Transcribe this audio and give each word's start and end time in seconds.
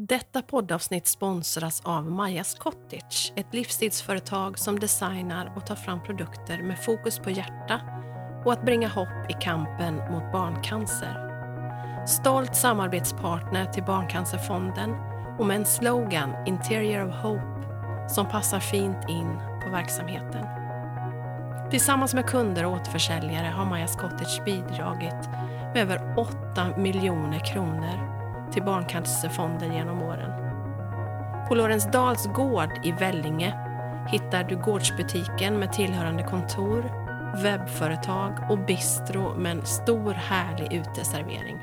Detta 0.00 0.42
poddavsnitt 0.42 1.06
sponsras 1.06 1.82
av 1.84 2.10
Majas 2.10 2.54
Cottage, 2.54 3.32
ett 3.36 3.54
livsstilsföretag 3.54 4.58
som 4.58 4.78
designar 4.78 5.52
och 5.56 5.66
tar 5.66 5.74
fram 5.74 6.02
produkter 6.02 6.62
med 6.62 6.84
fokus 6.84 7.18
på 7.18 7.30
hjärta 7.30 7.80
och 8.44 8.52
att 8.52 8.64
bringa 8.64 8.88
hopp 8.88 9.30
i 9.30 9.32
kampen 9.40 9.96
mot 9.96 10.32
barncancer. 10.32 11.16
Stolt 12.06 12.56
samarbetspartner 12.56 13.64
till 13.64 13.84
Barncancerfonden 13.84 14.90
och 15.38 15.46
med 15.46 15.56
en 15.56 15.66
slogan 15.66 16.46
Interior 16.46 17.08
of 17.08 17.14
Hope 17.14 18.08
som 18.08 18.28
passar 18.28 18.60
fint 18.60 19.08
in 19.08 19.38
på 19.64 19.70
verksamheten. 19.70 20.46
Tillsammans 21.70 22.14
med 22.14 22.26
kunder 22.26 22.64
och 22.64 22.72
återförsäljare 22.72 23.46
har 23.46 23.64
Majas 23.64 23.96
Cottage 23.96 24.44
bidragit 24.44 25.28
med 25.74 25.76
över 25.76 26.14
8 26.16 26.76
miljoner 26.76 27.52
kronor 27.52 28.17
till 28.52 28.62
Barncancerfonden 28.62 29.72
genom 29.72 30.02
åren. 30.02 30.30
På 31.48 31.54
Lorensdals 31.54 32.26
gård 32.26 32.80
i 32.82 32.92
Vellinge 32.92 33.54
hittar 34.08 34.44
du 34.44 34.56
gårdsbutiken 34.56 35.58
med 35.58 35.72
tillhörande 35.72 36.22
kontor, 36.22 36.84
webbföretag 37.42 38.50
och 38.50 38.58
bistro 38.58 39.34
med 39.34 39.52
en 39.52 39.66
stor 39.66 40.12
härlig 40.12 40.72
uteservering. 40.72 41.58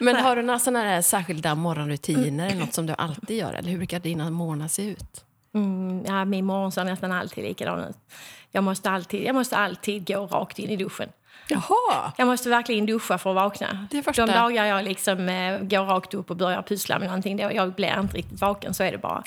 Men 0.00 0.16
har 0.16 0.36
du 0.36 0.42
några 0.42 0.58
sådana 0.58 0.84
där 0.84 1.02
särskilda 1.02 1.54
morgonrutiner 1.54 2.46
eller 2.50 2.60
något 2.60 2.74
som 2.74 2.86
du 2.86 2.94
alltid 2.98 3.36
gör? 3.38 3.52
Eller 3.52 3.70
hur 3.70 3.76
brukar 3.78 4.00
dina 4.00 4.30
morgnar 4.30 4.68
se 4.68 4.82
ut? 4.86 5.24
Mm, 5.54 6.04
ja, 6.06 6.24
min 6.24 6.44
morgon 6.44 6.72
ser 6.72 6.84
nästan 6.84 7.12
alltid 7.12 7.44
likadan 7.44 7.80
ut. 7.80 7.96
Jag 8.50 8.64
måste 8.64 8.90
alltid, 8.90 9.22
jag 9.24 9.34
måste 9.34 9.56
alltid 9.56 10.06
gå 10.06 10.26
rakt 10.26 10.58
in 10.58 10.70
i 10.70 10.76
duschen. 10.76 11.08
Jaha! 11.52 12.12
Jag 12.16 12.26
måste 12.28 12.48
verkligen 12.48 12.86
duscha 12.86 13.18
för 13.18 13.30
att 13.30 13.36
vakna. 13.36 13.86
Det 13.90 14.02
första- 14.02 14.26
De 14.26 14.32
dagar 14.32 14.64
jag 14.66 14.84
liksom, 14.84 15.28
eh, 15.28 15.58
går 15.58 15.84
rakt 15.84 16.14
upp 16.14 16.30
och 16.30 16.36
börjar 16.36 16.62
pyssla 16.62 16.98
med 16.98 17.08
någonting, 17.08 17.36
då 17.36 17.50
jag 17.54 17.72
blir 17.72 18.00
inte 18.00 18.16
riktigt 18.16 18.40
vaken, 18.40 18.74
så 18.74 18.82
är 18.82 18.92
det 18.92 18.98
bara. 18.98 19.22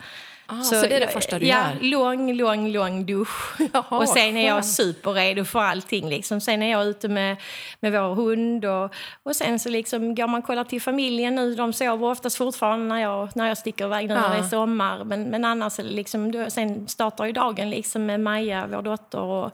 Ah, 0.47 0.61
så 0.61 0.75
det 0.81 0.95
är 0.95 0.99
det 0.99 1.07
första 1.07 1.39
du 1.39 1.45
ja, 1.47 1.57
gör? 1.57 1.89
lång, 1.89 2.33
lång, 2.33 2.67
lång 2.71 3.05
dusch. 3.05 3.59
Jaha, 3.73 3.97
och 3.97 4.09
sen 4.09 4.37
är 4.37 4.47
jag 4.47 4.65
superredo 4.65 5.43
för 5.45 5.59
allting. 5.59 6.09
Liksom. 6.09 6.41
Sen 6.41 6.61
är 6.63 6.71
jag 6.71 6.85
ute 6.85 7.07
med, 7.07 7.37
med 7.79 7.91
vår 7.91 8.15
hund 8.15 8.65
och, 8.65 8.93
och 9.23 9.35
sen 9.35 9.59
så 9.59 9.69
liksom 9.69 10.15
går 10.15 10.27
man 10.27 10.39
och 10.39 10.45
kollar 10.47 10.63
till 10.63 10.81
familjen 10.81 11.35
nu. 11.35 11.55
De 11.55 11.73
sover 11.73 12.07
oftast 12.07 12.37
fortfarande 12.37 12.85
när 12.85 13.01
jag, 13.01 13.29
när 13.35 13.47
jag 13.47 13.57
sticker 13.57 13.85
iväg 13.85 14.07
nu 14.07 14.13
när 14.13 14.21
Ja. 14.23 14.29
det 14.29 14.37
är 14.45 14.49
sommar. 14.49 15.03
Men, 15.03 15.23
men 15.23 15.45
annars 15.45 15.75
det 15.75 15.83
liksom, 15.83 16.31
då, 16.31 16.49
sen 16.49 16.87
startar 16.87 17.25
ju 17.25 17.31
dagen 17.31 17.69
liksom 17.69 18.05
med 18.05 18.19
Maja, 18.19 18.67
vår 18.71 18.81
dotter. 18.81 19.19
Och, 19.19 19.51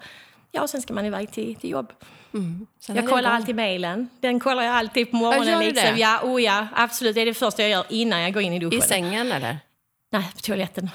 ja, 0.52 0.62
och 0.62 0.70
sen 0.70 0.82
ska 0.82 0.94
man 0.94 1.06
iväg 1.06 1.32
till, 1.32 1.56
till 1.56 1.70
jobb. 1.70 1.92
Mm. 2.34 2.68
Jag 2.88 3.10
kollar 3.10 3.32
alltid 3.32 3.56
mejlen. 3.56 4.10
Den 4.20 4.40
kollar 4.40 4.64
jag 4.64 4.76
alltid 4.76 5.12
på 5.12 5.18
morgonen. 5.18 5.48
Ja, 5.48 5.60
liksom. 5.60 5.98
ja, 5.98 6.20
oh 6.24 6.44
ja, 6.44 6.68
absolut. 6.76 7.16
Det 7.16 7.22
är 7.22 7.26
det 7.26 7.34
första 7.34 7.62
jag 7.62 7.72
gör 7.72 7.86
innan 7.90 8.22
jag 8.22 8.34
går 8.34 8.44
in 8.44 8.54
i 8.54 8.60
duschen. 8.60 8.80
I 8.80 8.82
sängen 8.82 9.32
eller? 9.32 9.58
Nej, 10.12 10.32
på 10.36 10.42
toaletten. 10.42 10.90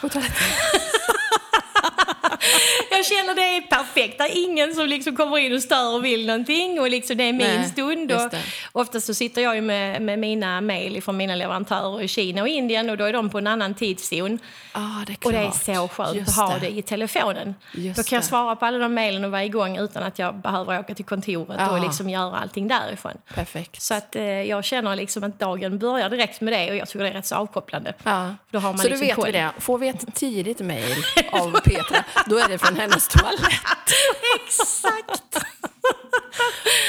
Jag 2.96 3.06
känner 3.06 3.34
det 3.34 3.56
är 3.56 3.60
perfekt. 3.60 4.18
Det 4.18 4.24
är 4.24 4.44
ingen 4.44 4.74
som 4.74 4.86
liksom 4.86 5.16
kommer 5.16 5.38
in 5.38 5.54
och 5.54 5.62
stör 5.62 5.94
och 5.94 6.04
vill 6.04 6.26
någonting. 6.26 6.80
Och 6.80 6.90
liksom 6.90 7.16
det 7.16 7.24
är 7.24 7.32
min 7.32 7.46
Nej, 7.46 7.68
stund. 7.68 8.12
Och 8.12 8.30
oftast 8.72 9.06
så 9.06 9.14
sitter 9.14 9.42
jag 9.42 9.54
ju 9.54 9.60
med, 9.60 10.02
med 10.02 10.18
mina 10.18 10.60
mejl 10.60 11.02
från 11.02 11.16
mina 11.16 11.34
leverantörer 11.34 12.02
i 12.02 12.08
Kina 12.08 12.42
och 12.42 12.48
Indien 12.48 12.90
och 12.90 12.96
då 12.96 13.04
är 13.04 13.12
de 13.12 13.30
på 13.30 13.38
en 13.38 13.46
annan 13.46 13.74
tidszon. 13.74 14.38
Ja, 14.74 15.04
det. 15.06 15.24
Och 15.24 15.32
det 15.32 15.38
är 15.38 15.50
så 15.74 15.88
skönt 15.88 16.16
Just 16.16 16.28
att 16.38 16.48
ha 16.50 16.58
det. 16.58 16.68
i 16.70 16.82
telefonen. 16.82 17.54
Just 17.72 17.96
då 17.96 18.02
kan 18.02 18.16
jag 18.16 18.24
svara 18.24 18.56
på 18.56 18.66
alla 18.66 18.78
de 18.78 18.94
mejlen 18.94 19.24
och 19.24 19.30
vara 19.30 19.44
igång 19.44 19.78
utan 19.78 20.02
att 20.02 20.18
jag 20.18 20.34
behöver 20.34 20.78
åka 20.80 20.94
till 20.94 21.04
kontoret 21.04 21.56
Ja. 21.60 21.70
och 21.70 21.80
liksom 21.80 22.10
göra 22.10 22.36
allting 22.38 22.68
därifrån. 22.68 23.12
Perfekt. 23.34 23.82
Så 23.82 23.94
att 23.94 24.16
eh, 24.16 24.22
jag 24.24 24.64
känner 24.64 24.96
liksom 24.96 25.24
att 25.24 25.38
dagen 25.38 25.78
börjar 25.78 26.10
direkt 26.10 26.40
med 26.40 26.52
det 26.52 26.70
och 26.70 26.76
jag 26.76 26.88
tycker 26.88 27.04
det 27.04 27.08
är 27.10 27.14
rätt 27.14 27.26
så 27.26 27.34
avkopplande. 27.34 27.92
Ja. 28.04 28.34
Då 28.50 28.58
har 28.58 28.68
man 28.68 28.78
så 28.78 28.88
liksom 28.88 29.00
då 29.00 29.06
vet 29.06 29.16
koll. 29.16 29.26
vi 29.26 29.32
det. 29.32 29.50
Får 29.58 29.78
vi 29.78 29.88
ett 29.88 30.14
tidigt 30.14 30.60
mejl 30.60 30.96
av 31.32 31.60
Petra, 31.60 32.04
då 32.26 32.38
är 32.38 32.48
det 32.48 32.58
från 32.58 32.76
hennes 32.90 33.08
toalett. 33.08 33.92
Exakt! 34.44 35.46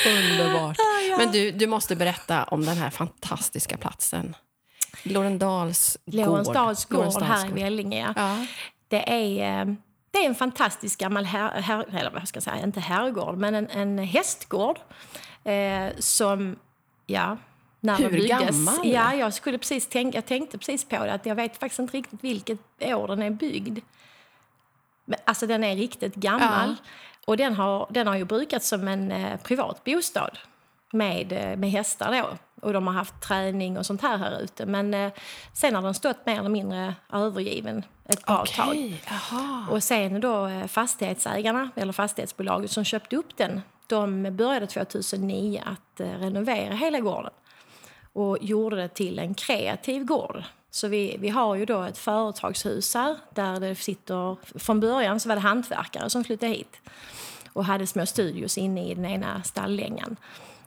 Underbart. 0.06 0.78
Men 1.18 1.32
du, 1.32 1.52
du 1.52 1.68
måste 1.68 1.96
berätta 1.96 2.44
om 2.44 2.66
den 2.66 2.78
här 2.78 2.90
fantastiska 2.90 3.78
platsen. 3.78 4.36
Lorendals 5.04 5.98
gård. 6.06 6.26
Lorensdals 6.26 6.86
gård 6.86 7.22
här 7.22 7.48
i 7.48 7.52
Vellinge. 7.52 8.14
ja. 8.16 8.46
Det 8.90 9.10
är, 9.10 9.62
eh, 9.62 9.74
det 10.12 10.18
är 10.18 10.26
en 10.26 10.36
fantastisk 10.36 11.00
gammal, 11.00 11.26
här, 11.26 11.96
eller 11.96 12.12
vad 12.12 12.28
ska 12.28 12.38
jag 12.38 12.44
säga, 12.44 12.64
inte 12.64 12.80
herrgård, 12.80 13.38
men 13.38 13.56
en, 13.56 13.70
en 13.70 13.98
hästgård. 13.98 14.80
Eh, 15.44 15.90
som, 16.00 16.56
ja, 17.06 17.38
när 17.80 17.98
Hur 17.98 18.10
byggdes. 18.10 18.30
gammal? 18.30 18.80
Ja, 18.84 19.14
jag, 19.14 19.34
skulle 19.34 19.58
precis 19.58 19.88
tänka, 19.88 20.18
jag 20.18 20.26
tänkte 20.26 20.58
precis 20.58 20.86
på 20.86 21.06
det, 21.06 21.14
att 21.14 21.26
jag 21.26 21.36
vet 21.36 21.58
faktiskt 21.58 21.80
inte 21.80 21.98
riktigt 21.98 22.24
vilket 22.24 22.60
år 22.82 23.08
den 23.08 23.22
är 23.22 23.30
byggd. 23.30 23.80
Alltså 25.26 25.48
den 25.48 25.64
är 25.64 25.76
riktigt 25.76 26.16
gammal. 26.16 26.76
Och 27.26 27.38
den 27.38 27.54
har, 27.54 27.88
den 27.90 28.08
har 28.08 28.16
ju 28.16 28.26
brukats 28.26 28.68
som 28.68 28.88
en 28.88 29.12
eh, 29.12 29.40
privat 29.40 29.84
bostad 29.84 30.38
med, 30.92 31.32
eh, 31.32 31.58
med 31.58 31.72
hästar 31.72 32.12
då. 32.22 32.38
Och 32.62 32.74
de 32.74 32.88
har 32.88 32.94
haft 32.94 33.22
träning 33.22 33.78
och 33.78 33.86
sånt 33.86 34.02
här 34.02 34.18
här 34.18 34.40
ute. 34.42 34.66
Men 34.66 34.94
eh, 34.94 35.12
sen 35.54 35.76
har 35.76 35.82
den 35.82 35.94
stått 35.94 36.26
mer 36.26 36.40
eller 36.40 36.50
mindre 36.50 36.96
övergiven 37.14 37.84
ett 38.06 38.26
bra 38.26 38.46
tag. 38.46 38.68
Okej, 38.68 39.02
jaha. 39.08 39.66
Och 39.72 39.84
sen 39.84 40.22
då 40.22 40.48
eh, 40.48 40.68
fastighetsägarna, 40.68 41.70
eller 41.76 41.94
fastighetsbolaget 41.94 42.72
som 42.72 42.84
köpte 42.84 43.16
upp 43.16 43.38
den, 43.38 43.62
de 43.88 44.36
började 44.36 44.68
2009 44.68 45.64
att 45.66 46.00
eh, 46.00 46.10
renovera 46.10 46.74
hela 46.74 47.00
gården 47.00 47.32
och 48.14 48.38
gjorde 48.42 48.76
det 48.76 48.88
till 48.88 49.20
en 49.20 49.34
kreativ 49.34 50.06
gård. 50.06 50.44
Så 50.78 50.88
vi, 50.88 51.18
vi 51.20 51.30
har 51.30 51.56
ju 51.56 51.66
då 51.66 51.82
ett 51.82 51.98
företagshus 51.98 52.94
här 52.94 53.18
där 53.34 53.60
det 53.60 53.76
sitter, 53.76 54.38
från 54.60 54.80
början 54.80 55.20
så 55.20 55.30
var 55.30 55.36
det 55.36 55.42
hantverkare 55.42 56.10
som 56.10 56.24
flyttade 56.24 56.52
hit 56.52 56.82
och 57.54 57.66
hade 57.66 57.88
små 57.88 58.06
studios 58.06 58.58
inne 58.58 58.92
i 58.92 58.94
den 58.96 59.06
ena 59.06 59.44
stalllängan. 59.44 60.16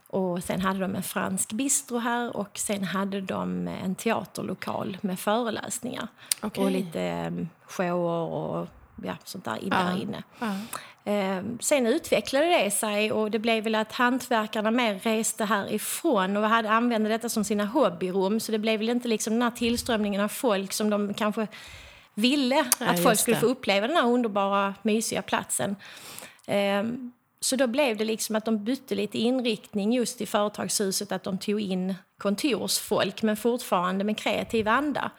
Och 0.07 0.45
sen 0.45 0.61
hade 0.61 0.79
de 0.81 0.95
en 0.95 1.03
fransk 1.03 1.53
bistro 1.53 1.99
här 1.99 2.37
och 2.37 2.59
sen 2.59 2.85
hade 2.85 3.21
de 3.21 3.69
en 3.69 3.95
teaterlokal 3.95 4.99
med 5.01 5.19
föreläsningar 5.21 6.09
Okej. 6.41 6.65
och 6.65 6.71
lite 6.71 7.27
um, 7.27 7.49
shower 7.67 8.29
och 8.33 8.69
ja, 9.05 9.17
sånt 9.25 9.45
där 9.45 9.57
in 9.57 9.69
Ja. 9.73 9.83
där 9.83 10.03
inne. 10.03 10.23
Ja. 10.39 10.57
Eh, 11.05 11.43
sen 11.61 11.87
utvecklade 11.87 12.47
det 12.47 12.71
sig 12.71 13.13
och 13.13 13.31
det 13.31 13.39
blev 13.39 13.65
väl 13.65 13.75
att 13.75 13.93
hantverkarna 13.93 14.71
mer 14.71 14.95
reste 14.95 15.45
härifrån 15.45 16.37
och 16.37 16.49
hade, 16.49 16.71
använde 16.71 17.09
detta 17.09 17.29
som 17.29 17.45
sina 17.45 17.65
hobbyrum. 17.65 18.41
Så 18.41 18.53
det 18.53 18.59
blev 18.59 18.79
väl 18.79 18.89
inte 18.89 19.09
liksom 19.09 19.33
den 19.33 19.43
här 19.43 19.51
tillströmningen 19.51 20.21
av 20.21 20.29
folk 20.29 20.73
som 20.73 20.91
de 20.91 21.15
kanske 21.15 21.47
ville 22.15 22.65
att 22.79 23.03
folk 23.03 23.13
just 23.13 23.23
skulle 23.23 23.37
det. 23.37 23.41
få 23.41 23.47
uppleva 23.47 23.87
den 23.87 23.97
här 23.97 24.07
underbara, 24.07 24.75
mysiga 24.83 25.23
platsen. 25.23 25.77
Eh, 26.47 26.85
så 27.41 27.57
då 27.57 27.67
blev 27.67 27.97
det 27.97 28.05
liksom 28.05 28.37
att 28.37 28.45
de 28.45 28.65
bytte 28.65 28.95
lite 28.95 29.19
inriktning 29.19 29.93
just 29.93 30.21
i 30.21 30.27
företagshuset, 30.27 31.13
att 31.13 31.25
de 31.25 31.39
tog 31.39 31.61
in 31.61 31.95
kontorsfolk 32.19 33.23
men 33.23 33.37
fortfarande 33.37 34.05
med 34.05 34.19
kreativ 34.19 34.69
anda. 34.69 35.11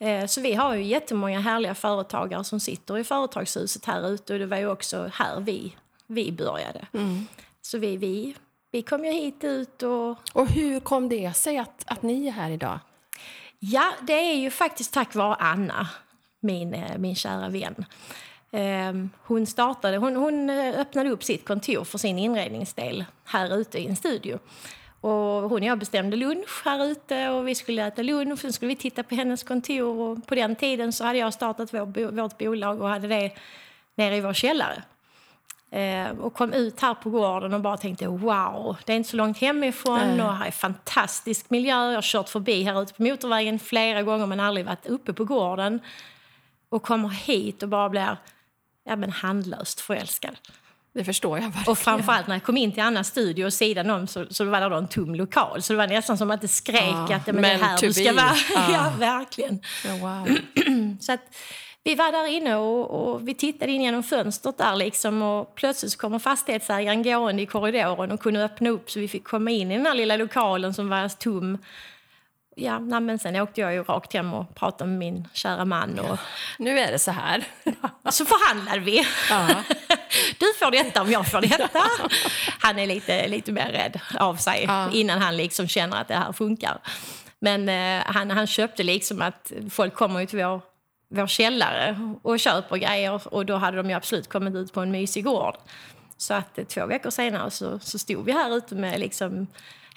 Eh, 0.00 0.26
Så 0.26 0.40
vi 0.40 0.54
har 0.54 0.74
ju 0.74 0.82
jättemånga 0.82 1.40
härliga 1.40 1.74
företagare 1.74 2.44
som 2.44 2.60
sitter 2.60 2.98
i 2.98 3.04
företagshuset 3.04 3.84
här 3.84 4.08
ute 4.08 4.32
och 4.32 4.38
det 4.38 4.46
var 4.46 4.56
ju 4.56 4.70
också 4.70 5.10
här 5.14 5.40
vi, 5.40 5.76
vi 6.06 6.32
började. 6.32 6.86
Så 7.62 7.78
vi, 7.78 7.96
vi, 7.96 8.34
vi 8.70 8.82
kom 8.82 9.04
ju 9.04 9.10
hit 9.12 9.44
ut 9.44 9.82
och 9.82 10.16
Och 10.32 10.48
hur 10.48 10.80
kom 10.80 11.08
det 11.08 11.32
sig 11.36 11.58
att, 11.58 11.82
att 11.86 12.02
ni 12.02 12.26
är 12.26 12.32
här 12.32 12.50
idag? 12.50 12.78
Ja, 13.58 13.92
det 14.02 14.12
är 14.30 14.34
ju 14.34 14.50
faktiskt 14.50 14.92
tack 14.94 15.14
vare 15.14 15.34
Anna, 15.34 15.88
min, 16.40 16.74
eh, 16.74 16.98
min 16.98 17.14
kära 17.16 17.48
vän. 17.48 17.84
Ehm, 18.50 19.10
Hon, 19.22 19.46
startade, 19.46 19.96
hon, 19.96 20.16
hon 20.16 20.50
eh, 20.50 20.80
öppnade 20.80 21.10
upp 21.10 21.24
sitt 21.24 21.44
kontor 21.44 21.84
för 21.84 21.98
sin 21.98 22.18
inredningsdel 22.18 23.04
här 23.24 23.56
ute 23.56 23.78
i 23.78 23.86
en 23.86 23.96
studio. 23.96 24.38
Och 25.00 25.10
hon 25.50 25.52
och 25.52 25.64
jag 25.64 25.78
bestämde 25.78 26.16
lunch 26.16 26.62
här 26.64 26.84
ute 26.84 27.28
och 27.28 27.48
vi 27.48 27.54
skulle 27.54 27.86
äta 27.86 28.02
lunch. 28.02 28.40
Sen 28.40 28.52
skulle 28.52 28.68
vi 28.68 28.76
titta 28.76 29.02
på 29.02 29.14
hennes 29.14 29.42
kontor 29.42 30.00
och 30.00 30.26
på 30.26 30.34
den 30.34 30.56
tiden 30.56 30.92
så 30.92 31.04
hade 31.04 31.18
jag 31.18 31.34
startat 31.34 31.74
vår, 31.74 32.10
vårt 32.10 32.38
bolag 32.38 32.80
och 32.80 32.88
hade 32.88 33.08
det 33.08 33.30
nere 33.94 34.16
i 34.16 34.20
vår 34.20 34.32
källare. 34.32 34.82
Eh, 35.70 36.10
och 36.10 36.34
kom 36.34 36.52
ut 36.52 36.80
här 36.80 36.94
på 36.94 37.10
gården 37.10 37.54
och 37.54 37.60
bara 37.60 37.76
tänkte 37.76 38.06
wow, 38.06 38.76
det 38.84 38.92
är 38.92 38.96
inte 38.96 39.10
så 39.10 39.16
långt 39.16 39.38
hemifrån 39.38 40.20
och 40.20 40.34
här 40.34 40.46
är 40.46 40.50
fantastisk 40.50 41.50
miljö. 41.50 41.74
Jag 41.74 41.94
har 41.94 42.02
kört 42.02 42.28
förbi 42.28 42.62
här 42.62 42.82
ute 42.82 42.94
på 42.94 43.02
motorvägen 43.02 43.58
flera 43.58 44.02
gånger 44.02 44.26
men 44.26 44.40
aldrig 44.40 44.66
varit 44.66 44.86
uppe 44.86 45.12
på 45.12 45.24
gården. 45.24 45.80
Och 46.68 46.82
kommer 46.82 47.08
hit 47.08 47.62
och 47.62 47.68
bara 47.68 47.88
blir 47.88 48.16
ja, 48.84 48.96
men 48.96 49.10
handlöst 49.10 49.80
förälskad. 49.80 50.36
Det 50.98 51.04
förstår 51.04 51.38
jag 51.38 51.44
verkligen. 51.44 51.70
Och 51.70 51.78
framförallt 51.78 52.26
när 52.26 52.34
jag 52.34 52.42
kom 52.42 52.56
in 52.56 52.72
till 52.72 52.82
Annas 52.82 53.08
studio 53.08 53.44
och 53.44 53.52
sidan 53.52 53.90
om 53.90 54.06
så, 54.06 54.26
så 54.30 54.44
var 54.44 54.60
det 54.60 54.68
då 54.68 54.76
en 54.76 54.88
tom 54.88 55.14
lokal. 55.14 55.62
Så 55.62 55.72
det 55.72 55.76
var 55.76 55.86
nästan 55.86 56.18
som 56.18 56.30
att 56.30 56.40
det 56.40 56.48
skrek 56.48 56.82
Ja, 56.82 57.16
att 57.16 57.26
men 57.26 57.42
det 57.42 57.48
är 57.48 57.58
här 57.58 57.78
du 57.80 57.92
ska 57.92 58.12
vara. 58.12 58.36
Ja. 58.54 58.72
ja, 58.72 58.92
verkligen. 58.98 59.60
Ja, 59.84 59.92
wow. 59.92 60.38
Så 61.00 61.12
att 61.12 61.20
vi 61.84 61.94
var 61.94 62.12
där 62.12 62.26
inne 62.26 62.56
och, 62.56 62.90
och 62.90 63.28
vi 63.28 63.34
tittade 63.34 63.72
in 63.72 63.82
genom 63.82 64.02
fönstret 64.02 64.58
där 64.58 64.76
liksom 64.76 65.22
och 65.22 65.54
plötsligt 65.54 65.92
så 65.92 65.98
kommer 65.98 66.18
fastighetsägaren 66.18 67.02
gående 67.02 67.42
i 67.42 67.46
korridoren 67.46 68.12
och 68.12 68.20
kunde 68.20 68.44
öppna 68.44 68.70
upp 68.70 68.90
så 68.90 69.00
vi 69.00 69.08
fick 69.08 69.24
komma 69.24 69.50
in 69.50 69.70
i 69.70 69.76
den 69.76 69.86
här 69.86 69.94
lilla 69.94 70.16
lokalen 70.16 70.74
som 70.74 70.88
var 70.88 71.08
tom. 71.08 71.58
Ja, 72.60 72.78
nej, 72.78 73.00
men 73.00 73.18
sen 73.18 73.36
åkte 73.36 73.60
jag 73.60 73.74
ju 73.74 73.82
rakt 73.82 74.12
hem 74.12 74.34
och 74.34 74.54
pratade 74.54 74.90
med 74.90 74.98
min 74.98 75.28
kära 75.32 75.64
man 75.64 75.98
och 75.98 76.18
Nu 76.58 76.78
är 76.78 76.92
det 76.92 76.98
så 76.98 77.10
här. 77.10 77.44
så 78.10 78.24
förhandlade 78.24 78.78
vi. 78.80 79.06
Ja. 79.30 79.48
Du 80.38 80.46
får 80.58 80.70
detta 80.70 81.02
om 81.02 81.10
jag 81.10 81.30
får 81.30 81.40
detta. 81.40 81.82
Han 82.60 82.78
är 82.78 82.86
lite, 82.86 83.28
lite 83.28 83.52
mer 83.52 83.68
rädd 83.68 84.00
av 84.18 84.36
sig 84.36 84.64
Ja. 84.68 84.90
innan 84.92 85.22
han 85.22 85.36
liksom 85.36 85.68
känner 85.68 86.00
att 86.00 86.08
det 86.08 86.14
här 86.14 86.32
funkar. 86.32 86.78
Men 87.40 87.68
eh, 87.68 88.02
han, 88.06 88.30
han 88.30 88.46
köpte 88.46 88.82
liksom 88.82 89.22
att 89.22 89.52
folk 89.70 89.94
kommer 89.94 90.20
ju 90.20 90.26
till 90.26 90.38
vår, 90.38 90.60
vår 91.10 91.26
källare 91.26 92.14
och 92.22 92.40
köper 92.40 92.76
grejer 92.76 93.34
och 93.34 93.46
då 93.46 93.56
hade 93.56 93.76
de 93.76 93.90
ju 93.90 93.96
absolut 93.96 94.28
kommit 94.28 94.54
ut 94.54 94.72
på 94.72 94.80
en 94.80 94.90
mysig 94.90 95.24
gård. 95.24 95.54
Så 96.16 96.34
att 96.34 96.58
eh, 96.58 96.64
två 96.64 96.86
veckor 96.86 97.10
senare 97.10 97.50
så, 97.50 97.78
så 97.78 97.98
stod 97.98 98.24
vi 98.24 98.32
här 98.32 98.56
ute 98.56 98.74
med 98.74 99.00
liksom 99.00 99.46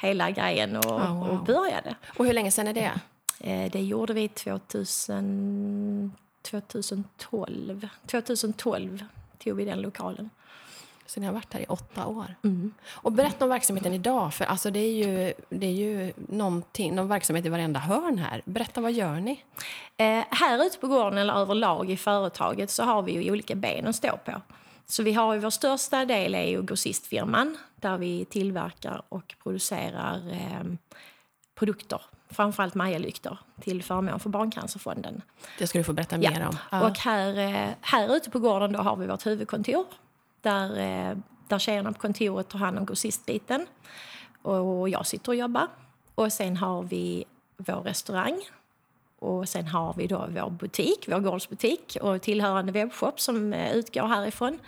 hela 0.02 0.32
grejen 0.32 0.76
och, 0.76 0.86
Ja, 0.86 1.14
wow. 1.14 1.30
och 1.30 1.44
började. 1.46 1.96
Och 2.18 2.26
hur 2.26 2.34
länge 2.34 2.52
sedan 2.52 2.68
är 2.68 2.74
det? 2.74 2.92
Eh, 3.40 3.72
det 3.72 3.82
gjorde 3.82 4.14
vi 4.14 4.28
2000, 4.28 6.12
2012. 6.42 7.88
2012 8.08 9.06
tog 9.44 9.56
vi 9.58 9.66
den 9.66 9.82
lokalen. 9.82 10.30
Så 11.06 11.20
ni 11.20 11.26
har 11.26 11.34
varit 11.34 11.54
här 11.54 11.62
i 11.62 11.66
åtta 11.66 12.06
år. 12.08 12.36
Och 12.92 13.12
berätta 13.12 13.46
om 13.46 13.50
verksamheten 13.50 13.94
idag, 13.94 14.34
för 14.34 14.46
alltså 14.46 14.72
det 14.72 14.80
är 14.80 14.92
ju, 14.94 15.34
det 15.50 15.66
är 15.66 15.72
ju 15.72 16.14
någonting, 16.16 16.96
någon 16.96 17.08
verksamhet 17.08 17.46
i 17.46 17.50
varenda 17.50 17.80
hörn 17.80 18.18
här. 18.18 18.42
Berätta, 18.46 18.82
vad 18.82 18.92
gör 18.92 19.16
ni? 19.20 19.44
Eh, 19.98 20.24
här 20.30 20.66
ute 20.66 20.78
på 20.78 20.88
gården 20.88 21.18
eller 21.18 21.34
överlag 21.34 21.92
i 21.92 21.98
företaget 21.98 22.70
så 22.70 22.84
har 22.84 23.02
vi 23.02 23.12
ju 23.24 23.32
olika 23.32 23.56
ben 23.56 23.88
att 23.88 23.96
stå 23.96 24.18
på. 24.26 24.42
Så 24.86 25.04
vi 25.04 25.14
har 25.14 25.34
ju 25.34 25.40
vår 25.40 25.50
största 25.50 26.06
del 26.06 26.36
är 26.36 26.46
ju 26.46 26.64
grossistfirman 26.64 27.58
där 27.76 27.98
vi 27.98 28.26
tillverkar 28.26 29.02
och 29.10 29.36
producerar 29.44 30.32
eh, 30.32 30.74
produkter, 31.56 32.02
framförallt 32.30 32.76
Maja-lyktor 32.76 33.38
till 33.62 33.84
förmån 33.84 34.20
för 34.20 34.30
Barncancerfonden. 34.30 35.22
Det 35.58 35.68
ska 35.68 35.78
du 35.78 35.84
få 35.84 35.94
berätta 35.94 36.18
mer 36.18 36.48
om. 36.48 36.58
Ja. 36.72 36.90
Och 36.90 36.98
här, 36.98 37.38
eh, 37.38 37.70
här 37.82 38.16
ute 38.16 38.30
på 38.30 38.40
gården 38.40 38.72
då 38.72 38.80
har 38.80 38.96
vi 38.96 39.08
vårt 39.08 39.26
huvudkontor 39.26 39.86
där, 40.42 40.80
eh, 40.80 41.18
där 41.48 41.60
tjejerna 41.60 41.92
på 41.92 42.00
kontoret 42.00 42.50
tar 42.50 42.60
hand 42.60 42.78
om 42.78 42.86
grossistbiten. 42.86 43.68
Och 44.42 44.90
jag 44.90 45.08
sitter 45.08 45.30
och 45.30 45.36
jobbar. 45.36 45.68
Och 46.16 46.34
sen 46.34 46.58
har 46.58 46.84
vi 46.84 47.26
vår 47.58 47.82
restaurang. 47.82 48.42
Och 49.22 49.50
sen 49.50 49.68
har 49.68 49.94
vi 49.98 50.08
då 50.08 50.28
vår 50.30 50.50
butik, 50.50 51.06
vår 51.08 51.20
gårdsbutik 51.20 51.98
och 52.02 52.22
tillhörande 52.22 52.72
webbshop 52.72 53.20
som 53.20 53.54
eh, 53.54 53.74
utgår 53.74 54.08
härifrån. 54.08 54.60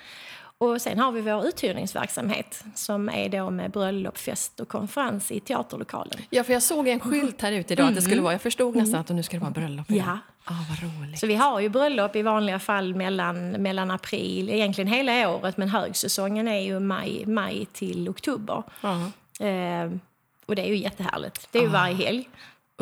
Och 0.58 0.82
sen 0.82 1.00
har 1.00 1.12
vi 1.12 1.22
vår 1.22 1.46
uthyrningsverksamhet 1.46 2.64
som 2.76 3.10
är 3.10 3.30
då 3.30 3.50
med 3.50 3.72
bröllop, 3.72 4.18
fest 4.18 4.60
och 4.60 4.68
konferens 4.68 5.32
i 5.32 5.40
teaterlokalen. 5.40 6.20
ja, 6.30 6.44
för 6.44 6.54
jag 6.54 6.64
såg 6.64 6.88
en 6.88 7.00
skylt 7.00 7.42
här 7.42 7.52
ute 7.52 7.74
idag 7.74 7.88
att 7.88 7.96
det 7.96 8.02
skulle 8.02 8.22
vara, 8.22 8.34
jag 8.34 8.42
förstod 8.42 8.76
nästan 8.76 9.00
att 9.00 9.10
nu 9.10 9.24
ska 9.24 9.38
det 9.38 9.42
vara 9.42 9.52
bröllop 9.52 9.92
idag. 9.92 10.06
Ja. 10.08 10.20
Ah, 10.46 10.54
vad 10.70 10.84
roligt. 10.84 11.20
Så 11.20 11.28
vi 11.28 11.36
har 11.36 11.60
ju 11.60 11.70
bröllop 11.70 12.16
i 12.16 12.22
vanliga 12.22 12.60
fall 12.60 12.96
mellan, 12.96 13.50
mellan 13.52 13.92
april, 13.92 14.50
egentligen 14.50 14.88
hela 14.88 15.30
året, 15.30 15.58
men 15.58 15.70
högsäsongen 15.70 16.48
är 16.48 16.60
ju 16.60 16.80
maj, 16.80 17.26
maj 17.26 17.68
till 17.74 18.10
oktober. 18.10 18.64
Ja. 18.82 18.96
Eh, 19.46 19.92
och 20.46 20.56
det 20.56 20.62
är 20.62 20.68
ju 20.68 20.78
jättehärligt. 20.78 21.48
Det 21.52 21.58
är 21.58 21.64
ju 21.64 21.70
varje 21.70 21.96
helg. 21.96 22.30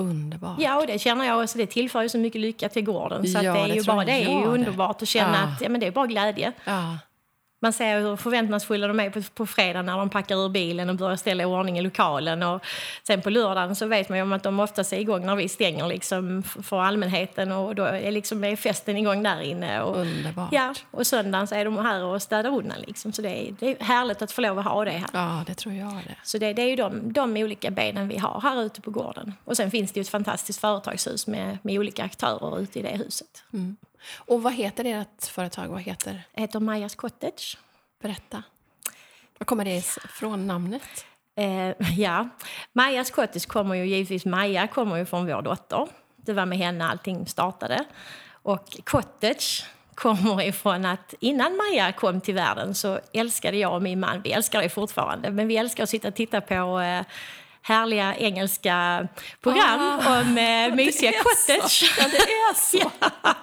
Underbart. 0.02 0.56
Ja, 0.60 0.80
och 0.82 0.88
det 0.88 1.00
känner 1.00 1.26
jag 1.26 1.44
också. 1.44 1.58
Det 1.58 1.66
tillför 1.66 2.02
ju 2.02 2.10
så 2.10 2.18
mycket 2.18 2.42
lycka 2.42 2.70
till 2.70 2.84
gården. 2.84 3.28
Så 3.28 3.40
Ja, 3.44 3.52
att 3.52 3.56
det 3.58 3.62
är 3.64 3.68
det 3.68 3.74
ju 3.76 3.84
bara 3.84 4.06
det 4.06 4.12
är 4.12 4.30
ju 4.40 4.46
underbart 4.46 5.02
att 5.02 5.08
känna 5.08 5.38
Ja. 5.38 5.44
att 5.56 5.62
ja, 5.62 5.70
men 5.70 5.80
det 5.82 5.88
är 5.88 5.92
bara 5.92 6.08
glädje. 6.08 6.52
Ja. 6.66 6.98
Man 7.64 7.74
ser 7.74 8.00
hur 8.00 8.16
förväntansfulla 8.16 8.88
de 8.88 9.00
är 9.00 9.10
på, 9.10 9.22
på 9.34 9.46
fredag 9.46 9.82
när 9.82 9.98
de 9.98 10.10
packar 10.10 10.46
ur 10.46 10.50
bilen 10.50 10.90
och 10.90 10.96
börjar 10.96 11.16
ställa 11.16 11.44
i 11.44 11.46
ordning 11.46 11.80
i 11.80 11.82
lokalen. 11.82 12.44
Och 12.44 12.66
sen 13.08 13.22
på 13.22 13.30
lördagen 13.30 13.76
så 13.76 13.86
vet 13.86 14.10
man 14.10 14.18
ju 14.18 14.22
om 14.22 14.34
att 14.34 14.44
de 14.44 14.60
oftast 14.60 14.94
är 14.94 15.00
igång 15.00 15.26
när 15.26 15.36
vi 15.36 15.50
stänger 15.50 15.88
liksom 15.88 16.44
för 16.44 16.82
allmänheten 16.82 17.52
och 17.52 17.76
då 17.76 17.84
är, 17.84 18.12
liksom, 18.12 18.44
är 18.44 18.56
festen 18.56 18.98
igång 18.98 19.24
där 19.24 19.42
inne. 19.42 19.82
Och, 19.82 19.98
Underbart. 19.98 20.50
Ja, 20.52 20.74
och 20.92 21.08
söndagen 21.08 21.48
så 21.48 21.56
är 21.56 21.66
de 21.66 21.78
här 21.78 22.04
och 22.04 22.22
städar 22.22 22.50
undan. 22.50 22.78
Liksom. 22.88 23.14
Så 23.14 23.22
det 23.22 23.30
är, 23.30 23.56
det 23.60 23.82
är 23.82 23.84
härligt 23.84 24.22
att 24.22 24.32
få 24.32 24.42
lov 24.42 24.60
att 24.60 24.66
ha 24.66 24.86
det 24.86 24.92
här. 24.92 25.10
Ja, 25.14 25.44
det 25.48 25.54
tror 25.54 25.76
jag 25.76 25.94
det. 25.94 26.16
Så 26.24 26.38
det, 26.38 26.54
det 26.54 26.62
är 26.62 26.70
ju 26.70 26.76
de, 26.76 27.14
de 27.14 27.38
olika 27.38 27.72
benen 27.72 28.08
vi 28.08 28.18
har 28.18 28.42
här 28.42 28.64
ute 28.64 28.82
på 28.82 28.92
gården. 28.92 29.34
Och 29.46 29.58
sen 29.58 29.72
finns 29.72 29.92
det 29.92 30.00
ju 30.00 30.02
ett 30.02 30.10
fantastiskt 30.10 30.62
företagshus 30.62 31.28
med, 31.28 31.58
med 31.62 31.80
olika 31.80 32.04
aktörer 32.04 32.60
ute 32.60 32.80
i 32.80 32.82
det 32.82 32.98
huset. 32.98 33.44
Och 34.16 34.44
vad 34.44 34.54
heter 34.54 34.86
ert 34.86 35.26
företag? 35.26 35.68
Vad 35.68 35.82
heter? 35.82 36.24
Det 36.34 36.42
heter 36.42 36.60
Majas 36.60 36.96
Cottage. 36.96 37.58
Berätta. 38.02 38.44
Var 39.38 39.46
kommer 39.46 39.66
det 39.66 39.82
från 40.10 40.48
namnet? 40.48 41.06
Eh, 41.36 41.98
ja, 41.98 42.30
Majas 42.74 43.12
Cottage 43.12 43.48
kommer 43.48 43.76
ju 43.76 43.86
givetvis, 43.86 44.26
Maja 44.26 44.68
kommer 44.68 44.98
ju 44.98 45.06
från 45.06 45.26
vår 45.26 45.42
dotter. 45.42 45.88
Det 46.16 46.34
var 46.34 46.46
med 46.46 46.58
henne 46.58 46.86
allting 46.86 47.28
startade. 47.28 47.86
Och 48.44 48.80
cottage 48.84 49.66
kommer 49.96 50.42
ifrån 50.42 50.86
att 50.86 51.14
innan 51.20 51.58
Maja 51.58 51.92
kom 51.92 52.22
till 52.22 52.36
världen 52.36 52.76
så 52.76 53.00
älskade 53.14 53.58
jag 53.58 53.74
och 53.74 53.82
min 53.82 54.00
man, 54.00 54.22
vi 54.22 54.32
älskar 54.32 54.62
det 54.62 54.70
fortfarande, 54.70 55.32
men 55.32 55.48
vi 55.48 55.58
älskar 55.58 55.84
att 55.84 55.90
sitta 55.90 56.08
och 56.08 56.16
titta 56.16 56.42
på 56.42 56.80
eh, 56.80 57.06
härliga 57.62 58.16
engelska 58.16 59.08
program 59.42 60.00
om 60.00 60.38
eh, 60.38 60.76
mysiga 60.76 61.12
cottage. 61.12 61.96
Ja, 62.00 62.06
det 62.12 62.18
är 62.18 62.54
så. 62.54 62.92
Ja. 63.24 63.36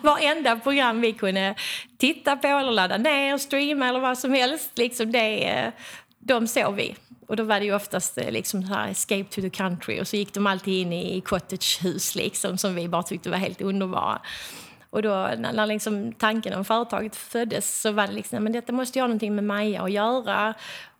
Varenda 0.00 0.56
program 0.56 1.00
vi 1.00 1.12
kunde 1.12 1.54
titta 1.98 2.36
på 2.36 2.48
eller 2.48 2.72
ladda 2.72 2.96
ner, 2.96 3.38
streama 3.38 3.88
eller 3.88 4.00
vad 4.00 4.18
som 4.18 4.32
helst. 4.32 4.70
Liksom 4.78 5.12
det, 5.12 5.48
eh, 5.48 5.72
de 6.18 6.46
såg 6.46 6.74
vi. 6.74 6.96
Och 7.26 7.36
då 7.36 7.42
var 7.42 7.60
det 7.60 7.66
ju 7.66 7.74
oftast 7.74 8.18
eh, 8.18 8.30
liksom 8.30 8.62
så 8.62 8.74
här 8.74 8.90
escape 8.90 9.24
to 9.24 9.40
the 9.40 9.50
country 9.50 10.00
och 10.00 10.08
så 10.08 10.16
gick 10.16 10.34
de 10.34 10.46
alltid 10.46 10.74
in 10.74 10.92
i 10.92 11.20
cottagehus 11.20 12.14
liksom, 12.14 12.58
som 12.58 12.74
vi 12.74 12.88
bara 12.88 13.02
tyckte 13.02 13.30
var 13.30 13.38
helt 13.38 13.60
underbara. 13.60 14.20
Och 14.90 15.02
då 15.02 15.10
när, 15.10 15.52
när 15.52 15.66
liksom 15.66 16.12
tanken 16.12 16.54
om 16.54 16.64
företaget 16.64 17.16
föddes 17.16 17.80
så 17.80 17.92
var 17.92 18.06
det 18.06 18.12
liksom, 18.12 18.44
men 18.44 18.52
detta 18.52 18.72
måste 18.72 18.98
ju 18.98 19.02
ha 19.02 19.06
någonting 19.06 19.34
med 19.34 19.44
Maja 19.44 19.82
att 19.82 19.92
göra. 19.92 20.54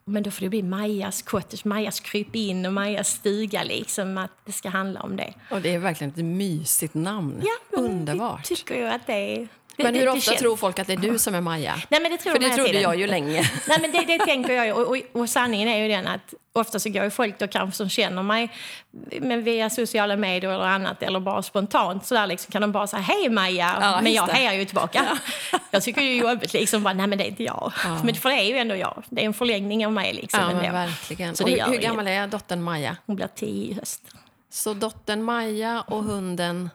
Men 0.07 0.23
då 0.23 0.31
får 0.31 0.41
det 0.41 0.49
bli 0.49 0.63
Majas 0.63 1.23
cottage, 1.23 1.67
Majas 1.67 2.01
kryp 2.01 2.37
in 2.37 2.67
och 2.67 2.73
Majas 2.73 3.09
stuga 3.09 3.63
liksom, 3.63 4.19
att 4.19 4.31
det 4.45 4.53
ska 4.53 4.69
handla 4.69 5.01
om 5.01 5.17
det. 5.17 5.35
Och 5.51 5.61
det 5.61 5.75
är 5.75 5.79
verkligen 5.79 6.11
ett 6.11 6.25
mysigt 6.25 6.95
namn. 6.95 7.43
Ja, 7.43 7.79
Underbart. 7.79 8.45
Tycker 8.45 8.75
ju 8.75 8.85
att 8.87 9.07
det 9.07 9.13
är, 9.13 9.49
Det- 9.77 9.83
Men 9.85 9.93
det- 9.93 9.99
hur 9.99 10.07
det 10.07 10.13
ofta 10.13 10.21
känns- 10.31 10.41
tror 10.41 10.57
folk 10.57 10.79
att 10.79 10.87
det 10.87 10.93
är 10.93 10.97
du 10.97 11.19
som 11.19 11.35
är 11.35 11.41
Maja? 11.41 11.75
Nej, 11.89 12.01
men 12.01 12.11
det 12.13 12.19
tror 12.19 12.33
För 12.33 12.39
de 12.41 12.47
det 12.49 12.55
trodde 12.55 12.69
tiden. 12.71 12.83
jag 12.83 12.97
ju 12.99 13.07
länge. 13.07 13.51
Nej, 13.69 13.79
men 13.81 13.93
det, 13.93 14.01
det 14.01 14.19
tänker 14.25 14.53
jag 14.53 14.67
ju. 14.67 14.73
Och, 14.73 14.89
och, 14.89 14.97
och 15.21 15.31
sanningen 15.31 15.69
är 15.69 15.79
ju 15.83 15.89
den 15.89 16.07
att 16.07 16.35
ofta 16.53 16.79
så 16.79 16.91
går 16.91 17.05
ju 17.05 17.11
folk 17.11 17.39
då 17.39 17.49
kanske 17.49 17.77
som 17.77 17.89
känner 17.89 18.23
mig 18.23 18.49
men 19.21 19.43
via 19.45 19.71
sociala 19.71 20.17
medier 20.17 20.51
eller 20.51 20.65
annat 20.65 21.03
eller 21.03 21.21
bara 21.21 21.43
spontant 21.43 22.07
så 22.07 22.15
där 22.15 22.27
liksom 22.27 22.53
kan 22.53 22.63
de 22.63 22.73
bara 22.73 22.87
säga 22.87 23.01
hej 23.03 23.29
Maja, 23.29 23.79
Ja, 23.81 24.01
men 24.03 24.13
jag 24.13 24.27
det. 24.29 24.33
hejar 24.33 24.53
ju 24.53 24.65
tillbaka. 24.65 25.19
Jag 25.71 25.83
tycker 25.83 26.01
det 26.01 26.07
är 26.07 26.17
jobbigt 26.31 26.53
liksom, 26.53 26.83
bara, 26.83 26.95
nej 26.95 27.07
men 27.07 27.19
det 27.19 27.25
är 27.25 27.29
inte 27.29 27.43
jag. 27.43 27.73
Men 28.05 28.15
för 28.15 28.29
det 28.31 28.37
är 28.37 28.43
ju 28.45 28.57
ändå 28.59 28.77
jag, 28.77 29.03
det 29.09 29.21
är 29.23 29.27
en 29.27 29.35
förlängning 29.35 29.87
av 29.87 29.93
mig 29.93 30.13
liksom 30.13 30.41
Ja, 30.41 30.47
men 30.63 30.73
verkligen. 30.73 31.37
Så 31.37 31.45
och 31.45 31.51
det 31.51 31.65
hur, 31.65 31.73
hur 31.73 31.79
gammal 31.79 32.07
är 32.09 32.27
dottern 32.27 32.63
Maja? 32.63 32.97
Hon 33.07 33.17
blir 33.17 33.29
tio 33.35 33.71
i 33.71 33.75
höst. 33.75 34.03
Så 34.51 34.75
dottern 34.75 35.23
Maja 35.23 35.81
och 35.81 36.05
hunden, 36.05 36.71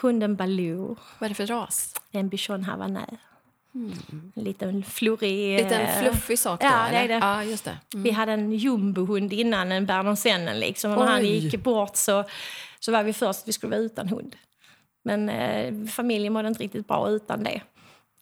Hunden 0.00 0.36
Baloo, 0.36 0.96
vad 1.18 1.26
är 1.26 1.28
det 1.28 1.34
för 1.34 1.46
ras? 1.46 1.94
en 2.12 2.28
bichon 2.28 2.64
havanais. 2.64 3.18
En 4.34 4.44
liten 4.44 4.82
florig... 4.84 5.60
Eh, 5.72 6.00
fluffig 6.00 6.38
sak 6.38 6.60
då, 6.60 6.66
ja, 6.66 6.86
det 6.90 6.96
är 6.96 7.08
det. 7.08 7.14
Ja, 7.14 7.44
just 7.44 7.64
det. 7.64 7.78
Mm. 7.94 8.02
Vi 8.02 8.10
hade 8.10 8.32
en 8.32 8.52
jumbohund 8.52 9.32
innan, 9.32 9.72
en 9.72 9.86
bernersennen. 9.86 10.60
Liksom. 10.60 10.90
När 10.90 11.06
han 11.06 11.24
gick 11.24 11.62
bort 11.62 11.96
så, 11.96 12.24
så 12.80 12.92
var 12.92 13.02
vi 13.02 13.12
först 13.12 13.40
att 13.40 13.48
vi 13.48 13.52
skulle 13.52 13.70
vara 13.70 13.80
utan 13.80 14.08
hund. 14.08 14.36
Men 15.04 15.28
eh, 15.28 15.86
familjen 15.86 16.32
mådde 16.32 16.48
inte 16.48 16.62
riktigt 16.62 16.88
bra 16.88 17.08
utan 17.10 17.44
det. 17.44 17.60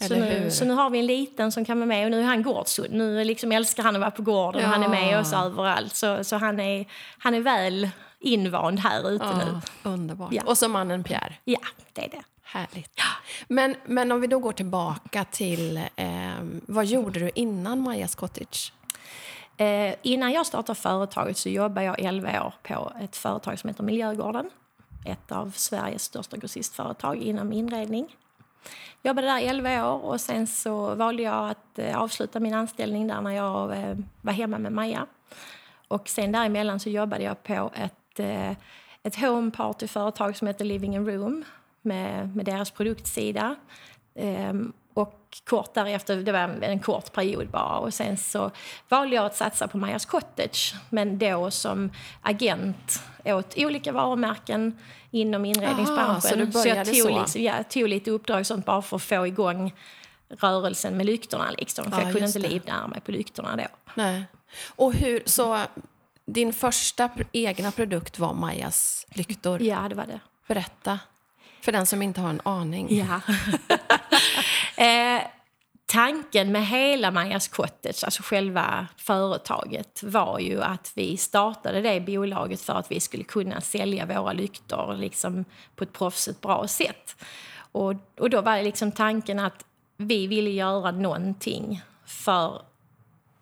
Så 0.08 0.14
nu, 0.14 0.50
så 0.50 0.64
nu 0.64 0.74
har 0.74 0.90
vi 0.90 0.98
en 0.98 1.06
liten 1.06 1.52
som 1.52 1.64
kan 1.64 1.78
vara 1.78 1.86
med 1.86 2.04
och 2.04 2.10
nu 2.10 2.20
är 2.20 2.24
han 2.24 2.42
gårdshund. 2.42 2.92
Nu 2.94 3.24
liksom 3.24 3.52
älskar 3.52 3.82
han 3.82 3.94
att 3.94 4.00
vara 4.00 4.10
på 4.10 4.22
gården 4.22 4.64
och 4.64 4.70
han 4.70 4.82
är 4.82 4.88
med 4.88 5.12
Ja. 5.12 5.20
oss 5.20 5.32
överallt. 5.32 5.94
Så, 5.94 6.24
så 6.24 6.36
han, 6.36 6.60
är, 6.60 6.86
han 7.18 7.34
är 7.34 7.40
väl 7.40 7.88
invand 8.20 8.78
här 8.78 9.10
ute 9.10 9.36
nu. 9.36 9.60
Ja, 9.82 9.90
underbart. 9.90 10.32
Ja. 10.32 10.42
Och 10.46 10.58
så 10.58 10.68
mannen 10.68 11.04
Pierre. 11.04 11.34
Ja, 11.44 11.60
det 11.92 12.04
är 12.04 12.10
det. 12.10 12.22
Härligt. 12.42 13.00
Men, 13.48 13.74
men 13.86 14.12
om 14.12 14.20
vi 14.20 14.26
då 14.26 14.38
går 14.38 14.52
tillbaka 14.52 15.24
till... 15.24 15.76
Eh, 15.96 16.32
vad 16.66 16.86
gjorde 16.86 17.20
du 17.20 17.30
innan 17.34 17.80
Majas 17.80 18.14
Cottage? 18.14 18.72
Eh, 19.56 19.94
innan 20.02 20.32
jag 20.32 20.46
startade 20.46 20.78
företaget 20.78 21.36
så 21.36 21.48
jobbade 21.48 21.86
jag 21.86 22.00
11 22.00 22.46
år 22.46 22.54
på 22.62 22.92
ett 23.00 23.16
företag 23.16 23.58
som 23.58 23.68
heter 23.68 23.82
Miljögården. 23.82 24.50
Ett 25.04 25.32
av 25.32 25.50
Sveriges 25.50 26.02
största 26.02 26.36
grossistföretag 26.36 27.16
inom 27.16 27.52
inredning. 27.52 28.16
Jobbade 29.02 29.26
där 29.26 29.40
11 29.40 29.92
år 29.92 30.04
och 30.04 30.20
sen 30.20 30.46
så 30.46 30.94
valde 30.94 31.22
jag 31.22 31.50
att 31.50 31.78
eh, 31.78 31.98
avsluta 31.98 32.40
min 32.40 32.54
anställning 32.54 33.06
där 33.06 33.20
när 33.20 33.30
jag 33.30 33.78
eh, 33.78 33.96
var 34.20 34.32
hemma 34.32 34.58
med 34.58 34.72
Maja. 34.72 35.06
Och 35.88 36.08
sen 36.08 36.32
däremellan 36.32 36.80
så 36.80 36.90
jobbade 36.90 37.24
jag 37.24 37.42
på 37.42 37.70
ett, 37.74 37.94
eh, 38.20 38.52
ett 39.02 39.16
home 39.16 39.50
party-företag 39.50 40.36
som 40.36 40.46
heter 40.46 40.64
Living 40.64 40.94
in 40.94 41.06
Room 41.06 41.44
med, 41.82 42.36
med 42.36 42.44
deras 42.44 42.70
produktsida. 42.70 43.56
Ehm, 44.14 44.72
och 44.94 45.38
kort 45.44 45.74
därefter, 45.74 46.16
det 46.16 46.32
var 46.32 46.38
en, 46.62 46.80
kort 46.80 47.12
period 47.12 47.48
bara, 47.48 47.78
och 47.78 47.94
sen 47.94 48.16
så 48.16 48.50
valde 48.88 49.16
jag 49.16 49.26
att 49.26 49.36
satsa 49.36 49.68
på 49.68 49.78
Majas 49.78 50.04
Cottage, 50.04 50.74
men 50.90 51.18
då 51.18 51.50
som 51.50 51.90
agent 52.22 53.02
åt 53.24 53.54
olika 53.56 53.92
varumärken 53.92 54.78
inom 55.10 55.44
inredningsbranschen. 55.44 56.10
Aha, 56.10 56.20
så 56.20 56.36
du 56.36 56.68
jag 56.68 56.86
tog, 56.86 56.96
så? 56.96 57.18
Liksom, 57.20 57.42
ja, 57.42 57.64
tog 57.64 57.88
lite 57.88 58.10
uppdrag 58.10 58.46
sånt 58.46 58.66
bara 58.66 58.82
för 58.82 58.96
att 58.96 59.02
få 59.02 59.26
igång 59.26 59.74
rörelsen 60.28 60.96
med 60.96 61.06
lyktorna. 61.06 61.50
Liksom, 61.58 61.84
för 61.84 61.98
Ja, 61.98 62.02
jag 62.02 62.12
kunde 62.12 62.26
inte 62.26 62.38
livnära 62.38 62.86
mig 62.86 63.00
på 63.00 63.12
lyktorna 63.12 63.56
då. 63.56 63.66
Nej. 63.94 64.24
Och 64.76 64.92
hur, 64.92 65.22
så 65.24 65.58
din 66.28 66.52
första 66.52 67.10
egna 67.32 67.70
produkt 67.70 68.18
var 68.18 68.34
Majas 68.34 69.06
lyktor. 69.10 69.62
Ja, 69.62 69.88
det 69.88 69.94
var 69.94 70.06
det. 70.06 70.20
Berätta, 70.46 70.98
för 71.60 71.72
den 71.72 71.86
som 71.86 72.02
inte 72.02 72.20
har 72.20 72.30
en 72.30 72.40
aning. 72.44 72.96
Ja. 72.96 73.20
eh, 74.84 75.22
tanken 75.86 76.52
med 76.52 76.66
hela 76.66 77.10
Majas 77.10 77.48
Cottage, 77.48 78.04
alltså 78.04 78.22
själva 78.22 78.86
företaget, 78.96 80.02
var 80.02 80.38
ju 80.38 80.62
att 80.62 80.92
vi 80.94 81.16
startade 81.16 81.80
det 81.80 82.00
bolaget 82.00 82.60
för 82.60 82.72
att 82.72 82.90
vi 82.90 83.00
skulle 83.00 83.24
kunna 83.24 83.60
sälja 83.60 84.06
våra 84.06 84.32
lyktor 84.32 84.94
liksom, 84.96 85.44
på 85.76 85.84
ett 85.84 85.92
proffsigt 85.92 86.40
bra 86.40 86.68
sätt. 86.68 87.16
Och, 87.72 87.94
och 88.18 88.30
då 88.30 88.40
var 88.40 88.62
liksom 88.62 88.92
tanken 88.92 89.38
att 89.38 89.64
vi 89.96 90.26
ville 90.26 90.50
göra 90.50 90.90
någonting 90.90 91.82
för 92.06 92.62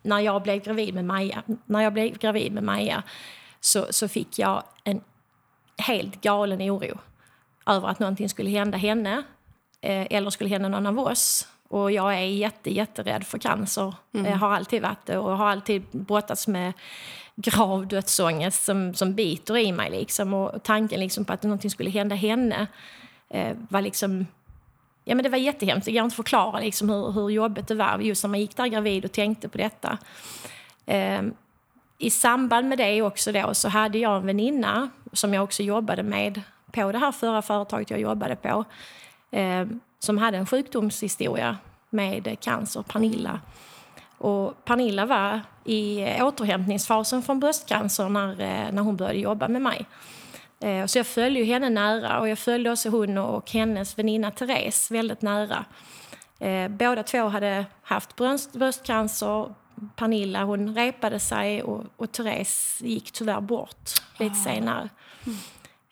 när 0.06 0.20
jag 0.20 0.42
blev 0.42 0.62
gravid 0.62 0.94
med 0.94 1.04
Maja, 1.04 1.42
när 1.66 1.80
jag 1.80 1.92
blev 1.92 2.18
gravid 2.18 2.52
med 2.52 2.62
Maja 2.62 3.02
så, 3.60 3.86
så 3.90 4.08
fick 4.08 4.38
jag 4.38 4.62
en 4.84 5.00
helt 5.78 6.20
galen 6.20 6.62
oro 6.62 6.98
över 7.66 7.88
att 7.88 7.98
någonting 7.98 8.28
skulle 8.28 8.50
hända 8.50 8.78
henne 8.78 9.22
eh, 9.80 10.06
eller 10.10 10.30
skulle 10.30 10.50
hända 10.50 10.68
någon 10.68 10.86
av 10.86 10.98
oss. 10.98 11.48
Och 11.68 11.92
jag 11.92 12.14
är 12.14 12.20
jätte, 12.20 12.74
jätterädd 12.74 13.26
för 13.26 13.38
cancer. 13.38 13.94
Mm. 14.14 14.32
Jag 14.32 14.38
har 14.38 14.50
alltid 14.50 14.82
varit 14.82 15.06
det 15.06 15.18
och 15.18 15.36
har 15.36 15.48
alltid 15.48 15.82
brottats 15.90 16.48
med 16.48 16.72
grav 17.36 17.86
dödsångest 17.86 18.64
som, 18.64 18.94
som 18.94 19.14
biter 19.14 19.56
i 19.56 19.72
mig. 19.72 19.90
Liksom. 19.90 20.34
Och 20.34 20.62
tanken 20.62 21.00
liksom 21.00 21.24
på 21.24 21.32
att 21.32 21.42
någonting 21.42 21.70
skulle 21.70 21.90
hända 21.90 22.14
henne 22.14 22.66
eh, 23.28 23.56
var 23.68 23.80
liksom... 23.80 24.26
Ja, 25.08 25.14
men 25.14 25.22
det 25.22 25.28
var 25.28 25.38
jättehemskt. 25.38 25.84
Det 25.86 25.92
går 25.92 26.04
inte 26.04 26.12
att 26.12 26.16
förklara 26.16 26.60
liksom 26.60 26.88
hur, 26.90 27.12
hur 27.12 27.30
jobbigt 27.30 27.68
det 27.68 27.74
var 27.74 27.98
just 27.98 28.24
när 28.24 28.28
man 28.28 28.40
gick 28.40 28.56
där 28.56 28.66
gravid 28.66 29.04
och 29.04 29.12
tänkte 29.12 29.48
på 29.48 29.58
detta. 29.58 29.98
Eh, 30.86 31.22
I 31.98 32.10
samband 32.10 32.68
med 32.68 32.78
det 32.78 33.02
också 33.02 33.32
då, 33.32 33.54
så 33.54 33.68
hade 33.68 33.98
jag 33.98 34.16
en 34.16 34.26
väninna 34.26 34.90
som 35.12 35.34
jag 35.34 35.44
också 35.44 35.62
jobbade 35.62 36.02
med 36.02 36.42
på 36.72 36.92
det 36.92 36.98
här 36.98 37.12
förra 37.12 37.42
företaget 37.42 37.90
jag 37.90 38.00
jobbade 38.00 38.36
på 38.36 38.64
eh, 39.30 39.66
som 39.98 40.18
hade 40.18 40.38
en 40.38 40.46
sjukdomshistoria 40.46 41.56
med 41.90 42.36
cancer, 42.40 42.82
Pernilla. 42.82 43.40
Och 44.18 44.64
Pernilla 44.64 45.06
var 45.06 45.40
i 45.64 46.06
återhämtningsfasen 46.22 47.22
från 47.22 47.40
bröstcancer 47.40 48.08
när, 48.08 48.30
eh, 48.30 48.72
när 48.72 48.82
hon 48.82 48.96
började 48.96 49.18
jobba 49.18 49.48
med 49.48 49.62
mig. 49.62 49.86
Eh, 50.60 50.86
Så 50.86 50.98
jag 50.98 51.06
följde 51.06 51.44
henne 51.44 51.68
nära 51.70 52.20
och 52.20 52.28
jag 52.28 52.38
följde 52.38 52.70
också 52.70 52.88
hon 52.88 53.18
och 53.18 53.50
hennes 53.50 53.98
väninna 53.98 54.30
Therese 54.30 54.90
väldigt 54.90 55.22
nära. 55.22 55.64
Eh, 56.38 56.68
Båda 56.68 57.02
två 57.02 57.28
hade 57.28 57.66
haft 57.82 58.16
bröst, 58.16 58.52
bröstcancer. 58.52 59.54
Pernilla 59.96 60.44
hon 60.44 60.74
repade 60.74 61.20
sig 61.20 61.62
och, 61.62 61.84
och 61.96 62.12
Therese 62.12 62.78
gick 62.82 63.10
tyvärr 63.10 63.40
bort 63.40 63.90
lite 64.18 64.34
senare. 64.34 64.88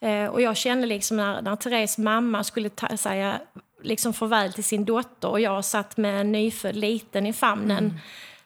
Eh, 0.00 0.26
och 0.26 0.40
jag 0.40 0.56
kände 0.56 0.86
liksom 0.86 1.16
när, 1.16 1.42
när 1.42 1.56
Therese 1.56 1.98
mamma 1.98 2.44
skulle 2.44 2.68
ta, 2.68 2.96
säga 2.96 3.40
liksom 3.82 4.12
farväl 4.14 4.52
till 4.52 4.64
sin 4.64 4.84
dotter 4.84 5.28
och 5.28 5.40
jag 5.40 5.64
satt 5.64 5.96
med 5.96 6.20
en 6.20 6.32
nyfödd 6.32 6.76
liten 6.76 7.26
i 7.26 7.32
famnen 7.32 8.00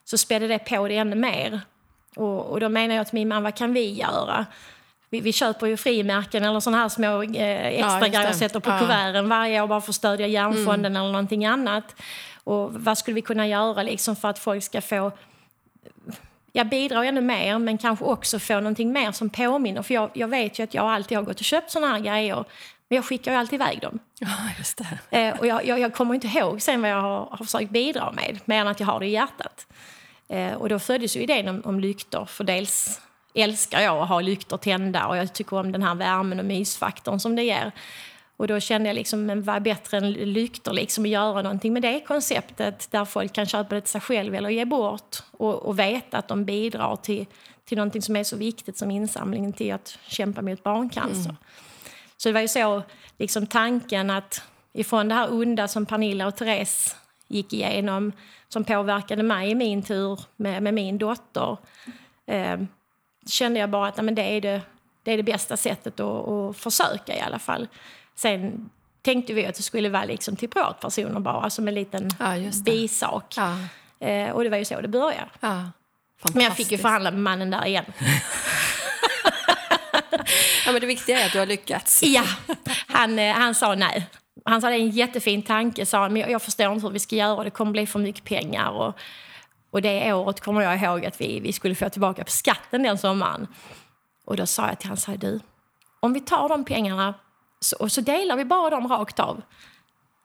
så 0.05 0.19
spädde 0.19 0.49
det 0.49 0.59
på 0.59 0.89
det 0.89 0.97
ännu 0.97 1.17
mer. 1.17 1.61
Och, 2.17 2.47
och 2.47 2.61
då 2.61 2.69
menar 2.69 2.95
jag 2.95 3.07
till 3.07 3.15
min 3.15 3.29
mamma, 3.29 3.41
vad 3.41 3.55
kan 3.55 3.73
vi 3.73 3.93
göra? 3.93 4.47
Vi, 5.11 5.21
vi 5.21 5.33
köper 5.33 5.67
ju 5.67 5.77
frimärken 5.77 6.45
eller 6.45 6.61
såna 6.61 6.77
här 6.79 6.89
små 6.89 7.23
eh, 7.23 7.67
extra 7.67 8.01
just 8.01 8.15
grejer 8.15 8.29
och 8.29 8.35
sätter 8.37 8.61
på 8.61 8.71
Ja. 8.71 8.79
kuverten 8.79 9.29
varje 9.29 9.63
år 9.63 9.67
bara 9.67 9.81
för 9.81 9.93
att 9.93 9.97
stödja 9.97 10.27
Hjärnfonden 10.27 10.97
eller 10.97 11.13
någonting 11.13 11.47
annat. 11.47 11.95
Och 12.45 12.75
vad 12.75 12.99
skulle 12.99 13.15
vi 13.15 13.23
kunna 13.23 13.47
göra 13.47 13.83
liksom 13.83 14.17
för 14.17 14.29
att 14.29 14.39
folk 14.39 14.65
ska 14.65 14.81
få 14.81 15.13
jag 16.53 16.69
bidrar 16.69 17.03
ännu 17.05 17.21
mer, 17.21 17.59
men 17.59 17.79
kanske 17.79 18.05
också 18.05 18.39
få 18.39 18.55
någonting 18.55 18.93
mer 18.93 19.13
som 19.13 19.31
påminner. 19.31 19.83
För 19.83 19.95
jag, 19.95 20.11
jag 20.15 20.29
vet 20.29 20.59
ju 20.59 20.63
att 20.65 20.75
jag 20.75 20.85
alltid 20.87 21.19
har 21.19 21.25
gått 21.25 21.39
och 21.39 21.45
köpt 21.45 21.71
såna 21.71 21.87
här 21.87 21.99
grejer, 22.01 22.45
men 22.89 22.97
jag 22.97 23.05
skickar 23.05 23.33
ju 23.33 23.39
alltid 23.39 23.55
iväg 23.61 23.81
dem. 23.81 23.99
Ja, 24.21 24.29
just 24.59 24.79
det. 25.11 25.19
Eh, 25.19 25.39
och 25.39 25.47
jag, 25.47 25.67
jag, 25.67 25.79
jag 25.79 25.95
kommer 25.95 26.15
inte 26.15 26.27
ihåg 26.27 26.63
sen 26.63 26.83
vad 26.83 26.91
jag 26.91 27.01
har, 27.01 27.29
har 27.31 27.37
försökt 27.45 27.71
bidra 27.71 28.13
med, 28.13 28.39
mer 28.45 28.61
än 28.61 28.69
att 28.69 28.81
jag 28.81 28.87
har 28.87 29.01
det 29.01 29.07
i 29.07 29.11
hjärtat. 29.11 29.67
Eh, 30.29 30.53
och 30.53 30.69
då 30.69 30.79
föddes 30.79 31.17
ju 31.17 31.21
idén 31.21 31.49
om, 31.49 31.63
om 31.65 31.81
lyktor, 31.81 32.25
för 32.25 32.45
dels 32.45 33.01
älskar 33.35 33.81
jag 33.81 33.99
att 33.99 34.09
ha 34.09 34.21
lyktor 34.21 34.57
tända 34.57 35.07
och 35.07 35.17
jag 35.17 35.33
tycker 35.33 35.57
om 35.57 35.73
den 35.73 35.83
här 35.83 35.95
värmen 35.95 36.39
och 36.39 36.45
mysfaktorn 36.45 37.21
som 37.21 37.37
det 37.37 37.43
ger. 37.43 37.73
Och 38.37 38.47
då 38.47 38.61
kände 38.61 38.89
jag 38.89 38.95
liksom, 38.95 39.27
men 39.27 39.43
vad 39.43 39.57
är 39.57 39.61
bättre 39.61 39.97
än 39.97 40.13
lyktor, 40.13 40.73
liksom 40.73 41.05
att 41.05 41.11
göra 41.11 41.43
någonting 41.43 41.73
med 41.73 41.83
det 41.83 42.01
konceptet 42.01 42.89
där 42.91 43.05
folk 43.05 43.33
kan 43.33 43.47
köpa 43.47 43.75
det 43.75 43.81
till 43.81 43.91
sig 43.91 44.01
själv 44.01 44.35
eller 44.35 44.49
ge 44.49 44.65
bort 44.65 45.17
och, 45.31 45.55
och 45.55 45.79
veta 45.79 46.19
att 46.19 46.29
de 46.29 46.45
bidrar 46.45 46.97
till, 46.97 47.27
till 47.65 47.77
någonting 47.77 48.03
som 48.03 48.17
är 48.17 48.25
så 48.25 48.37
viktigt 48.37 48.79
som 48.79 48.91
insamlingen 48.91 49.53
till 49.53 49.73
att 49.73 49.99
kämpa 50.07 50.43
mot 50.43 50.63
barncancer. 50.63 51.37
Så 52.17 52.29
det 52.29 52.33
var 52.33 52.41
ju 52.41 52.49
så 52.49 52.83
liksom 53.19 53.47
tanken 53.47 54.11
att 54.11 54.43
ifrån 54.73 55.09
det 55.09 55.15
här 55.15 55.33
onda 55.33 55.69
som 55.69 55.87
Pernilla 55.87 56.27
och 56.27 56.37
Therese 56.37 56.97
gick 57.29 57.53
igenom 57.53 58.13
som 58.49 58.65
påverkade 58.65 59.23
mig 59.23 59.51
i 59.51 59.55
min 59.55 59.83
tur 59.83 60.21
med, 60.37 60.63
med 60.63 60.75
min 60.75 60.99
dotter 60.99 61.57
eh, 62.27 62.59
kände 63.29 63.61
jag 63.61 63.71
bara 63.71 63.89
att 63.89 63.97
nej, 63.97 64.05
men 64.05 64.15
det, 64.15 64.23
är 64.23 64.41
det, 64.41 64.61
det 65.03 65.13
är 65.13 65.17
det 65.17 65.23
bästa 65.23 65.57
sättet 65.57 66.01
att, 66.01 66.29
att 66.29 66.57
försöka 66.57 67.17
i 67.17 67.21
alla 67.21 67.39
fall. 67.39 67.69
Sen 68.15 68.71
tänkte 69.03 69.33
vi 69.33 69.47
att 69.47 69.55
det 69.55 69.63
skulle 69.63 69.89
vara 69.89 70.05
liksom 70.05 70.37
till 70.37 70.49
privatpersoner 70.49 71.21
bara, 71.21 71.51
som 71.51 71.69
en 71.69 71.75
liten 71.75 72.11
Ja, 72.19 72.35
bisak. 72.65 73.35
Ja, 73.37 73.57
Eh, 74.01 74.31
och 74.31 74.45
det 74.45 74.51
var 74.51 74.57
ju 74.57 74.65
så 74.65 74.81
det 74.81 74.89
började. 74.89 75.29
ja. 75.41 75.71
Men 76.35 76.43
jag 76.45 76.57
fick 76.57 76.73
ju 76.73 76.79
förhandla 76.79 77.11
med 77.11 77.21
mannen 77.21 77.51
där 77.51 77.67
igen. 77.67 77.85
Ja, 80.67 80.73
men 80.73 80.81
det 80.81 80.87
viktiga 80.87 81.21
är 81.21 81.27
att 81.27 81.33
du 81.33 81.39
har 81.39 81.47
lyckats. 81.47 82.03
Ja, 82.03 82.25
han, 82.87 83.19
eh, 83.19 83.35
han 83.35 83.55
sa 83.55 83.75
nej. 83.75 84.07
han 84.45 84.61
sa 84.61 84.69
det 84.69 84.75
är 84.75 84.79
en 84.81 84.91
jättefin 84.91 85.43
tanke, 85.43 85.87
sa 85.87 85.99
han, 86.03 86.13
men 86.13 86.23
jag, 86.23 86.31
jag 86.31 86.43
förstår 86.43 86.73
inte 86.73 86.87
hur 86.87 86.93
vi 86.93 86.99
ska 86.99 87.17
göra, 87.17 87.45
det 87.45 87.51
kommer 87.51 87.73
bli 87.73 87.87
för 87.87 87.99
mycket 87.99 88.25
pengar. 88.25 88.71
Och, 88.71 88.99
och 89.71 89.83
det 89.83 90.13
året 90.13 90.41
kommer 90.41 90.63
jag 90.63 90.83
ihåg 90.83 91.07
att 91.07 91.21
vi, 91.21 91.41
vi 91.41 91.53
skulle 91.53 91.75
få 91.75 91.89
tillbaka 91.89 92.25
på 92.25 92.31
skatten 92.31 92.83
den 92.83 92.99
sommaren. 92.99 93.47
Och 94.25 94.37
då 94.37 94.47
sa 94.47 94.67
jag 94.67 94.79
till 94.79 94.89
honom, 94.89 95.19
du, 95.19 95.41
om 96.01 96.13
vi 96.13 96.21
tar 96.21 96.49
de 96.49 96.65
pengarna 96.65 97.15
så, 97.61 97.77
och 97.77 97.93
så 97.93 98.01
delar 98.01 98.37
vi 98.37 98.45
bara 98.45 98.71
dem 98.71 98.89
rakt 98.89 99.21
av. 99.21 99.43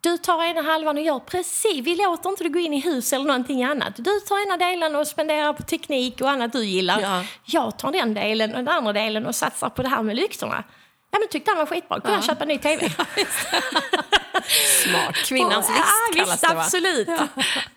Du 0.02 0.18
tar 0.18 0.44
ena 0.44 0.62
halvan 0.62 0.98
och 0.98 1.04
gör 1.04 1.20
precis, 1.20 1.86
vi 1.86 1.96
låter 1.96 2.30
inte 2.30 2.44
det 2.44 2.50
gå 2.50 2.60
in 2.60 2.74
i 2.74 2.80
hus 2.80 3.14
eller 3.14 3.26
någonting 3.26 3.64
annat. 3.64 3.96
Du 3.96 4.20
tar 4.20 4.48
ena 4.48 4.58
delen 4.58 4.96
och 4.96 5.08
spenderar 5.08 5.54
på 5.54 5.64
teknik 5.64 6.22
och 6.22 6.30
annat 6.30 6.54
du 6.54 6.66
gillar. 6.66 7.02
Ja. 7.02 7.24
Jag 7.46 7.80
tar 7.80 7.92
den 7.92 8.14
delen 8.14 8.52
och 8.52 8.58
den 8.58 8.68
andra 8.68 8.94
delen 8.94 9.26
och 9.26 9.36
satsar 9.36 9.70
på 9.70 9.82
det 9.82 9.90
här 9.90 10.04
med 10.04 10.16
lyktorna. 10.16 10.64
Ja 11.12 11.20
men 11.20 11.28
tyckte 11.28 11.52
han 11.52 11.58
var 11.58 11.66
skitbra, 11.66 12.00
kunde 12.00 12.14
han 12.14 12.22
köpa 12.24 12.42
en 12.42 12.48
ny 12.48 12.58
TV. 12.58 12.90
Smart. 14.84 15.16
Kvinnans 15.16 15.70
list 15.70 15.82
ja, 16.16 16.16
kallas 16.16 16.42
det 16.42 16.48
va? 16.56 16.62
absolut. 16.62 17.08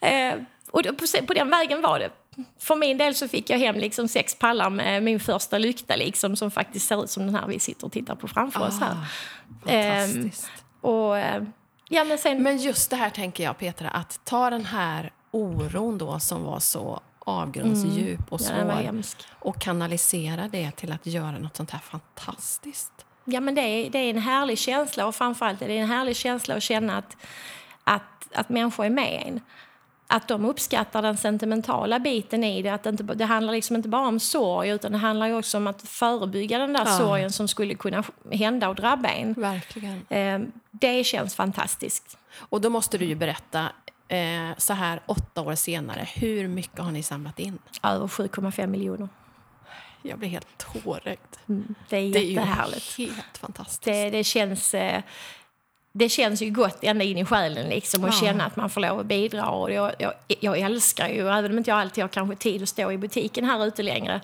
Eh, 0.01 0.35
och 0.71 0.83
på, 0.83 1.27
på 1.27 1.35
den 1.35 1.51
vägen 1.51 1.83
var 1.83 1.99
det. 1.99 2.11
För 2.59 2.77
min 2.77 2.99
del 2.99 3.15
så 3.15 3.29
fick 3.29 3.51
jag 3.51 3.59
hem 3.59 3.77
liksom 3.77 4.09
sex 4.09 4.39
pallar 4.39 4.71
med 4.71 5.03
min 5.03 5.21
första 5.21 5.59
lykta 5.59 5.97
liksom, 5.97 6.37
som 6.37 6.51
faktiskt 6.51 6.89
ser 6.89 7.05
ut 7.05 7.11
som 7.11 7.27
den 7.27 7.35
här 7.35 7.47
vi 7.47 7.59
sitter 7.59 7.87
och 7.87 7.93
tittar 7.93 8.15
på 8.15 8.29
framför 8.29 8.67
oss 8.67 8.81
här. 8.81 8.97
Ehm, 9.67 10.13
Fantastiskt. 10.13 10.51
och, 10.81 11.19
eh, 11.19 11.43
ja, 11.89 12.05
men 12.05 12.19
sen, 12.19 12.43
Men 12.43 12.59
just 12.59 12.91
det 12.91 12.97
här 12.97 13.11
tänker 13.11 13.45
jag 13.45 13.59
Petra, 13.59 13.89
att 13.89 14.21
ta 14.25 14.51
den 14.51 14.65
här 14.65 15.13
oron 15.31 15.99
då 15.99 16.21
som 16.21 16.45
var 16.45 16.61
så 16.61 17.01
avgrundsdjup 17.19 18.33
och 18.33 18.41
ja, 18.41 18.53
den 18.55 18.67
var 18.67 18.75
svår 18.75 18.83
hemsk. 18.83 19.19
och 19.39 19.61
kanalisera 19.61 20.49
det 20.49 20.71
till 20.71 20.93
att 20.93 21.07
göra 21.07 21.39
något 21.39 21.57
sånt 21.57 21.71
här 21.71 21.81
fantastiskt. 21.81 22.93
Ja, 23.25 23.41
men 23.41 23.55
det, 23.55 23.61
är, 23.61 23.91
det 23.91 23.99
är 23.99 24.11
en 24.11 24.19
härlig 24.19 24.59
känsla 24.59 25.07
och 25.07 25.15
framförallt 25.15 25.63
är 25.63 25.69
det 25.69 25.79
en 25.79 25.89
härlig 25.89 26.17
känsla 26.17 26.55
att 26.55 26.63
känna 26.63 26.99
att, 26.99 27.17
att, 27.85 28.29
att 28.35 28.49
människor 28.49 28.87
är 28.87 28.91
med 28.91 29.23
en. 29.27 29.41
Att 30.09 30.29
de 30.29 30.45
uppskattar 30.45 31.03
den 31.03 31.17
sentimentala 31.17 31.99
biten 31.99 32.45
i 32.45 32.63
det. 32.63 32.69
Att 32.71 32.83
det, 32.83 32.91
inte, 32.91 33.03
det 33.03 33.25
handlar 33.25 33.53
liksom 33.53 33.77
inte 33.77 33.89
bara 33.89 34.09
om 34.09 34.21
sorg 34.21 34.69
utan 34.69 34.93
det 34.93 34.99
handlar 34.99 35.31
också 35.33 35.57
om 35.57 35.67
att 35.67 35.83
förebygga 35.83 36.59
den 36.59 36.73
där 36.73 36.85
Ja. 36.87 36.99
sorgen 36.99 37.33
som 37.33 37.49
skulle 37.49 37.75
kunna 37.75 38.05
hända 38.33 38.69
och 38.69 38.75
drabba 38.75 39.09
en. 39.09 39.33
Verkligen. 39.33 40.07
Eh, 40.09 40.39
det 40.71 41.05
känns 41.05 41.35
fantastiskt. 41.35 42.19
Och 42.39 42.61
då 42.61 42.71
måste 42.71 42.99
du 42.99 43.05
ju 43.05 43.15
berätta, 43.15 43.69
eh, 44.09 44.57
så 44.59 44.73
här 44.73 45.01
åtta 45.07 45.43
år 45.43 45.55
senare, 45.55 46.09
hur 46.15 46.49
mycket 46.49 46.79
har 46.79 46.91
ni 46.91 47.03
samlat 47.03 47.39
in? 47.39 47.59
Över 47.83 48.09
7,5 48.09 48.67
miljoner. 48.67 49.09
Jag 50.03 50.19
blir 50.19 50.29
helt 50.29 50.59
tårögd. 50.59 51.19
Det 51.89 51.97
är 51.97 52.13
Det 52.13 52.19
är 52.19 52.23
ju 52.23 52.33
jättehärligt. 52.33 52.99
helt 52.99 53.39
fantastiskt. 53.39 53.83
Det, 53.85 54.11
det, 54.11 54.25
känns, 54.25 54.75
eh, 54.75 55.03
det 55.99 56.09
känns 56.09 56.43
ju 56.43 56.51
gott 56.51 56.79
ända 56.85 57.05
in 57.05 57.19
i 57.19 57.25
själen 57.25 57.69
liksom, 57.69 58.05
att 58.05 58.15
Ja. 58.15 58.27
känna 58.27 58.45
att 58.45 58.57
man 58.57 58.71
får 58.71 58.81
lov 58.81 59.01
att 59.01 59.07
bidra. 59.07 59.47
Och 59.47 59.73
jag, 59.73 59.93
jag, 59.99 60.13
jag 60.41 60.59
älskar 60.59 61.09
ju, 61.09 61.29
även 61.29 61.51
om 61.51 61.59
inte 61.59 61.71
jag 61.71 61.79
alltid 61.81 62.05
har 62.05 62.09
kanske 62.09 62.37
tid 62.37 62.63
att 62.63 62.69
stå 62.69 62.93
i 62.93 62.99
butiken 62.99 63.45
här 63.45 63.67
ute 63.67 63.83
längre, 63.83 64.21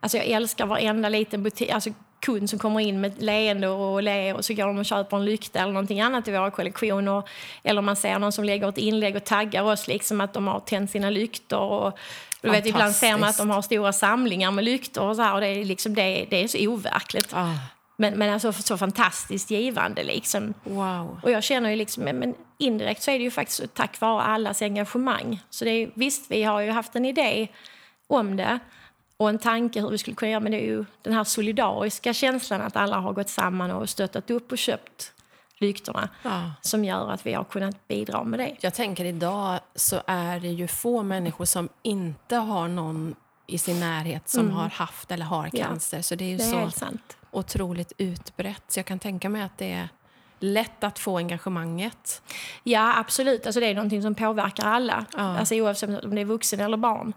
alltså 0.00 0.16
jag 0.18 0.26
älskar 0.26 0.66
varenda 0.66 1.08
liten 1.08 1.42
butik, 1.42 1.70
alltså 1.70 1.90
kund 2.20 2.50
som 2.50 2.58
kommer 2.58 2.80
in 2.80 3.00
med 3.00 3.22
leende 3.22 3.68
och 3.68 4.02
ler 4.02 4.34
och 4.36 4.44
så 4.44 4.54
går 4.54 4.66
de 4.66 4.78
och 4.78 4.84
köper 4.86 5.16
en 5.16 5.24
lykta 5.24 5.58
eller 5.58 5.72
någonting 5.72 6.00
annat 6.00 6.28
i 6.28 6.32
våra 6.32 6.50
kollektioner. 6.50 7.22
Eller 7.62 7.82
man 7.82 7.96
ser 7.96 8.18
någon 8.18 8.32
som 8.32 8.44
lägger 8.44 8.68
ett 8.68 8.78
inlägg 8.78 9.16
och 9.16 9.24
taggar 9.24 9.62
oss 9.62 9.88
liksom 9.88 10.20
att 10.20 10.32
de 10.34 10.46
har 10.46 10.60
tänt 10.60 10.90
sina 10.90 11.10
lyktor. 11.10 11.60
Och, 11.60 11.98
du 12.40 12.50
vet, 12.50 12.66
ibland 12.66 12.94
ser 12.94 13.16
man 13.18 13.28
att 13.28 13.38
de 13.38 13.50
har 13.50 13.62
stora 13.62 13.92
samlingar 13.92 14.50
med 14.50 14.64
lyktor 14.64 15.04
och 15.04 15.16
så 15.16 15.22
här, 15.22 15.34
och 15.34 15.40
det 15.40 15.46
är, 15.46 15.64
liksom, 15.64 15.94
det, 15.94 16.26
det 16.30 16.42
är 16.44 16.48
så 16.48 16.58
overkligt. 16.58 17.28
Ah, 17.34 17.54
Men, 18.00 18.18
men 18.18 18.30
alltså 18.30 18.52
så 18.52 18.78
fantastiskt 18.78 19.50
givande 19.50 20.02
liksom. 20.04 20.54
wow. 20.64 21.20
Och 21.22 21.30
jag 21.30 21.42
känner 21.42 21.70
ju 21.70 21.76
liksom, 21.76 22.02
men- 22.04 22.34
indirekt 22.58 23.02
så 23.02 23.10
är 23.10 23.18
det 23.18 23.24
ju 23.24 23.30
faktiskt 23.30 23.74
tack 23.74 24.00
vare 24.00 24.22
allas 24.22 24.62
engagemang. 24.62 25.42
Så 25.50 25.64
det 25.64 25.70
är, 25.70 25.90
visst, 25.94 26.30
vi 26.30 26.42
har 26.42 26.60
ju 26.60 26.70
haft 26.70 26.96
en 26.96 27.04
idé 27.04 27.48
om 28.06 28.36
det 28.36 28.58
och 29.16 29.28
en 29.28 29.38
tanke 29.38 29.80
hur 29.80 29.90
vi 29.90 29.98
skulle 29.98 30.14
kunna 30.14 30.30
göra, 30.30 30.40
men 30.40 30.52
det 30.52 30.58
är 30.58 30.66
ju 30.66 30.84
den 31.02 31.12
här 31.12 31.24
solidariska 31.24 32.12
känslan 32.12 32.60
att 32.60 32.76
alla 32.76 32.96
har 32.96 33.12
gått 33.12 33.28
samman 33.28 33.70
och 33.70 33.88
stöttat 33.88 34.30
upp 34.30 34.52
och 34.52 34.58
köpt 34.58 35.12
lyktorna 35.58 36.08
Ja. 36.22 36.52
som 36.60 36.84
gör 36.84 37.10
att 37.10 37.26
vi 37.26 37.32
har 37.32 37.44
kunnat 37.44 37.88
bidra 37.88 38.24
med 38.24 38.38
det. 38.40 38.56
Jag 38.60 38.74
tänker 38.74 39.04
idag 39.04 39.60
så 39.74 40.00
är 40.06 40.40
det 40.40 40.48
ju 40.48 40.68
få 40.68 41.02
människor 41.02 41.44
som 41.44 41.68
inte 41.82 42.36
har 42.36 42.68
någon 42.68 43.14
i 43.50 43.58
sin 43.58 43.80
närhet 43.80 44.28
som 44.28 44.50
har 44.50 44.68
haft 44.68 45.10
eller 45.10 45.24
har 45.24 45.38
Mm. 45.40 45.50
Ja. 45.54 45.64
cancer. 45.64 46.02
Så 46.02 46.14
det 46.14 46.24
är 46.24 46.28
ju 46.28 46.36
Det 46.36 46.44
är 46.44 46.70
så 46.70 46.86
otroligt 47.30 47.92
utbrett. 47.98 48.62
Så 48.68 48.78
jag 48.78 48.86
kan 48.86 48.98
tänka 48.98 49.28
mig 49.28 49.42
att 49.42 49.58
det 49.58 49.72
är 49.72 49.88
lätt 50.38 50.84
att 50.84 50.98
få 50.98 51.16
engagemanget. 51.18 52.22
Ja, 52.62 52.98
absolut. 52.98 53.46
Alltså, 53.46 53.60
det 53.60 53.66
är 53.66 53.74
någonting 53.74 54.02
som 54.02 54.14
påverkar 54.14 54.66
alla, 54.66 55.04
Ja. 55.16 55.38
alltså, 55.38 55.54
oavsett 55.54 56.04
om 56.04 56.14
det 56.14 56.20
är 56.20 56.24
vuxen 56.24 56.60
eller 56.60 56.76
barn. 56.76 57.12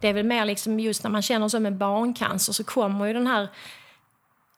Det 0.00 0.08
är 0.08 0.12
väl 0.12 0.26
mer 0.26 0.44
liksom 0.44 0.80
just 0.80 1.02
när 1.02 1.10
man 1.10 1.22
känner 1.22 1.48
så 1.48 1.60
med 1.60 1.76
barncancer 1.76 2.52
så 2.52 2.64
kommer 2.64 3.06
ju 3.06 3.12
den 3.12 3.26
här... 3.26 3.48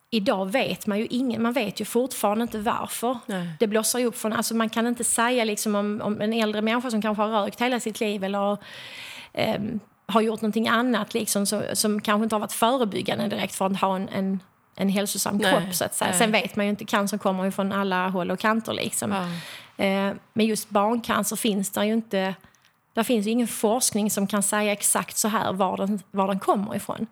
Idag 0.09 0.45
vet 0.51 0.87
man 0.87 0.99
ju 0.99 1.05
ingen, 1.09 1.41
man 1.43 1.53
vet 1.53 1.81
ju 1.81 1.85
fortfarande 1.85 2.41
inte 2.41 2.57
varför. 2.59 3.17
Nej. 3.25 3.49
Det 3.59 3.67
blossar 3.67 4.05
upp 4.05 4.17
från, 4.17 4.33
alltså 4.33 4.55
man 4.55 4.69
kan 4.69 4.87
inte 4.87 5.03
säga 5.03 5.43
liksom 5.43 5.75
om, 5.75 6.01
om 6.03 6.21
en 6.21 6.33
äldre 6.33 6.61
människa 6.61 6.91
som 6.91 7.01
kanske 7.01 7.23
har 7.23 7.29
rökt 7.43 7.61
hela 7.61 7.79
sitt 7.79 7.99
liv 7.99 8.23
eller 8.23 8.57
ehm, 9.33 9.79
har 10.07 10.21
gjort 10.21 10.41
någonting 10.41 10.67
annat 10.67 11.13
liksom, 11.13 11.45
så, 11.45 11.61
som 11.73 12.01
kanske 12.01 12.23
inte 12.23 12.35
har 12.35 12.39
varit 12.39 12.51
förebyggande 12.51 13.27
direkt 13.27 13.55
för 13.55 13.65
att 13.65 13.81
ha 13.81 13.95
en, 13.95 14.09
en, 14.09 14.39
en 14.75 14.89
hälsosam 14.89 15.37
Nej, 15.37 15.51
kropp. 15.53 15.75
Så 15.75 15.85
att 15.85 15.95
säga. 15.95 16.09
nej. 16.09 16.19
Sen 16.19 16.31
vet 16.31 16.55
man 16.55 16.65
ju 16.65 16.69
inte, 16.69 16.85
cancer 16.85 17.17
kommer 17.17 17.45
ju 17.45 17.51
från 17.51 17.71
alla 17.71 18.09
håll 18.09 18.31
och 18.31 18.39
kanter. 18.39 18.73
Liksom. 18.73 19.11
Ja. 19.11 19.85
Eh, 19.85 20.13
Men 20.33 20.45
just 20.45 20.69
barncancer 20.69 21.35
finns 21.35 21.71
det 21.71 21.85
ju 21.85 21.93
inte... 21.93 22.35
Där 22.93 23.03
finns 23.03 23.27
ju 23.27 23.31
ingen 23.31 23.47
forskning 23.47 24.11
som 24.11 24.27
kan 24.27 24.43
säga 24.43 24.71
exakt 24.71 25.17
så 25.17 25.27
här 25.27 25.53
var 25.53 25.77
den, 25.77 25.99
var 26.11 26.27
den 26.27 26.39
kommer 26.39 26.75
ifrån. 26.75 27.07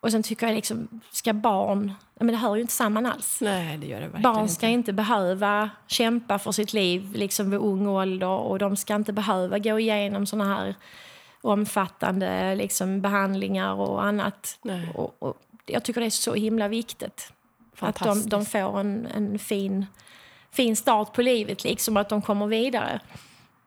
Och 0.00 0.10
sen 0.10 0.22
tycker 0.22 0.46
jag 0.46 0.54
liksom, 0.54 1.00
ska 1.10 1.32
barn... 1.32 1.92
Men 2.20 2.26
det 2.26 2.36
hör 2.36 2.54
ju 2.54 2.60
inte 2.60 2.72
samman 2.72 3.06
alls. 3.06 3.38
Nej, 3.40 3.78
det 3.78 3.86
gör 3.86 4.00
det 4.00 4.08
Barn 4.20 4.48
ska 4.48 4.66
inte. 4.66 4.74
inte 4.74 4.92
behöva 4.92 5.70
kämpa 5.86 6.38
för 6.38 6.52
sitt 6.52 6.72
liv 6.72 7.12
liksom 7.14 7.50
vid 7.50 7.60
ung 7.60 7.86
ålder 7.86 8.26
och 8.28 8.58
de 8.58 8.76
ska 8.76 8.94
inte 8.94 9.12
behöva 9.12 9.58
gå 9.58 9.78
igenom 9.80 10.26
såna 10.26 10.44
här 10.54 10.74
omfattande 11.44 12.54
liksom, 12.54 13.00
behandlingar 13.00 13.74
och 13.74 14.04
annat. 14.04 14.58
Och, 14.94 15.14
och 15.18 15.36
jag 15.66 15.84
tycker 15.84 16.00
det 16.00 16.06
är 16.06 16.10
så 16.10 16.34
himla 16.34 16.68
viktigt. 16.68 17.32
Att 17.78 17.98
de, 17.98 18.28
de 18.28 18.46
får 18.46 18.80
en, 18.80 19.06
en 19.06 19.38
fin, 19.38 19.86
fin 20.50 20.76
start 20.76 21.12
på 21.12 21.22
livet, 21.22 21.64
liksom, 21.64 21.96
att 21.96 22.08
de 22.08 22.22
kommer 22.22 22.46
vidare. 22.46 23.00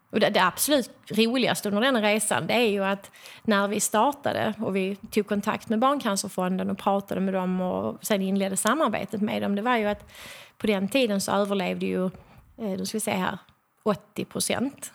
Och 0.09 0.19
det, 0.19 0.29
det 0.29 0.43
absolut 0.43 0.91
roligaste 1.09 1.69
under 1.69 1.81
den 1.81 2.01
resan 2.01 2.47
det 2.47 2.53
är 2.53 2.69
ju 2.69 2.83
att 2.83 3.11
när 3.43 3.67
vi 3.67 3.79
startade 3.79 4.53
och 4.61 4.75
vi 4.75 4.95
tog 4.95 5.27
kontakt 5.27 5.69
med 5.69 5.79
Barncancerfonden 5.79 6.69
och 6.69 6.77
pratade 6.77 7.21
med 7.21 7.33
dem 7.33 7.61
och 7.61 7.97
sen 8.01 8.21
inledde 8.21 8.57
samarbetet 8.57 9.21
med 9.21 9.41
dem, 9.41 9.55
det 9.55 9.61
var 9.61 9.77
ju 9.77 9.85
att 9.85 10.11
på 10.57 10.67
den 10.67 10.87
tiden 10.87 11.21
så 11.21 11.31
överlevde 11.31 11.85
ju, 11.85 12.05
eh, 12.05 12.09
nu 12.57 12.85
ska 12.85 12.95
vi 12.95 12.99
se 12.99 13.11
här, 13.11 13.37
80 13.83 14.25
procent. 14.25 14.91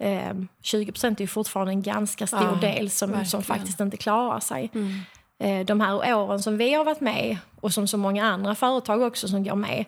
Eh, 0.00 0.34
20 0.62 0.92
procent 0.92 1.20
är 1.20 1.24
ju 1.24 1.28
fortfarande 1.28 1.72
en 1.72 1.82
ganska 1.82 2.26
stor 2.26 2.58
Ja, 2.62 2.68
del 2.68 2.90
som, 2.90 3.24
som 3.24 3.42
faktiskt 3.42 3.80
inte 3.80 3.96
klarar 3.96 4.40
sig. 4.40 4.70
Mm. 4.74 5.00
Eh, 5.38 5.66
de 5.66 5.80
här 5.80 6.14
åren 6.16 6.42
som 6.42 6.56
vi 6.56 6.74
har 6.74 6.84
varit 6.84 7.00
med 7.00 7.38
och 7.60 7.72
som 7.72 7.86
så 7.86 7.96
många 7.96 8.24
andra 8.24 8.54
företag 8.54 9.02
också 9.02 9.28
som 9.28 9.44
går 9.44 9.54
med 9.54 9.84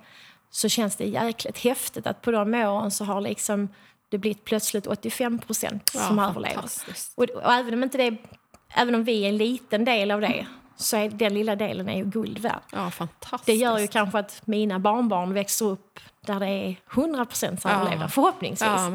så 0.51 0.69
känns 0.69 0.97
det 0.97 1.05
jäkligt 1.05 1.59
häftigt 1.59 2.07
att 2.07 2.23
på 2.23 2.31
de 2.31 2.55
åren 2.55 2.91
så 2.91 3.05
har 3.05 3.21
liksom 3.21 3.69
det 4.09 4.19
blivit 4.19 4.45
plötsligt 4.45 4.87
85 4.87 5.39
procent 5.39 5.89
som 5.89 6.19
Ja, 6.19 6.29
överlever. 6.29 6.65
Och, 7.15 7.25
och 7.25 7.53
även, 7.53 7.75
om 7.75 7.83
inte 7.83 7.99
det, 7.99 8.17
även 8.75 8.95
om 8.95 9.05
vi 9.05 9.25
är 9.25 9.29
en 9.29 9.37
liten 9.37 9.85
del 9.85 10.11
av 10.11 10.21
det 10.21 10.47
så 10.77 10.97
är 10.97 11.09
den 11.09 11.35
lilla 11.35 11.57
delen 11.57 11.89
är 11.89 11.97
ju 11.97 12.05
guld 12.05 12.39
värd. 12.39 12.63
Ja, 12.73 12.91
fantastiskt. 12.91 13.47
Det 13.47 13.55
gör 13.55 13.79
ju 13.79 13.87
kanske 13.87 14.19
att 14.19 14.43
mina 14.45 14.79
barnbarn 14.79 15.35
växer 15.35 15.67
upp 15.67 16.01
där 16.27 16.41
det 16.41 16.47
är 16.47 16.77
100 16.93 17.25
procent 17.25 17.67
överlevnad, 17.67 18.13
förhoppningsvis. 18.13 18.69
Ja, 18.69 18.91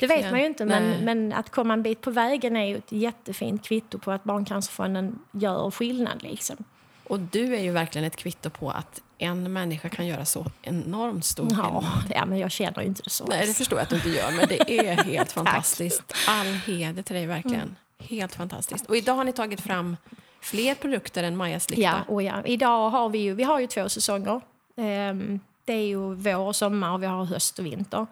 Det 0.00 0.06
vet 0.06 0.30
man 0.30 0.40
ju 0.40 0.46
inte, 0.46 0.64
Nej. 0.64 0.80
men, 0.80 1.04
men 1.04 1.32
att 1.32 1.50
komma 1.50 1.74
en 1.74 1.82
bit 1.82 2.00
på 2.00 2.10
vägen 2.10 2.56
är 2.56 2.64
ju 2.66 2.76
ett 2.76 2.92
jättefint 2.92 3.62
kvitto 3.64 3.98
på 3.98 4.10
att 4.10 4.24
Barncancerfonden 4.24 5.18
gör 5.32 5.70
skillnad. 5.70 6.22
Liksom. 6.22 6.56
Och 7.04 7.20
du 7.20 7.54
är 7.56 7.60
ju 7.60 7.72
verkligen 7.72 8.04
ett 8.06 8.16
kvitto 8.16 8.50
på 8.50 8.70
att 8.70 9.00
en 9.18 9.52
människa 9.52 9.88
kan 9.88 10.06
göra 10.06 10.24
så 10.24 10.46
enormt 10.62 11.24
stor 11.24 11.48
skillnad. 11.48 11.84
Ja, 12.08 12.14
ja, 12.14 12.26
men 12.26 12.38
jag 12.38 12.50
känner 12.50 12.80
ju 12.80 12.86
inte 12.86 13.02
det 13.02 13.10
så. 13.10 13.24
Nej, 13.26 13.46
det 13.46 13.54
förstår 13.54 13.78
jag 13.78 13.82
att 13.82 13.90
du 13.90 13.96
inte 13.96 14.08
gör, 14.08 14.30
men 14.32 14.48
det 14.48 14.88
är 14.88 14.96
helt 15.04 15.32
fantastiskt. 15.32 16.14
All 16.28 16.46
heder 16.46 17.02
till 17.02 17.16
dig, 17.16 17.26
verkligen. 17.26 17.60
Mm. 17.60 17.74
Helt 17.98 18.34
fantastiskt. 18.34 18.86
Och 18.86 18.96
idag 18.96 19.14
har 19.14 19.24
ni 19.24 19.32
tagit 19.32 19.60
fram 19.60 19.96
fler 20.42 20.74
produkter 20.74 21.22
än 21.22 21.36
Majas 21.36 21.70
lykta. 21.70 21.82
Ja, 21.82 21.94
och 22.08 22.22
ja. 22.22 22.42
Idag 22.44 22.90
har 22.90 23.08
vi 23.08 23.18
ju, 23.18 23.34
vi 23.34 23.42
har 23.42 23.60
ju 23.60 23.66
två 23.66 23.88
säsonger. 23.88 24.40
Um, 24.76 25.40
det 25.64 25.72
är 25.72 25.86
ju 25.86 26.14
vår 26.14 26.36
och 26.36 26.56
sommar 26.56 26.92
och 26.92 27.02
vi 27.02 27.06
har 27.06 27.24
höst 27.24 27.58
och 27.58 27.66
vinter. 27.66 28.06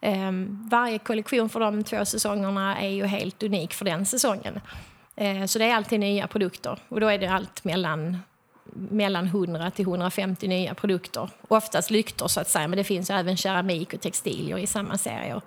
Um, 0.00 0.68
varje 0.70 0.98
kollektion 0.98 1.48
för 1.48 1.60
de 1.60 1.84
två 1.84 2.04
säsongerna 2.04 2.80
är 2.80 2.88
ju 2.88 3.06
helt 3.06 3.42
unik 3.42 3.74
för 3.74 3.84
den 3.84 4.06
säsongen. 4.06 4.60
Ehm, 5.16 5.48
så 5.48 5.58
det 5.58 5.64
är 5.64 5.74
alltid 5.74 6.00
nya 6.00 6.26
produkter 6.26 6.78
och 6.88 7.00
då 7.00 7.08
är 7.08 7.18
det 7.18 7.26
allt 7.26 7.64
mellan 7.64 8.18
mellan 8.74 9.26
100 9.26 9.70
till 9.70 9.84
150 9.84 10.48
nya 10.48 10.74
produkter. 10.74 11.30
Oftast 11.48 11.90
lyktor 11.90 12.28
så 12.28 12.40
att 12.40 12.48
säga, 12.48 12.68
men 12.68 12.76
det 12.76 12.84
finns 12.84 13.10
även 13.10 13.36
keramik 13.36 13.94
och 13.94 14.00
textilier 14.00 14.58
i 14.58 14.66
samma 14.66 14.98
serier. 14.98 15.40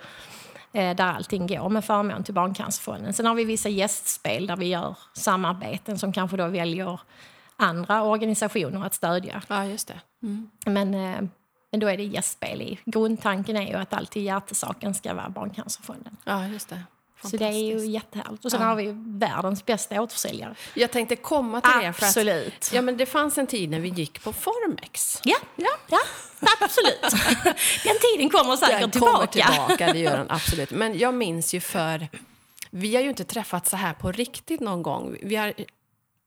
Eh, 0.73 0.95
där 0.95 1.13
allting 1.13 1.47
går 1.47 1.69
med 1.69 1.85
förmån 1.85 2.23
till 2.23 2.33
Barncancerfonden. 2.33 3.13
Sen 3.13 3.25
har 3.25 3.35
vi 3.35 3.45
vissa 3.45 3.69
gästspel 3.69 4.47
där 4.47 4.57
vi 4.57 4.65
gör 4.65 4.97
samarbeten 5.13 5.99
som 5.99 6.13
kanske 6.13 6.37
då 6.37 6.47
väljer 6.47 6.99
andra 7.55 8.03
organisationer 8.03 8.85
att 8.85 8.93
stödja. 8.93 9.41
Ja, 9.47 9.65
just 9.65 9.87
det. 9.87 9.99
Mm. 10.23 10.49
Men, 10.65 10.93
eh, 10.93 11.29
men 11.71 11.79
då 11.79 11.87
är 11.87 11.97
det 11.97 12.03
gästspel 12.03 12.61
i. 12.61 12.79
Grundtanken 12.85 13.57
är 13.57 13.67
ju 13.67 13.75
att 13.75 13.93
alltid 13.93 14.23
hjärtesaken 14.23 14.93
ska 14.93 15.13
vara 15.13 15.29
Barncancerfonden. 15.29 16.17
Ja, 16.23 16.47
just 16.47 16.69
det. 16.69 16.83
Så 17.23 17.37
det 17.37 17.45
är 17.45 17.51
ju 17.79 17.85
jättehärligt. 17.85 18.45
Och 18.45 18.51
sen 18.51 18.61
Ja. 18.61 18.67
har 18.67 18.75
vi 18.75 18.93
världens 18.95 19.65
bästa 19.65 20.01
återförsäljare. 20.01 20.55
Jag 20.73 20.91
tänkte 20.91 21.15
komma 21.15 21.61
till 21.61 21.71
det. 21.85 21.93
För 21.93 22.05
att, 22.05 22.09
Absolut. 22.09 22.71
ja, 22.73 22.81
men 22.81 22.97
det 22.97 23.05
fanns 23.05 23.37
en 23.37 23.47
tid 23.47 23.69
när 23.69 23.79
vi 23.79 23.89
gick 23.89 24.23
på 24.23 24.33
Formex. 24.33 25.21
Ja, 25.23 25.37
ja, 25.55 25.69
ja 25.89 25.99
absolut. 26.61 27.01
Den 27.83 27.95
tiden 28.01 28.29
kommer 28.29 28.55
säkert 28.55 28.79
Den 28.79 28.91
tillbaka. 28.91 29.13
kommer 29.13 29.27
tillbaka, 29.27 29.93
det 29.93 29.99
gör 29.99 30.17
den 30.17 30.27
absolut. 30.31 30.71
Men 30.71 30.97
jag 30.97 31.13
minns 31.13 31.53
ju 31.53 31.59
för... 31.59 32.07
Vi 32.69 32.95
har 32.95 33.03
ju 33.03 33.09
inte 33.09 33.23
träffats 33.23 33.69
så 33.69 33.77
här 33.77 33.93
på 33.93 34.11
riktigt 34.11 34.59
någon 34.59 34.83
gång. 34.83 35.17
Vi 35.23 35.35
har 35.35 35.53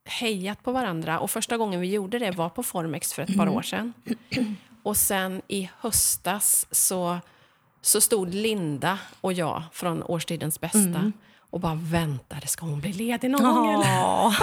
hejat 0.05 0.62
på 0.62 0.72
varandra 0.72 1.18
och 1.18 1.31
första 1.31 1.57
gången 1.57 1.81
vi 1.81 1.90
gjorde 1.90 2.18
det 2.18 2.31
var 2.31 2.48
på 2.48 2.62
Formex 2.62 3.12
för 3.12 3.22
ett 3.22 3.37
par 3.37 3.48
år 3.48 3.62
sedan. 3.62 3.92
Och 4.83 4.96
sen 4.96 5.42
i 5.48 5.70
höstas 5.78 6.66
så, 6.70 7.18
så 7.83 8.01
stod 8.01 8.35
Linda 8.35 8.99
och 9.21 9.33
jag 9.33 9.62
från 9.73 10.03
Årstidens 10.03 10.61
bästa 10.61 11.12
och 11.40 11.61
bara 11.61 11.75
väntade, 11.75 12.47
ska 12.47 12.66
hon 12.66 12.81
bli 12.81 12.92
ledig 12.92 13.31
någon 13.31 13.42
gång 13.55 13.73
eller? 13.73 13.95
Ja. 13.95 14.35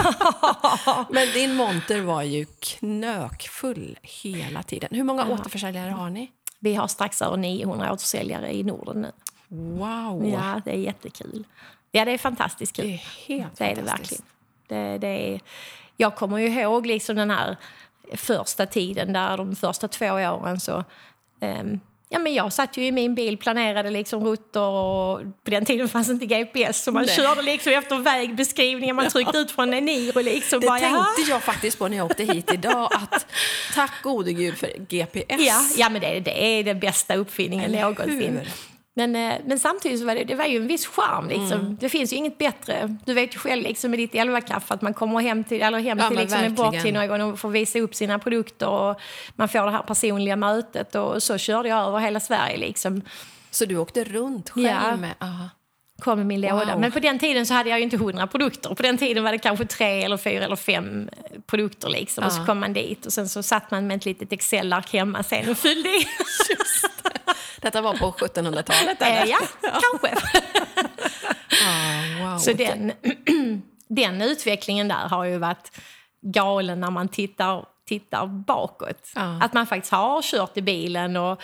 Men 1.10 1.32
din 1.32 1.54
monter 1.54 2.00
var 2.00 2.22
ju 2.22 2.46
knökfull 2.60 3.98
hela 4.02 4.62
tiden. 4.62 4.88
Hur 4.92 5.04
många 5.04 5.26
återförsäljare 5.26 5.90
har 5.90 6.10
ni? 6.10 6.30
Vi 6.58 6.74
har 6.74 6.88
strax 6.88 7.22
över 7.22 7.36
900 7.36 7.92
återförsäljare 7.92 8.54
i 8.54 8.62
Norden 8.62 9.00
nu. 9.02 9.12
Wow! 9.48 10.28
Ja, 10.28 10.60
det 10.64 10.70
är 10.70 10.78
jättekul. 10.78 11.44
Ja, 11.90 12.04
det 12.04 12.10
är 12.10 12.18
fantastiskt 12.18 12.76
kul. 12.76 12.86
Det 12.86 12.92
är 12.94 13.04
helt 13.26 13.56
Det 13.56 13.64
är 13.64 13.76
det 13.76 13.82
verkligen. 13.82 14.24
Det, 14.66 14.98
det 14.98 15.34
är, 15.34 15.40
jag 15.96 16.16
kommer 16.16 16.38
ju 16.38 16.46
ihåg 16.60 16.86
liksom 16.86 17.16
den 17.16 17.30
här 17.30 17.56
första 18.14 18.66
tiden, 18.66 19.12
där 19.12 19.36
de 19.36 19.56
första 19.56 19.88
två 19.88 20.06
åren 20.06 20.60
så... 20.60 20.84
ehm, 21.40 21.80
ja, 22.12 22.18
men 22.18 22.34
jag 22.34 22.52
satt 22.52 22.76
ju 22.76 22.86
i 22.86 22.92
min 22.92 23.14
bil, 23.14 23.38
planerade 23.38 23.90
liksom 23.90 24.24
rutter 24.24 24.60
och 24.60 25.20
på 25.44 25.50
den 25.50 25.64
tiden 25.64 25.88
fanns 25.88 26.08
inte 26.08 26.26
GPS 26.26 26.84
så 26.84 26.92
man 26.92 27.04
Nej. 27.06 27.16
körde 27.16 27.42
liksom 27.42 27.72
efter 27.72 27.98
vägbeskrivningen, 27.98 28.96
man 28.96 29.08
tryckte 29.08 29.38
ut 29.38 29.50
från 29.50 29.72
en 29.72 29.88
Eniro 29.88 30.20
liksom. 30.20 30.60
Det 30.60 30.66
bara, 30.66 30.78
tänkte 30.78 31.30
jag 31.30 31.42
faktiskt 31.42 31.78
på 31.78 31.88
när 31.88 31.96
jag 31.96 32.06
åkte 32.06 32.24
hit 32.24 32.52
idag. 32.52 32.90
Att 32.92 33.26
tack 33.74 34.02
gode 34.02 34.32
gud 34.32 34.58
för 34.58 34.68
GPS. 34.88 35.40
Ja, 35.40 35.60
ja 35.76 35.88
men 35.88 36.00
det, 36.00 36.20
det 36.20 36.44
är 36.44 36.64
den 36.64 36.80
bästa 36.80 37.14
uppfinningen 37.14 37.72
någonsin. 37.72 38.40
Men, 39.08 39.16
eh, 39.16 39.38
men 39.44 39.58
samtidigt 39.58 40.00
så 40.00 40.06
var 40.06 40.14
det, 40.14 40.24
det 40.24 40.34
var 40.34 40.44
ju 40.44 40.56
en 40.56 40.66
viss 40.66 40.86
charm. 40.86 41.28
Liksom. 41.28 41.60
Mm. 41.60 41.76
Det 41.80 41.88
finns 41.88 42.12
ju 42.12 42.16
inget 42.16 42.38
bättre. 42.38 42.96
Du 43.06 43.14
vet 43.14 43.34
ju 43.34 43.38
själv 43.38 43.62
liksom, 43.62 43.90
med 43.90 43.98
ditt 43.98 44.14
elvakaffe 44.14 44.74
att 44.74 44.82
man 44.82 44.94
kommer 44.94 45.20
hem 45.20 45.44
till, 45.44 45.62
eller 45.62 45.78
hem 45.80 45.98
Ja, 45.98 46.08
till 46.08 46.18
liksom, 46.18 46.40
en 46.40 46.54
borttid 46.54 46.94
någon 46.94 47.08
gång 47.08 47.20
och 47.20 47.38
får 47.38 47.48
visa 47.50 47.78
upp 47.78 47.94
sina 47.94 48.18
produkter. 48.18 48.68
Och 48.68 49.00
man 49.36 49.48
får 49.48 49.64
det 49.64 49.70
här 49.70 49.82
personliga 49.82 50.36
mötet. 50.36 50.94
Och 50.94 51.22
så 51.22 51.38
körde 51.38 51.68
jag 51.68 51.88
över 51.88 51.98
hela 51.98 52.20
Sverige. 52.20 52.56
Liksom. 52.56 53.02
Så 53.50 53.64
du 53.64 53.76
åkte 53.76 54.04
runt 54.04 54.50
själv 54.50 54.66
Ja. 54.66 54.96
med... 54.96 55.14
Aha. 55.18 55.48
Kom 56.00 56.18
med 56.18 56.26
min 56.26 56.40
låda. 56.40 56.64
Wow. 56.64 56.80
Men 56.80 56.92
på 56.92 57.00
den 57.00 57.18
tiden 57.18 57.46
så 57.46 57.54
hade 57.54 57.70
jag 57.70 57.78
ju 57.78 57.84
inte 57.84 57.96
hundra 57.96 58.26
produkter. 58.26 58.74
På 58.74 58.82
den 58.82 58.98
tiden 58.98 59.24
var 59.24 59.32
det 59.32 59.38
kanske 59.38 59.66
tre 59.66 60.02
eller 60.02 60.16
fyra 60.16 60.44
eller 60.44 60.56
fem 60.56 61.08
eh, 61.12 61.40
produkter. 61.46 61.88
Liksom. 61.88 62.24
Och 62.24 62.32
så 62.32 62.44
kom 62.44 62.60
man 62.60 62.72
dit 62.72 63.06
och 63.06 63.12
sen 63.12 63.28
så 63.28 63.42
satt 63.42 63.70
man 63.70 63.86
med 63.86 63.96
ett 63.96 64.04
litet 64.04 64.32
Excel-ark 64.32 64.92
hemma 64.92 65.22
sen 65.22 65.48
och 65.48 65.58
fyllde 65.58 65.88
i. 65.88 66.06
Detta 67.60 67.82
var 67.82 67.94
på 67.94 68.10
1700-talet? 68.10 69.02
Eh, 69.02 69.22
eller? 69.22 69.30
ja, 69.30 69.38
kanske. 70.00 70.16
Ah, 71.66 72.30
wow. 72.30 72.38
Så 72.38 72.52
den, 72.52 72.92
den 73.88 74.22
utvecklingen 74.22 74.88
där 74.88 75.08
har 75.08 75.24
ju 75.24 75.38
varit 75.38 75.72
galen 76.20 76.80
när 76.80 76.90
man 76.90 77.08
tittar, 77.08 77.66
tittar 77.86 78.26
bakåt. 78.26 79.08
Ja. 79.14 79.38
Att 79.42 79.52
man 79.52 79.66
faktiskt 79.66 79.92
har 79.92 80.22
kört 80.22 80.56
i 80.56 80.62
bilen 80.62 81.16
och 81.16 81.42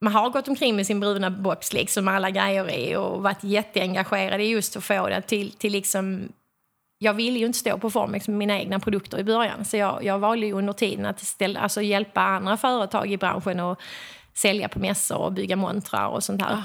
man 0.00 0.12
har 0.12 0.30
gått 0.30 0.48
omkring 0.48 0.76
med 0.76 0.86
sin 0.86 1.00
bruna 1.00 1.30
box 1.30 1.72
liksom, 1.72 2.08
alla 2.08 2.30
grejer 2.30 2.70
i 2.70 2.96
och 2.96 3.22
varit 3.22 3.44
jätteengagerad 3.44 4.40
i 4.40 4.44
just 4.44 4.76
att 4.76 4.84
få 4.84 5.08
det 5.08 5.20
till, 5.22 5.52
till 5.52 5.72
liksom 5.72 6.28
jag 6.98 7.14
ville 7.14 7.38
ju 7.38 7.46
inte 7.46 7.58
stå 7.58 7.78
på 7.78 7.90
Formex 7.90 8.28
med 8.28 8.38
mina 8.38 8.58
egna 8.60 8.80
produkter 8.80 9.18
i 9.18 9.24
början 9.24 9.64
så 9.64 9.76
jag, 9.76 10.04
jag 10.04 10.18
valde 10.18 10.46
ju 10.46 10.52
under 10.52 10.72
tiden 10.72 11.06
att 11.06 11.20
ställa, 11.20 11.60
alltså 11.60 11.82
hjälpa 11.82 12.20
andra 12.20 12.56
företag 12.56 13.12
i 13.12 13.16
branschen 13.16 13.60
och 13.60 13.80
sälja 14.34 14.68
på 14.68 14.78
mässor 14.78 15.16
och 15.18 15.32
bygga 15.32 15.56
montrar 15.56 16.08
och 16.08 16.24
sånt 16.24 16.42
här. 16.42 16.62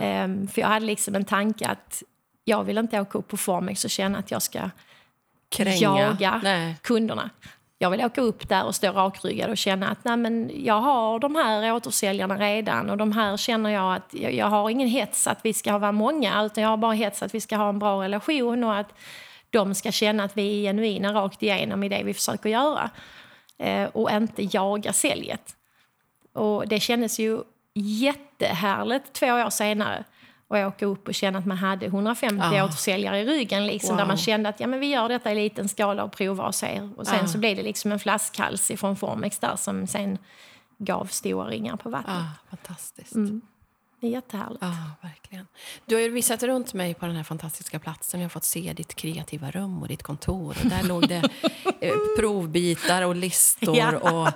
Ehm, 0.00 0.48
för 0.48 0.60
jag 0.60 0.68
hade 0.68 0.86
liksom 0.86 1.14
en 1.14 1.24
tanke 1.24 1.66
att 1.66 2.02
jag 2.44 2.64
vill 2.64 2.78
inte 2.78 3.00
åka 3.00 3.18
upp 3.18 3.28
på 3.28 3.36
Formex 3.36 3.84
och 3.84 3.90
känna 3.90 4.18
att 4.18 4.30
jag 4.30 4.42
ska 4.42 4.70
Kränga. 5.48 5.76
jaga 5.76 6.40
Nej. 6.44 6.76
kunderna. 6.82 7.30
Jag 7.78 7.90
vill 7.90 8.04
åka 8.04 8.20
upp 8.20 8.48
där 8.48 8.64
och 8.64 8.74
stå 8.74 8.92
rakryggad 8.92 9.50
och 9.50 9.56
känna 9.58 9.88
att 9.88 10.04
Nej, 10.04 10.16
men 10.16 10.50
jag 10.64 10.80
har 10.80 11.18
de 11.18 11.34
här 11.34 11.72
återsäljarna 11.74 12.36
redan 12.36 12.90
och 12.90 12.96
de 12.96 13.12
här 13.12 13.36
känner 13.36 13.70
jag 13.70 13.94
att 13.94 14.14
jag, 14.14 14.34
jag 14.34 14.46
har 14.46 14.70
ingen 14.70 14.88
hets 14.88 15.26
att 15.26 15.38
vi 15.42 15.52
ska 15.52 15.78
vara 15.78 15.92
många 15.92 16.44
utan 16.44 16.62
jag 16.62 16.70
har 16.70 16.76
bara 16.76 16.92
hets 16.92 17.22
att 17.22 17.34
vi 17.34 17.40
ska 17.40 17.56
ha 17.56 17.68
en 17.68 17.78
bra 17.78 18.02
relation 18.02 18.64
och 18.64 18.76
att 18.76 18.94
de 19.50 19.74
ska 19.74 19.92
känna 19.92 20.24
att 20.24 20.36
vi 20.36 20.58
är 20.58 20.62
genuina 20.70 21.12
rakt 21.12 21.42
igenom 21.42 21.82
i 21.82 21.88
det 21.88 22.02
vi 22.04 22.14
försöker 22.14 22.48
göra. 22.48 22.90
Eh, 23.58 23.84
och 23.84 24.10
inte 24.10 24.42
jaga 24.42 24.92
säljet. 24.92 25.55
Och 26.36 26.68
det 26.68 26.80
kändes 26.80 27.18
ju 27.18 27.40
jättehärligt 27.74 29.12
två 29.12 29.26
år 29.26 29.50
senare 29.50 30.04
att 30.48 30.66
åka 30.66 30.86
upp 30.86 31.08
och 31.08 31.14
känna 31.14 31.38
att 31.38 31.46
man 31.46 31.56
hade 31.56 31.86
150 31.86 32.44
Ja. 32.52 32.64
återsäljare 32.64 33.20
i 33.20 33.24
ryggen. 33.24 33.66
Liksom, 33.66 33.96
Där 33.96 34.02
Wow. 34.04 34.08
man 34.08 34.16
kände 34.16 34.48
att 34.48 34.60
ja, 34.60 34.66
men 34.66 34.80
vi 34.80 34.86
gör 34.86 35.08
detta 35.08 35.32
i 35.32 35.34
liten 35.34 35.68
skala 35.68 36.04
och 36.04 36.12
provar 36.12 36.46
och 36.46 36.54
ser. 36.54 36.90
Och 36.96 37.06
sen 37.06 37.18
Ja. 37.20 37.26
så 37.26 37.38
blev 37.38 37.56
det 37.56 37.62
liksom 37.62 37.92
en 37.92 37.98
flaskhals 37.98 38.70
från 38.76 38.96
Formex 38.96 39.38
där 39.38 39.56
som 39.56 39.86
sen 39.86 40.18
gav 40.78 41.04
stora 41.04 41.48
ringar 41.48 41.76
på 41.76 41.90
vattnet. 41.90 42.16
Ah, 42.16 42.50
fantastiskt. 42.56 43.14
Mm. 43.14 43.40
Det 44.00 44.06
är 44.06 44.10
jättehärligt. 44.10 44.62
Ja, 44.62 44.74
verkligen. 45.00 45.46
Du 45.86 45.94
har 45.94 46.02
ju 46.02 46.08
visat 46.08 46.42
runt 46.42 46.74
mig 46.74 46.94
på 46.94 47.06
den 47.06 47.16
här 47.16 47.22
fantastiska 47.22 47.78
platsen. 47.78 48.20
Jag 48.20 48.24
har 48.24 48.30
fått 48.30 48.44
se 48.44 48.72
ditt 48.72 48.94
kreativa 48.94 49.50
rum 49.50 49.82
och 49.82 49.88
ditt 49.88 50.02
kontor. 50.02 50.56
Och 50.62 50.66
där 50.70 50.82
låg 50.82 51.08
det 51.08 51.16
eh, 51.80 51.92
provbitar 52.18 53.02
och 53.02 53.16
listor. 53.16 53.76
Ja. 53.76 53.98
Och, 53.98 54.28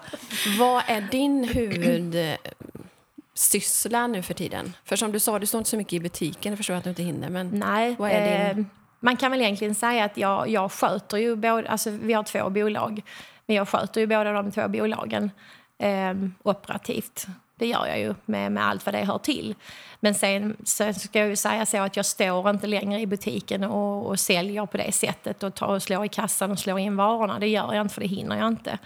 vad 0.59 0.83
är 0.87 1.01
din 1.01 1.45
huvudsyssla 1.45 4.07
nu 4.07 4.23
för 4.23 4.35
tiden? 4.35 4.73
För 4.85 4.97
som 4.97 5.13
du 5.13 5.21
sa, 5.21 5.39
du 5.39 5.47
står 5.47 5.59
inte 5.59 5.71
så 5.71 5.77
mycket 5.77 5.93
i 5.93 6.01
butiken. 6.01 6.53
Jag 6.53 6.59
förstår 6.59 6.75
att 6.75 6.85
du 6.85 6.91
inte 6.91 7.03
hinner. 7.03 7.29
Men 7.29 7.51
Nej, 7.51 7.97
vad 7.99 8.11
är 8.11 8.55
din... 8.55 8.61
eh, 8.61 8.67
man 9.01 9.17
kan 9.17 9.31
väl 9.31 9.41
egentligen 9.41 9.75
säga 9.75 10.05
att 10.05 10.17
jag, 10.17 10.49
jag 10.49 10.73
sköter 10.73 11.17
ju 11.17 11.37
både, 11.37 11.69
alltså 11.69 11.91
vi 11.91 12.13
har 12.13 12.23
två 12.23 12.51
bolag, 12.51 13.03
men 13.47 13.57
jag 13.57 13.69
sköter 13.69 14.01
ju 14.01 14.07
båda 14.07 14.33
de 14.33 14.53
två 14.53 14.69
bolagen 14.69 15.31
eh, 15.79 16.15
operativt. 16.43 17.27
Det 17.61 17.67
gör 17.67 17.87
jag 17.87 17.99
ju 17.99 18.15
med, 18.25 18.53
med 18.53 18.67
allt 18.67 18.87
vad 18.87 18.95
det 18.95 19.05
hör 19.05 19.19
till. 19.19 19.55
Men 20.01 20.15
sen, 20.15 20.57
sen 20.65 20.95
ska 20.95 21.19
jag 21.19 21.29
ju 21.29 21.37
säga 21.37 21.67
så 21.67 21.79
att 21.79 21.97
jag 21.97 22.07
står 22.07 22.51
inte 22.51 22.67
längre 22.67 23.01
i 23.01 23.07
butiken 23.07 23.65
och, 23.65 24.07
och 24.07 24.21
säljer 24.21 24.67
på 24.67 24.77
det 24.77 24.93
sättet 24.93 25.43
och 25.43 25.55
tar 25.55 25.67
och 25.67 25.83
slår 25.83 26.05
i 26.05 26.09
kassan 26.09 26.51
och 26.51 26.59
slår 26.59 26.79
in 26.79 26.97
varorna. 26.97 27.39
Det 27.39 27.49
gör 27.49 27.75
jag 27.75 27.85
inte 27.85 27.95
för 27.95 28.01
det 28.01 28.07
hinner 28.07 28.39
jag 28.39 28.49
inte. 28.49 28.79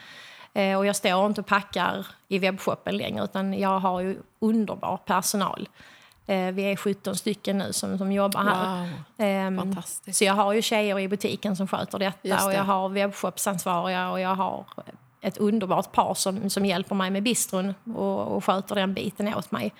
Eh, 0.54 0.78
och 0.78 0.86
jag 0.86 0.96
står 0.96 1.26
inte 1.26 1.40
och 1.40 1.46
packar 1.46 2.06
i 2.28 2.38
webbshoppen 2.38 2.96
längre 2.96 3.24
utan 3.24 3.54
jag 3.54 3.78
har 3.78 4.00
ju 4.00 4.18
underbar 4.38 4.96
personal. 4.96 5.68
Eh, 6.26 6.52
vi 6.52 6.62
är 6.62 6.76
17 6.76 7.16
stycken 7.16 7.58
nu 7.58 7.72
som, 7.72 7.98
som 7.98 8.12
jobbar 8.12 8.42
här. 8.42 8.88
Wow, 9.16 9.58
fantastiskt. 9.58 10.18
så 10.18 10.24
jag 10.24 10.34
har 10.34 10.52
ju 10.52 10.62
tjejer 10.62 10.98
i 10.98 11.08
butiken 11.08 11.56
som 11.56 11.68
sköter 11.68 11.98
detta 11.98 12.28
Just 12.28 12.44
och 12.44 12.50
det. 12.50 12.56
jag 12.56 12.64
har 12.64 12.88
webbshopsansvariga 12.88 14.10
och 14.10 14.20
jag 14.20 14.34
har 14.34 14.64
ett 15.24 15.38
underbart 15.38 15.92
par 15.92 16.14
som, 16.14 16.50
som 16.50 16.66
hjälper 16.66 16.94
mig 16.94 17.10
med 17.10 17.22
bistron 17.22 17.74
och, 17.94 18.36
och 18.36 18.44
sköter 18.44 18.74
den 18.74 18.94
biten 18.94 19.34
åt 19.34 19.50
mig. 19.50 19.72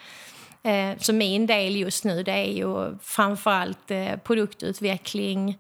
Eh, 0.62 0.98
så 0.98 1.12
min 1.12 1.46
del 1.46 1.76
just 1.76 2.04
nu 2.04 2.22
det 2.22 2.32
är 2.32 2.52
ju 2.52 2.98
framförallt 3.02 3.90
eh, 3.90 4.16
produktutveckling, 4.16 5.58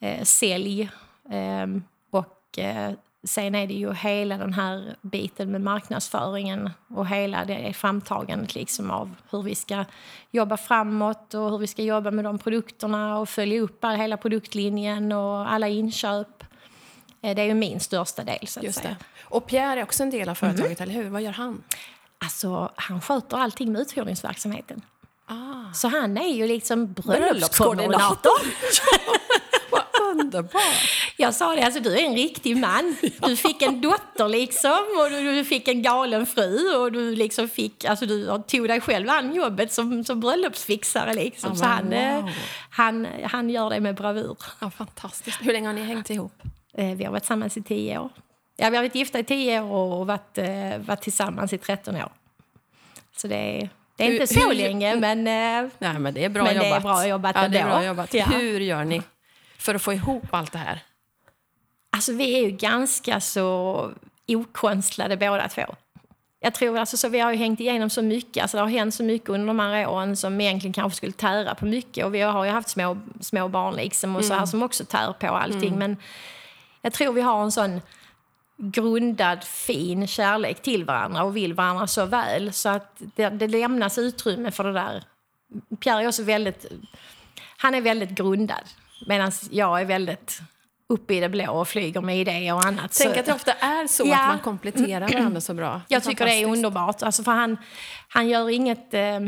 eh, 0.00 0.22
sälj 0.22 0.90
eh, 1.30 1.66
och 2.10 2.58
eh, 2.58 2.92
sen 3.24 3.54
är 3.54 3.66
det 3.66 3.74
ju 3.74 3.92
hela 3.92 4.38
den 4.38 4.52
här 4.52 4.96
biten 5.02 5.50
med 5.50 5.60
marknadsföringen 5.60 6.70
och 6.88 7.06
hela 7.06 7.44
det 7.44 7.72
framtagandet 7.72 8.54
liksom 8.54 8.90
av 8.90 9.14
hur 9.30 9.42
vi 9.42 9.54
ska 9.54 9.84
jobba 10.30 10.56
framåt 10.56 11.34
och 11.34 11.50
hur 11.50 11.58
vi 11.58 11.66
ska 11.66 11.82
jobba 11.82 12.10
med 12.10 12.24
de 12.24 12.38
produkterna 12.38 13.18
och 13.18 13.28
följa 13.28 13.60
upp 13.60 13.84
hela 13.84 14.16
produktlinjen 14.16 15.12
och 15.12 15.52
alla 15.52 15.68
inköp. 15.68 16.37
Eh, 17.22 17.34
Det 17.34 17.42
är 17.42 17.46
ju 17.46 17.54
min 17.54 17.80
största 17.80 18.24
del 18.24 18.46
så 18.46 18.68
att 18.68 18.74
säga. 18.74 18.96
Och 19.22 19.46
Pierre 19.46 19.80
är 19.80 19.82
också 19.84 20.02
en 20.02 20.10
del 20.10 20.28
av 20.28 20.34
företaget, 20.34 20.80
eller 20.80 20.92
hur? 20.92 21.08
Vad 21.10 21.22
gör 21.22 21.32
han? 21.32 21.62
Alltså, 22.18 22.72
han 22.76 23.00
sköter 23.00 23.36
allting 23.36 23.72
med 23.72 23.80
uthyrningsverksamheten. 23.82 24.82
Ah, 25.26 25.72
Så 25.74 25.88
han 25.88 26.16
är 26.18 26.34
ju 26.34 26.46
liksom 26.46 26.92
Bröllopskoordinator. 26.92 28.32
vad 29.70 29.82
underbart! 30.10 30.62
Jag 31.16 31.34
sa 31.34 31.54
det, 31.54 31.62
alltså 31.62 31.80
du 31.80 31.98
är 31.98 32.04
en 32.04 32.14
riktig 32.14 32.56
man. 32.56 32.96
Du 33.22 33.36
fick 33.36 33.62
en 33.62 33.80
dotter 33.80 34.28
liksom 34.28 34.78
och 35.04 35.10
du, 35.10 35.34
du 35.34 35.44
fick 35.44 35.68
en 35.68 35.82
galen 35.82 36.26
fru 36.26 36.74
och 36.76 36.92
du 36.92 37.14
liksom 37.16 37.48
fick, 37.48 37.84
alltså 37.84 38.06
du 38.06 38.42
tog 38.46 38.68
dig 38.68 38.80
själv 38.80 39.10
an 39.10 39.34
jobbet 39.34 39.72
som, 39.72 40.04
som 40.04 40.20
bröllopsfixare 40.20 41.14
liksom. 41.14 41.50
Ja, 41.50 41.56
Så 41.56 41.64
han, 41.64 41.84
wow. 41.84 41.94
eh, 41.94 42.24
han, 42.70 43.06
han 43.24 43.50
gör 43.50 43.70
det 43.70 43.80
med 43.80 43.94
bravur. 43.94 44.36
Ja, 44.60 44.70
fantastiskt. 44.70 45.38
Hur 45.40 45.52
länge 45.52 45.66
har 45.68 45.74
ni 45.74 45.82
hängt 45.82 46.10
ihop? 46.10 46.32
Eh, 46.74 46.94
Vi 46.96 47.04
har 47.04 47.12
varit 47.12 47.22
tillsammans 47.22 47.56
i 47.56 47.62
tio 47.62 47.98
år. 47.98 48.10
Ja, 48.56 48.70
vi 48.70 48.76
har 48.76 48.82
varit 48.84 48.94
gifta 48.94 49.18
i 49.18 49.24
tio 49.24 49.60
år 49.60 49.94
och 49.94 50.06
varit, 50.06 50.38
eh, 50.38 50.78
varit 50.78 51.00
tillsammans 51.02 51.52
i 51.52 51.58
13 51.58 51.96
år. 51.96 52.12
Så 53.16 53.28
det 53.28 53.36
är, 53.36 53.68
det 53.96 54.04
är 54.04 54.08
Hur- 54.08 54.20
inte 54.20 54.34
så 54.34 54.48
hur- 54.48 54.54
länge, 54.54 54.96
men... 54.96 55.18
eh, 55.66 55.70
Nej, 55.78 55.98
men 55.98 56.14
det 56.14 56.24
är 56.24 56.28
bra 56.28 56.44
Men 56.44 56.54
det 56.54 56.60
är 56.60 56.64
jobbat. 56.68 56.82
bra 56.82 57.06
jobbat 57.06 57.36
ja, 57.36 57.48
det 57.48 57.58
är 57.58 57.62
ändå. 57.62 57.74
bra 57.74 57.84
jobbat. 57.84 58.14
Ja. 58.14 58.24
Hur 58.24 58.60
gör 58.60 58.84
ni 58.84 59.02
för 59.58 59.74
att 59.74 59.82
få 59.82 59.92
ihop 59.92 60.24
allt 60.30 60.52
det 60.52 60.58
här? 60.58 60.80
Alltså 61.92 62.12
vi 62.12 62.34
är 62.38 62.42
ju 62.44 62.50
ganska 62.50 63.20
så 63.20 63.90
okonstlade 64.28 65.16
båda 65.16 65.48
två. 65.48 65.62
Jag 66.40 66.54
tror 66.54 66.78
alltså 66.78 66.96
så 66.96 67.08
vi 67.08 67.20
har 67.20 67.32
ju 67.32 67.38
hängt 67.38 67.60
igenom 67.60 67.90
så 67.90 68.02
mycket, 68.02 68.42
alltså 68.42 68.56
det 68.56 68.62
har 68.62 68.70
hänt 68.70 68.94
så 68.94 69.02
mycket 69.02 69.28
under 69.28 69.46
de 69.46 69.58
här 69.58 69.86
åren 69.88 70.16
som 70.16 70.40
egentligen 70.40 70.72
kanske 70.74 70.96
skulle 70.96 71.12
tära 71.12 71.54
på 71.54 71.64
mycket 71.66 72.04
och 72.06 72.14
vi 72.14 72.20
har 72.20 72.44
ju 72.44 72.50
haft 72.50 72.68
små, 72.68 72.98
små 73.20 73.48
barn 73.48 73.74
liksom 73.74 74.16
och 74.16 74.24
så 74.24 74.34
här 74.34 74.46
som 74.46 74.62
också 74.62 74.84
tär 74.84 75.12
på 75.12 75.26
allting 75.26 75.78
men 75.78 75.96
jag 76.82 76.92
tror 76.92 77.12
vi 77.12 77.20
har 77.20 77.42
en 77.42 77.52
sån 77.52 77.80
grundad 78.56 79.44
fin 79.44 80.06
kärlek 80.06 80.62
till 80.62 80.84
varandra 80.84 81.22
och 81.22 81.36
vill 81.36 81.54
varandra 81.54 81.86
så 81.86 82.06
väl 82.06 82.52
så 82.52 82.68
att 82.68 82.96
det, 83.16 83.28
det 83.28 83.48
lämnas 83.48 83.98
utrymme 83.98 84.50
för 84.50 84.64
det 84.64 84.72
där. 84.72 85.04
Pierre 85.80 86.02
är 86.02 86.08
också 86.08 86.22
väldigt, 86.22 86.66
han 87.56 87.74
är 87.74 87.80
väldigt 87.80 88.10
grundad 88.10 88.62
medan 89.06 89.32
jag 89.50 89.80
är 89.80 89.84
väldigt 89.84 90.40
uppe 90.88 91.14
i 91.14 91.20
det 91.20 91.28
blå 91.28 91.52
och 91.52 91.68
flyger 91.68 92.00
med 92.00 92.18
idéer 92.20 92.54
och 92.54 92.64
annat. 92.64 92.98
Tänk 93.02 93.14
Så- 93.14 93.20
att 93.20 93.26
det 93.26 93.32
ofta 93.32 93.52
är 93.52 93.86
så 93.86 94.06
Ja. 94.06 94.20
att 94.22 94.28
man 94.28 94.38
kompletterar 94.38 95.08
varandra 95.08 95.40
så 95.40 95.54
bra. 95.54 95.80
jag 95.88 96.02
tycker 96.04 96.24
det 96.24 96.32
är 96.34 96.46
underbart. 96.46 97.02
Alltså 97.02 97.22
för 97.22 97.32
han, 97.32 97.56
han 98.08 98.28
gör 98.28 98.48
inget... 98.50 98.94
Eh, 98.94 99.20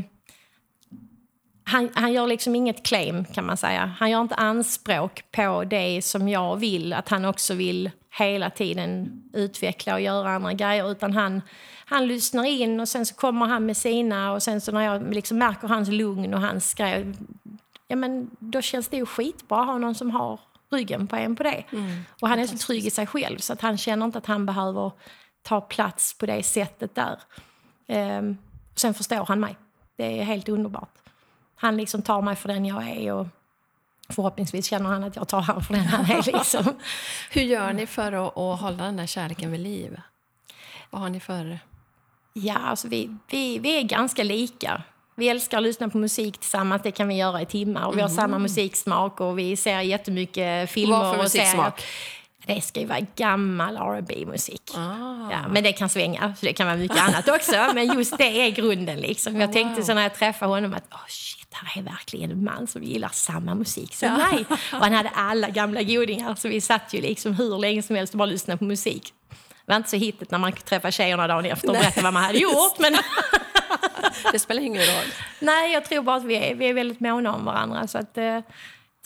han, 1.71 1.91
han 1.95 2.13
gör 2.13 2.27
liksom 2.27 2.55
inget 2.55 2.87
claim, 2.87 3.25
kan 3.25 3.47
man 3.47 3.57
säga. 3.57 3.95
Han 3.99 4.11
gör 4.11 4.21
inte 4.21 4.35
anspråk 4.35 5.25
på 5.33 5.65
det 5.65 6.03
som 6.03 6.29
jag 6.29 6.57
vill, 6.57 6.93
att 6.93 7.09
han 7.09 7.25
också 7.25 7.55
vill 7.55 7.91
hela 8.19 8.51
tiden 8.51 9.23
utveckla 9.33 9.95
och 9.95 10.01
göra 10.01 10.31
andra 10.31 10.53
grejer. 10.53 10.91
Utan 10.91 11.13
han, 11.13 11.43
han 11.85 12.07
lyssnar 12.07 12.45
in 12.45 12.81
och 12.81 12.89
sen 12.89 13.07
så 13.07 13.15
kommer 13.15 13.47
han 13.47 13.67
med 13.67 13.77
sina 13.77 14.33
och 14.33 14.43
sen 14.43 14.61
så 14.61 14.73
när 14.73 14.81
jag 14.81 15.15
liksom 15.15 15.39
märker 15.39 15.69
hans 15.69 15.89
lugn 15.89 16.35
och 16.35 16.41
hans 16.41 16.75
grejer, 16.75 17.15
ja 17.89 17.97
men 17.97 18.31
då 18.39 18.63
känns 18.63 18.89
det 18.89 18.97
ju 18.97 19.07
skitbra 19.07 19.61
att 19.61 19.67
ha 19.67 19.79
någon 19.79 19.95
som 19.95 20.11
har 20.11 20.41
ryggen 20.71 21.07
på 21.07 21.17
en 21.17 21.37
på 21.37 21.43
det. 21.43 21.65
och 22.21 22.29
han 22.29 22.39
är 22.39 22.47
så 22.47 22.59
trygg 22.59 22.87
i 22.87 22.91
sig 22.91 23.07
själv 23.07 23.39
så 23.39 23.53
att 23.53 23.61
han 23.61 23.79
känner 23.79 24.07
inte 24.07 24.19
att 24.19 24.27
han 24.27 24.47
behöver 24.47 24.93
ta 25.43 25.61
plats 25.61 26.19
på 26.19 26.27
det 26.27 26.43
sättet 26.43 26.95
där. 26.95 27.19
Ehm, 27.89 28.37
sen 28.77 28.95
förstår 28.95 29.25
han 29.25 29.41
mig. 29.41 29.57
Det 29.97 30.21
är 30.21 30.25
helt 30.25 30.49
underbart. 30.49 31.00
Han 31.61 31.77
liksom 31.77 32.03
tar 32.03 32.23
mig 32.23 32.37
för 32.37 32.49
den 32.49 32.65
jag 32.65 32.89
är 32.89 33.13
och 33.13 33.27
förhoppningsvis 34.09 34.67
känner 34.67 34.91
han 34.91 35.05
att 35.05 35.17
jag 35.17 35.29
tar 35.29 35.41
han 35.41 35.65
för 35.65 35.75
den 35.75 35.85
han 35.85 36.05
är. 36.11 36.23
Liksom. 36.33 36.65
Hur 37.31 37.43
gör 37.43 37.73
ni 37.73 37.87
för 37.87 38.13
att, 38.13 38.37
att 38.37 38.61
hålla 38.61 38.85
den 38.85 38.97
där 38.97 39.07
kärleken 39.07 39.53
vid 39.53 39.61
liv? 39.61 40.01
Vad 40.91 41.03
har 41.03 41.09
ni 41.09 41.21
för... 41.21 41.59
Ja, 42.33 42.55
alltså 42.55 42.89
vi, 42.89 43.17
vi, 43.31 43.59
vi 43.59 43.79
är 43.79 43.83
ganska 43.83 44.23
lika. 44.23 44.83
Vi 45.15 45.29
älskar 45.29 45.59
att 45.59 45.63
lyssna 45.63 45.89
på 45.89 45.99
musik 45.99 46.39
tillsammans, 46.39 46.83
det 46.83 46.91
kan 46.91 47.09
vi 47.09 47.15
göra 47.15 47.43
i 47.43 47.47
timmar. 47.47 47.87
Och 47.87 47.97
vi 47.97 48.01
har 48.01 48.09
samma 48.09 48.39
musiksmak 48.39 49.21
och 49.21 49.39
vi 49.39 49.57
ser 49.57 49.81
jättemycket 49.81 50.71
filmer 50.71 50.99
Vad 50.99 51.17
för 51.17 51.25
och 51.25 51.31
serier. 51.31 51.73
Det 52.47 52.61
ska 52.61 52.81
ju 52.81 52.87
vara 52.87 53.01
gammal 53.17 53.77
rb 53.77 54.27
musik 54.29 54.63
Ah. 54.75 55.31
Ja, 55.31 55.49
men 55.49 55.63
det 55.65 55.73
kan 55.73 55.89
svänga, 55.89 56.35
så 56.41 56.47
det 56.47 56.53
kan 56.53 56.67
vara 56.67 56.77
mycket 56.77 56.99
annat 57.09 57.29
också. 57.29 57.53
Men 57.75 57.95
just 57.95 58.19
det 58.19 58.47
är 58.47 58.51
grunden. 58.51 59.01
Liksom. 59.01 59.41
Jag 59.41 59.53
tänkte 59.53 59.83
så 59.83 59.95
när 59.95 60.03
jag 60.03 60.15
träffade 60.15 60.53
honom 60.53 60.75
att 60.75 60.93
oh 60.93 61.07
shit, 61.09 61.49
här 61.55 61.81
är 61.81 61.85
verkligen 61.85 62.31
en 62.31 62.45
man 62.45 62.67
som 62.67 62.83
gillar 62.83 63.09
samma 63.13 63.55
musik 63.55 63.95
som 63.95 64.13
mig. 64.13 64.45
Och 64.51 64.79
han 64.79 64.93
hade 64.93 65.09
alla 65.09 65.49
gamla 65.49 65.83
godingar, 65.83 66.35
så 66.35 66.49
vi 66.49 66.61
satt 66.61 66.95
ju 66.95 67.01
liksom 67.01 67.35
hur 67.35 67.59
länge 67.59 67.83
som 67.83 67.97
helst 67.97 68.15
och 68.15 68.19
bara 68.19 68.27
lyssnade 68.27 68.59
på 68.59 68.65
musik. 68.65 69.15
Det 69.67 69.73
var 69.73 69.77
inte 69.77 69.91
så 69.91 69.97
hittigt 69.97 70.31
när 70.31 70.39
man 70.39 70.53
träffade 70.53 70.93
tjejerna 70.93 71.27
dagen 71.27 71.45
efter 71.45 71.69
och 71.69 71.75
berättade 71.75 72.05
vad 72.05 72.13
man 72.13 72.23
hade 72.25 72.39
gjort. 72.39 72.79
Men 72.79 72.97
Det 74.33 74.39
spelar 74.39 74.63
ingen 74.63 74.83
roll. 74.83 75.13
nej, 75.39 75.73
jag 75.73 75.85
tror 75.85 76.03
bara 76.03 76.17
att 76.17 76.25
vi 76.25 76.37
är, 76.37 76.55
vi 76.55 76.69
är 76.69 76.75
väldigt 76.75 77.01
måna 77.01 77.35
om 77.35 77.45
varandra. 77.45 77.87
Så 77.87 77.99
att, 77.99 78.19
eh, 78.19 78.25
jag 78.25 78.43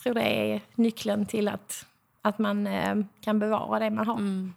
tror 0.03 0.15
det 0.15 0.23
är 0.23 0.61
nyckeln 0.75 1.27
till 1.27 1.49
att, 1.49 1.87
att 2.25 2.39
man 2.39 2.67
eh, 2.67 2.97
kan 3.21 3.39
bevara 3.39 3.79
det 3.79 3.91
man 3.91 4.07
har. 4.07 4.53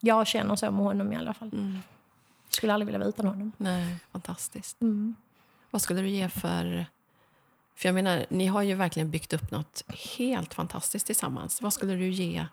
Jag 0.00 0.26
känner 0.26 0.56
så 0.56 0.70
med 0.70 0.84
honom 0.84 1.12
i 1.12 1.16
alla 1.16 1.34
fall. 1.34 1.50
Skulle 2.48 2.72
aldrig 2.72 2.86
vilja 2.86 2.98
vara 2.98 3.08
utan 3.08 3.26
honom. 3.26 3.52
Nej, 3.56 3.96
fantastiskt. 4.12 4.80
Mm. 4.80 5.14
Vad 5.70 5.82
skulle 5.82 6.00
du 6.00 6.08
ge 6.08 6.28
för... 6.28 6.86
För 7.74 7.88
jag 7.88 7.94
menar, 7.94 8.26
ni 8.30 8.46
har 8.46 8.62
ju 8.62 8.74
verkligen 8.74 9.10
byggt 9.10 9.32
upp 9.32 9.50
något 9.50 9.84
helt 10.18 10.54
fantastiskt 10.54 11.06
tillsammans. 11.06 11.62
Vad 11.62 11.72
skulle 11.72 11.94
du 11.94 12.08
ge 12.08 12.46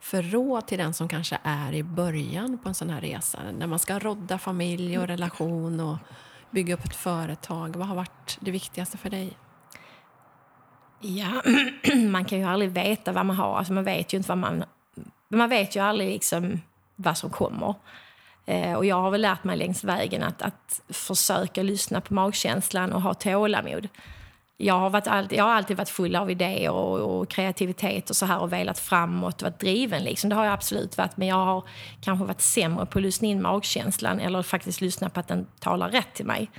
för 0.00 0.22
råd 0.22 0.66
till 0.66 0.78
den 0.78 0.94
som 0.94 1.08
kanske 1.08 1.38
är 1.42 1.72
i 1.72 1.82
början 1.82 2.58
på 2.58 2.68
en 2.68 2.74
sån 2.74 2.90
här 2.90 3.00
resa? 3.00 3.38
När 3.58 3.66
man 3.66 3.78
ska 3.78 3.98
rodda 3.98 4.38
familj 4.38 4.98
och 4.98 5.06
relation 5.06 5.80
och 5.80 5.96
bygga 6.50 6.74
upp 6.74 6.84
ett 6.84 6.96
företag. 6.96 7.76
Vad 7.76 7.86
har 7.86 7.96
varit 7.96 8.38
det 8.40 8.50
viktigaste 8.50 8.98
för 8.98 9.10
dig? 9.10 9.36
Ja, 11.00 11.42
man 12.08 12.24
kan 12.24 12.38
ju 12.38 12.44
aldrig 12.44 12.70
veta 12.70 13.12
vad 13.12 13.26
man 13.26 13.36
har. 13.36 13.58
Alltså 13.58 13.72
man 13.72 13.84
vet 13.84 14.12
ju 14.12 14.16
inte 14.16 14.28
vad 14.28 14.38
man... 14.38 14.64
Man 15.28 15.48
vet 15.48 15.76
ju 15.76 15.80
aldrig 15.80 16.08
liksom 16.08 16.60
vad 16.96 17.18
som 17.18 17.30
kommer. 17.30 17.74
Eh, 18.46 18.74
och 18.74 18.84
jag 18.84 19.02
har 19.02 19.10
väl 19.10 19.20
lärt 19.20 19.44
mig 19.44 19.56
längs 19.56 19.84
vägen 19.84 20.22
att, 20.22 20.42
att 20.42 20.80
försöka 20.88 21.62
lyssna 21.62 22.00
på 22.00 22.14
magkänslan 22.14 22.92
och 22.92 23.02
ha 23.02 23.14
tålamod. 23.14 23.88
Jag 24.56 24.78
har, 24.78 24.90
varit 24.90 25.06
all, 25.06 25.28
jag 25.30 25.44
har 25.44 25.50
alltid 25.50 25.76
varit 25.76 25.88
full 25.88 26.16
av 26.16 26.30
idéer 26.30 26.70
och, 26.70 26.98
och 26.98 27.28
kreativitet 27.28 28.10
och 28.10 28.16
så 28.16 28.26
här 28.26 28.38
och 28.38 28.52
velat 28.52 28.78
framåt 28.78 29.42
och 29.42 29.42
varit 29.42 29.60
driven. 29.60 30.04
Liksom. 30.04 30.30
Det 30.30 30.36
har 30.36 30.44
jag 30.44 30.54
absolut 30.54 30.98
varit. 30.98 31.16
Men 31.16 31.28
jag 31.28 31.44
har 31.44 31.64
kanske 32.00 32.24
varit 32.24 32.40
sämre 32.40 32.86
på 32.86 32.98
att 32.98 33.02
lyssna 33.02 33.28
in 33.28 33.42
magkänslan 33.42 34.20
eller 34.20 34.42
faktiskt 34.42 34.80
lyssna 34.80 35.10
på 35.10 35.20
att 35.20 35.28
den 35.28 35.46
talar 35.58 35.90
rätt 35.90 36.14
till 36.14 36.26
mig. 36.26 36.50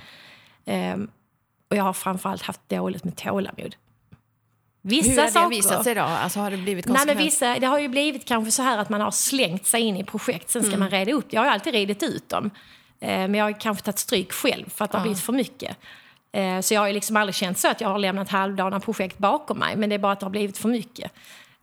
Ehm, 0.64 1.10
och 1.70 1.76
jag 1.76 1.84
har 1.84 1.92
framförallt 1.92 2.42
haft 2.42 2.68
dåligt 2.68 3.04
med 3.04 3.16
tålamod. 3.16 3.76
Vissa 4.82 5.10
Hur 5.10 5.34
har 5.34 5.42
det 5.50 5.56
visat 5.56 5.84
sig 5.84 5.94
då? 5.94 6.00
Alltså, 6.02 6.40
har 6.40 6.50
det 6.50 6.56
blivit 6.56 6.86
Nej, 6.86 7.06
men 7.06 7.18
vissa, 7.18 7.58
det 7.58 7.66
har 7.66 7.78
ju 7.78 7.88
blivit 7.88 8.24
kanske 8.24 8.50
så 8.52 8.62
här 8.62 8.78
att 8.78 8.88
man 8.88 9.00
har 9.00 9.10
slängt 9.10 9.66
sig 9.66 9.80
in 9.80 9.96
i 9.96 10.04
projekt, 10.04 10.50
sen 10.50 10.62
ska 10.62 10.70
Mm. 10.70 10.80
man 10.80 10.90
reda 10.90 11.12
upp. 11.12 11.32
Jag 11.32 11.40
har 11.40 11.46
ju 11.46 11.52
alltid 11.52 11.72
redit 11.72 12.02
ut 12.02 12.28
dem. 12.28 12.50
Eh, 13.00 13.08
men 13.08 13.34
jag 13.34 13.44
har 13.44 13.60
kanske 13.60 13.84
tagit 13.84 13.98
stryk 13.98 14.32
själv 14.32 14.70
för 14.70 14.84
att 14.84 14.92
det 14.92 14.98
har 14.98 15.02
blivit 15.02 15.22
för 15.22 15.32
mycket. 15.32 15.76
Eh, 16.32 16.60
så 16.60 16.74
jag 16.74 16.80
har 16.80 16.86
ju 16.86 16.92
liksom 16.92 17.16
aldrig 17.16 17.34
känt 17.34 17.58
så 17.58 17.68
att 17.68 17.80
jag 17.80 17.88
har 17.88 17.98
lämnat 17.98 18.28
halvdana 18.28 18.80
projekt 18.80 19.18
bakom 19.18 19.58
mig, 19.58 19.76
men 19.76 19.88
det 19.88 19.94
är 19.94 19.98
bara 19.98 20.12
att 20.12 20.20
det 20.20 20.26
har 20.26 20.30
blivit 20.30 20.58
för 20.58 20.68
mycket. 20.68 21.12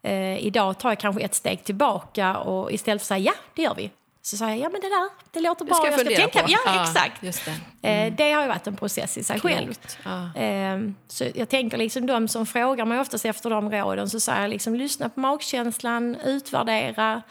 Eh, 0.04 0.38
idag 0.46 0.78
tar 0.80 0.90
jag 0.90 1.00
kanske 1.00 1.22
ett 1.22 1.36
steg 1.36 1.64
tillbaka 1.64 2.38
och 2.38 2.72
istället 2.72 3.02
för 3.02 3.04
att 3.16 3.20
säga 3.20 3.32
ja, 3.32 3.34
det 3.56 3.62
gör 3.62 3.76
vi. 3.76 3.92
Så 4.30 4.38
säger 4.38 4.52
jag, 4.52 4.60
ja 4.60 4.70
men 4.70 4.82
det 4.82 4.88
där, 4.90 5.10
det 5.32 5.40
låter 5.40 5.66
bra, 5.66 5.76
ska 5.76 5.86
jag 5.86 5.94
jag 5.94 6.00
ska 6.00 6.16
tänka. 6.16 6.42
på. 6.42 6.52
Ja, 6.66 6.84
exakt. 6.84 7.24
Just 7.24 7.50
det. 7.82 7.90
Eh, 7.90 8.14
det 8.14 8.32
har 8.32 8.42
ju 8.42 8.48
varit 8.48 8.68
en 8.68 8.76
process 8.76 9.18
i 9.18 9.24
sig 9.24 9.40
själv. 9.40 9.66
Klokt. 9.66 9.98
Ja. 10.04 10.30
Ehm, 10.36 10.96
Så 11.08 11.26
jag 11.36 11.50
tänker 11.50 11.78
liksom 11.78 12.06
de 12.06 12.28
som 12.28 12.46
frågar 12.46 12.86
mig 12.86 13.00
oftast 13.00 13.26
efter 13.26 13.50
de 13.50 13.72
råden 13.72 14.10
så 14.10 14.20
säger 14.20 14.42
jag 14.42 14.50
liksom 14.50 14.76
lyssna 14.76 15.10
på 15.10 15.20
magkänslan, 15.20 16.16
utvärdera 16.16 17.22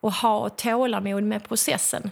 och 0.00 0.12
ha 0.12 0.48
tålamod 0.48 1.22
med 1.22 1.48
processen. 1.48 2.10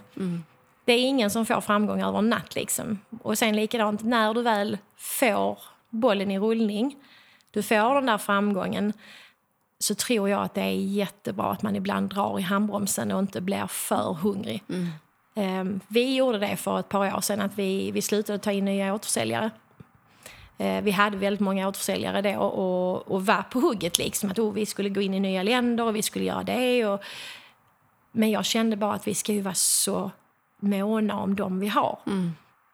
Det 0.85 0.93
är 0.93 0.99
ingen 0.99 1.29
som 1.29 1.45
får 1.45 1.61
framgång 1.61 2.01
över 2.01 2.17
en 2.19 2.29
natt 2.29 2.55
liksom. 2.55 2.99
Och 3.23 3.37
sen 3.37 3.55
likadant 3.55 4.03
när 4.03 4.33
du 4.33 4.41
väl 4.41 4.77
får 4.97 5.59
bollen 5.89 6.31
i 6.31 6.39
rullning, 6.39 6.95
du 7.51 7.63
får 7.63 7.95
den 7.95 8.05
där 8.05 8.17
framgången 8.17 8.93
så 9.79 9.95
tror 9.95 10.29
jag 10.29 10.41
att 10.41 10.53
det 10.53 10.61
är 10.61 10.75
jättebra 10.75 11.51
att 11.51 11.61
man 11.61 11.75
ibland 11.75 12.09
drar 12.09 12.39
i 12.39 12.41
handbromsen 12.41 13.11
och 13.11 13.19
inte 13.19 13.41
blir 13.41 13.67
för 13.67 14.13
hungrig. 14.13 14.63
Ehm, 15.35 15.79
vi 15.87 16.15
gjorde 16.15 16.39
det 16.39 16.55
för 16.55 16.79
ett 16.79 16.89
par 16.89 17.15
år 17.15 17.21
sedan, 17.21 17.41
att 17.41 17.59
vi, 17.59 17.91
vi 17.91 18.01
slutade 18.01 18.39
ta 18.39 18.51
in 18.51 18.65
nya 18.65 18.93
återförsäljare. 18.93 19.51
Eh, 20.57 20.81
vi 20.81 20.91
hade 20.91 21.17
väldigt 21.17 21.39
många 21.39 21.67
återförsäljare 21.67 22.21
då 22.21 22.39
och, 22.39 23.11
och 23.11 23.25
var 23.25 23.41
på 23.41 23.59
hugget. 23.59 23.97
Liksom, 23.97 24.31
att 24.31 24.39
oh, 24.39 24.53
vi 24.53 24.65
skulle 24.65 24.89
gå 24.89 25.01
in 25.01 25.13
i 25.13 25.19
nya 25.19 25.43
länder 25.43 25.83
och 25.83 25.95
vi 25.95 26.01
skulle 26.01 26.25
göra 26.25 26.43
det. 26.43 26.85
Och, 26.85 27.01
men 28.11 28.31
jag 28.31 28.45
kände 28.45 28.75
bara 28.75 28.93
att 28.93 29.07
vi 29.07 29.15
ska 29.15 29.33
ju 29.33 29.41
vara 29.41 29.53
så 29.53 30.11
måna 30.59 31.19
om 31.19 31.35
dem 31.35 31.59
vi 31.59 31.67
har. 31.67 31.99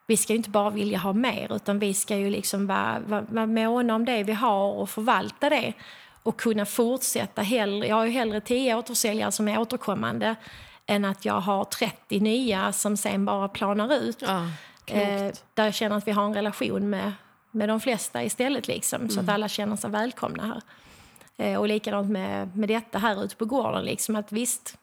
Vi 0.08 0.18
ska 0.18 0.34
inte 0.34 0.50
bara 0.50 0.70
vilja 0.70 0.98
ha 0.98 1.13
mer, 1.13 1.56
utan 1.56 1.80
vi 1.80 1.94
ska 1.94 2.18
ju 2.18 2.30
liksom 2.30 2.68
vara, 2.68 3.00
vara, 3.08 3.22
vara 3.22 3.46
måna 3.46 3.96
om 3.96 4.06
det 4.06 4.24
vi 4.24 4.34
har 4.34 4.72
och 4.72 4.89
förvalta 4.89 5.50
det. 5.50 5.74
Och 6.23 6.39
kunna 6.39 6.65
fortsätta 6.65 7.41
hellre. 7.41 7.88
Jag 7.88 7.95
har 7.95 8.05
ju 8.05 8.12
hellre 8.12 8.41
10 8.41 8.75
återförsäljare 8.75 9.31
som 9.31 9.47
är 9.47 9.59
återkommande 9.59 10.36
än 10.86 11.05
att 11.05 11.25
jag 11.25 11.39
har 11.39 11.63
30 11.63 12.19
nya 12.19 12.71
som 12.71 12.97
sen 12.97 13.25
bara 13.25 13.47
planar 13.47 13.93
ut. 13.93 14.21
Ja, 14.21 14.47
Eh, 14.86 15.31
där 15.53 15.65
jag 15.65 15.73
känner 15.73 15.97
att 15.97 16.07
vi 16.07 16.12
har 16.12 16.25
en 16.25 16.33
relation 16.33 16.89
med, 16.89 17.13
med 17.51 17.69
de 17.69 17.79
flesta 17.79 18.23
istället, 18.23 18.67
liksom, 18.67 19.09
så 19.09 19.19
att 19.19 19.29
alla 19.29 19.47
känner 19.47 19.75
sig 19.75 19.89
välkomna 19.89 20.43
här. 20.47 20.62
Eh, 21.38 21.59
och 21.59 21.67
likadant 21.67 22.09
med, 22.09 22.57
med 22.57 22.69
detta 22.69 22.97
här 22.97 23.23
ute 23.23 23.36
på 23.36 23.45
gården. 23.45 23.86
Liksom 23.86 24.15
att 24.15 24.31
visst, 24.31 24.77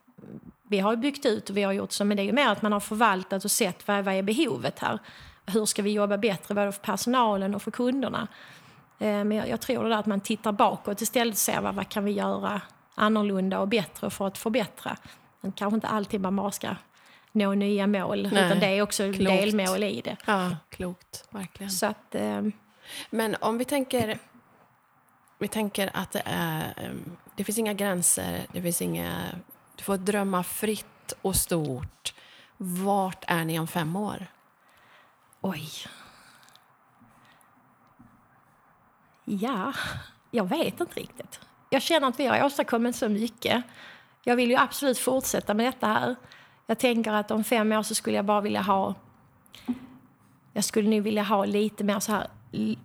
vi 0.63 0.79
har 0.79 0.97
byggt 0.97 1.27
ut 1.27 1.51
och 1.51 1.57
vi 1.57 1.63
har 1.63 1.73
gjort 1.73 1.93
så, 1.93 2.05
men 2.05 2.17
det 2.17 2.23
är 2.23 2.25
ju 2.25 2.33
mer 2.33 2.49
att 2.49 2.63
man 2.63 2.73
har 2.73 2.81
förvaltat 2.81 3.45
och 3.45 3.51
sett 3.51 3.89
vad, 3.89 4.05
vad 4.05 4.15
är 4.15 4.23
behovet 4.23 4.79
här. 4.79 4.99
Hur 5.47 5.67
ska 5.67 5.83
vi 5.83 5.91
jobba 5.91 6.17
bättre 6.19 6.55
både 6.55 6.73
för 6.73 6.83
personalen 6.83 7.55
och 7.55 7.63
för 7.63 7.71
kunderna? 7.71 8.29
Eh, 9.01 9.25
men 9.25 9.33
jag, 9.33 9.49
jag, 9.49 9.61
tror 9.61 9.85
det 9.85 9.91
där 9.91 9.97
att 9.97 10.07
man 10.07 10.21
tittar 10.21 10.53
bakåt 10.53 11.01
istället 11.01 11.35
och 11.35 11.39
ser 11.39 11.61
vad, 11.61 11.75
vad 11.75 11.89
kan 11.89 12.05
vi 12.05 12.13
göra 12.13 12.61
annorlunda 12.95 13.59
och 13.59 13.69
bättre 13.69 14.11
för 14.11 14.27
att 14.27 14.39
förbättra. 14.39 14.97
Men 15.41 15.53
kanske 15.53 15.75
inte 15.75 15.89
alltid 15.89 16.21
man 16.21 16.37
bara 16.37 16.51
ska 16.51 16.77
nå 17.33 17.55
nya 17.55 17.87
mål, 17.87 18.29
Nej, 18.33 18.47
utan 18.47 18.61
det 18.61 18.67
är 18.67 18.83
också 18.83 19.13
klokt. 19.13 19.19
delmål 19.19 19.83
i 19.83 20.01
det. 20.01 20.17
Ja, 20.27 20.57
klokt, 20.69 21.25
verkligen. 21.31 21.71
Så 21.71 21.87
att, 21.87 22.15
eh, 22.15 22.43
Men 23.11 23.37
om 23.41 23.59
vi 23.59 23.65
tänker, 23.65 24.19
vi 25.39 25.49
tänker 25.49 25.91
att 25.95 26.13
det, 26.13 26.23
är, 26.25 26.75
ehm, 26.77 27.17
det 27.37 27.45
finns 27.45 27.59
inga 27.59 27.73
gränser, 27.73 28.47
det 28.53 28.63
finns 28.63 28.83
inga, 28.83 29.23
du 29.77 29.85
får 29.85 29.97
drömma 29.97 30.43
fritt 30.43 31.13
och 31.23 31.37
stort. 31.37 32.15
Vart 32.57 33.25
är 33.27 33.45
ni 33.45 33.59
om 33.61 33.69
fem 33.69 33.97
år? 33.97 34.27
Oj. 35.41 35.71
Ja, 39.31 39.73
jag 40.31 40.49
vet 40.49 40.81
inte 40.81 41.01
riktigt. 41.01 41.41
Jag 41.71 41.83
känner 41.83 42.09
att 42.09 42.21
vi 42.21 42.27
har 42.27 42.45
åstadkommit 42.45 42.97
så 42.97 43.09
mycket. 43.09 43.63
Jag 44.25 44.37
vill 44.37 44.51
ju 44.51 44.57
absolut 44.57 44.99
fortsätta 44.99 45.55
med 45.55 45.67
detta 45.67 45.87
här. 45.87 46.17
Jag 46.67 46.79
tänker 46.79 47.13
att 47.13 47.31
om 47.31 47.45
fem 47.45 47.73
år 47.73 47.83
så 47.83 47.95
skulle 47.95 48.17
jag 48.17 48.25
bara 48.25 48.41
vilja 48.41 48.63
ha... 48.63 48.95
Jag 50.53 50.65
skulle 50.65 50.89
nog 50.89 51.03
vilja 51.03 51.23
ha 51.23 51.45
lite 51.45 51.85
mer 51.85 52.01
så 52.01 52.13
här 52.13 52.27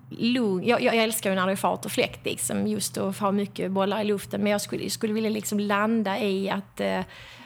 lugn. 0.09 0.67
Jag, 0.67 0.81
jag 0.81 0.95
älskar 0.95 1.29
ju 1.29 1.35
när 1.35 1.45
det 1.45 1.51
är 1.51 1.55
fart 1.55 1.85
och 1.85 1.91
fläkt, 1.91 2.25
liksom, 2.25 2.67
just 2.67 2.97
att 2.97 3.17
ha 3.17 3.31
mycket 3.31 3.71
bollar 3.71 4.01
i 4.01 4.03
luften. 4.03 4.41
Men 4.41 4.51
jag 4.51 4.61
skulle, 4.61 4.89
skulle 4.89 5.13
vilja 5.13 5.29
liksom 5.29 5.59
landa 5.59 6.19
i 6.19 6.49
att 6.49 6.79
eh, 6.79 7.01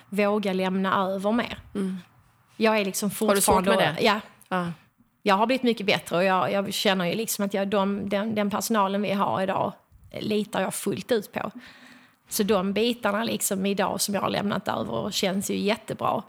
våga 0.10 0.54
lämna 0.54 0.98
över 0.98 1.32
mer. 1.32 1.60
Mm. 1.76 1.98
Jag 2.58 2.80
är 2.80 2.86
liksom 2.86 3.10
fortfarande... 3.12 3.72
Har 3.72 3.78
du 3.78 3.78
svårt 3.78 3.78
med 3.78 3.96
det? 3.96 4.04
Ja. 4.06 4.20
Ah. 4.50 4.68
Jag 5.22 5.36
har 5.36 5.46
blivit 5.46 5.64
mycket 5.64 5.86
bättre 5.86 6.16
och 6.16 6.24
jag, 6.24 6.52
jag 6.52 6.74
känner 6.74 7.06
ju 7.06 7.16
liksom 7.16 7.46
att 7.46 7.54
jag, 7.54 7.68
de, 7.68 8.10
den, 8.10 8.36
den 8.36 8.50
personalen 8.50 9.02
vi 9.02 9.12
har 9.12 9.42
idag 9.42 9.74
litar 10.20 10.62
jag 10.62 10.74
fullt 10.74 11.12
ut 11.12 11.32
på. 11.32 11.52
Så 12.30 12.44
de 12.44 12.74
bitarna 12.74 13.24
liksom 13.24 13.66
idag 13.66 14.02
som 14.02 14.16
jag 14.16 14.22
har 14.22 14.30
lämnat 14.30 14.68
över 14.68 15.12
känns 15.12 15.52
ju 15.52 15.58
jättebra. 15.58 16.24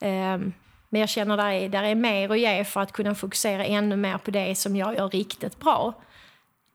Um, 0.00 0.52
men 0.88 1.00
jag 1.00 1.08
känner 1.08 1.38
att 1.38 1.60
det 1.60 1.68
där 1.68 1.82
är 1.82 1.94
mer 1.94 2.30
att 2.30 2.40
ge 2.40 2.64
för 2.64 2.80
att 2.80 2.92
kunna 2.92 3.14
fokusera 3.14 3.64
ännu 3.64 3.96
mer 3.96 4.18
på 4.18 4.30
det 4.30 4.54
som 4.58 4.76
jag 4.76 4.96
gör 4.96 5.08
riktigt 5.08 5.60
bra. 5.60 5.94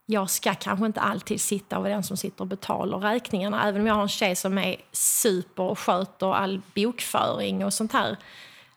Jag 0.05 0.29
ska 0.29 0.53
kanske 0.53 0.85
inte 0.85 1.01
alltid 1.01 1.41
sitta 1.41 1.77
och 1.77 1.83
vara 1.83 1.93
den 1.93 2.03
som 2.03 2.17
sitter 2.17 2.41
och 2.41 2.47
betalar 2.47 2.99
räkningarna. 2.99 3.67
Även 3.67 3.81
om 3.81 3.87
jag 3.87 3.95
har 3.95 4.01
en 4.01 4.09
tjej 4.09 4.35
som 4.35 4.57
är 4.57 4.75
super 4.91 5.63
och 5.63 5.79
sköter 5.79 6.33
all 6.33 6.61
bokföring 6.75 7.65
och 7.65 7.73
sånt 7.73 7.93
här 7.93 8.17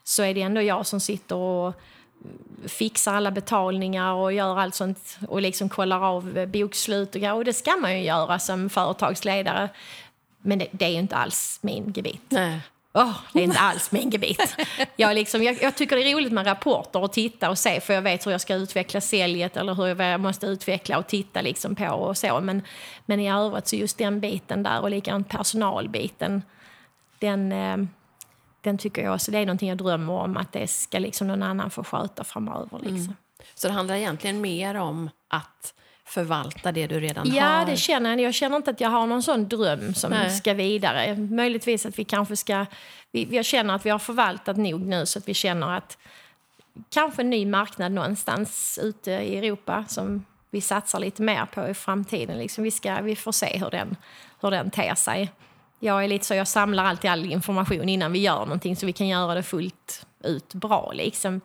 så 0.04 0.22
är 0.22 0.34
det 0.34 0.42
ändå 0.42 0.62
jag 0.62 0.86
som 0.86 1.00
sitter 1.00 1.36
och 1.36 1.74
fixar 2.66 3.14
alla 3.14 3.30
betalningar 3.30 4.12
och 4.12 4.32
gör 4.32 4.58
allt 4.58 4.74
sånt 4.74 5.18
och 5.28 5.42
liksom 5.42 5.68
kollar 5.68 6.00
av 6.00 6.46
bokslut 6.46 7.14
och 7.14 7.22
Och 7.22 7.44
det 7.44 7.52
ska 7.52 7.76
man 7.76 7.98
ju 7.98 8.04
göra 8.04 8.38
som 8.38 8.70
företagsledare. 8.70 9.68
Men 10.42 10.58
det, 10.58 10.66
det 10.70 10.84
är 10.84 10.88
ju 10.88 10.98
inte 10.98 11.16
alls 11.16 11.58
min 11.62 11.92
gebit. 11.96 12.22
Nej. 12.28 12.60
Oh, 12.94 13.14
det 13.32 13.40
är 13.40 13.44
inte 13.44 13.58
alls 13.58 13.92
min 13.92 14.10
gebit. 14.10 14.56
Jag, 14.96 15.14
liksom, 15.14 15.42
jag, 15.42 15.62
jag, 15.62 15.74
tycker 15.74 15.96
det 15.96 16.02
är 16.02 16.14
roligt 16.14 16.32
med 16.32 16.46
rapporter 16.46 17.02
och 17.02 17.12
titta 17.12 17.50
och 17.50 17.58
se 17.58 17.80
för 17.80 17.94
jag 17.94 18.02
vet 18.02 18.26
hur 18.26 18.30
jag 18.30 18.40
ska 18.40 18.54
utveckla 18.54 19.00
säljet 19.00 19.56
eller 19.56 19.74
hur 19.74 20.02
jag 20.02 20.20
måste 20.20 20.46
utveckla 20.46 20.98
och 20.98 21.06
titta 21.06 21.40
liksom 21.40 21.74
på 21.74 21.88
och 21.88 22.18
så. 22.18 22.40
Men, 22.40 22.62
men 23.06 23.20
i 23.20 23.30
övrigt 23.30 23.68
så 23.68 23.76
just 23.76 23.98
den 23.98 24.20
biten 24.20 24.62
där 24.62 24.80
och 24.80 24.90
likadant 24.90 25.28
personalbiten. 25.28 26.42
Den, 27.18 27.52
eh, 27.52 27.76
den 28.68 28.78
tycker 28.78 29.02
jag 29.02 29.14
också, 29.14 29.30
det 29.30 29.38
är 29.38 29.46
någonting 29.46 29.68
jag 29.68 29.78
drömmer 29.78 30.12
om 30.12 30.36
att 30.36 30.52
det 30.52 30.66
ska 30.66 30.98
liksom 30.98 31.26
någon 31.26 31.42
annan 31.42 31.70
få 31.70 31.84
sköta 31.84 32.24
framöver. 32.24 32.78
Liksom. 32.78 32.96
Mm. 32.96 33.14
Så 33.54 33.68
det 33.68 33.74
handlar 33.74 33.94
egentligen 33.94 34.40
mer 34.40 34.74
om 34.74 35.10
att 35.28 35.74
förvalta 36.04 36.72
det 36.72 36.86
du 36.86 37.00
redan 37.00 37.26
ja, 37.34 37.44
har? 37.44 37.60
Ja, 37.60 37.64
det 37.64 37.76
känner 37.76 38.10
jag. 38.10 38.20
Jag 38.20 38.34
känner 38.34 38.56
inte 38.56 38.70
att 38.70 38.80
jag 38.80 38.88
har 38.90 39.06
någon 39.06 39.22
sån 39.22 39.48
dröm 39.48 39.94
som 39.94 40.10
Nej. 40.10 40.30
ska 40.30 40.54
vidare. 40.54 41.16
Möjligtvis 41.16 41.86
att 41.86 41.98
vi 41.98 42.04
kanske 42.04 42.36
ska... 42.36 42.66
Vi, 43.12 43.36
jag 43.36 43.44
känner 43.44 43.74
att 43.74 43.86
vi 43.86 43.90
har 43.90 43.98
förvaltat 43.98 44.56
nog 44.56 44.80
nu 44.80 45.06
så 45.06 45.18
att 45.18 45.28
vi 45.28 45.34
känner 45.34 45.76
att 45.76 45.98
kanske 46.90 47.22
en 47.22 47.30
ny 47.30 47.46
marknad 47.46 47.92
någonstans 47.92 48.78
ute 48.82 49.10
i 49.10 49.38
Europa 49.38 49.84
som 49.88 50.24
vi 50.50 50.60
satsar 50.60 51.00
lite 51.00 51.22
mer 51.22 51.46
på 51.46 51.68
i 51.68 51.74
framtiden. 51.74 52.38
Liksom 52.38 52.64
vi, 52.64 52.70
ska, 52.70 53.00
vi 53.00 53.16
får 53.16 53.32
se 53.32 53.58
hur 53.58 53.70
den, 53.70 53.96
hur 54.40 54.50
den 54.50 54.70
ter 54.70 54.94
sig. 54.94 55.30
Jag 55.78 56.04
är 56.04 56.08
lite 56.08 56.24
så, 56.24 56.34
jag 56.34 56.48
samlar 56.48 56.84
alltid 56.84 57.10
all 57.10 57.32
information 57.32 57.88
innan 57.88 58.12
vi 58.12 58.18
gör 58.18 58.38
någonting 58.38 58.76
så 58.76 58.86
vi 58.86 58.92
kan 58.92 59.08
göra 59.08 59.34
det 59.34 59.42
fullt 59.42 60.06
ut 60.24 60.54
bra. 60.54 60.92
Liksom. 60.94 61.40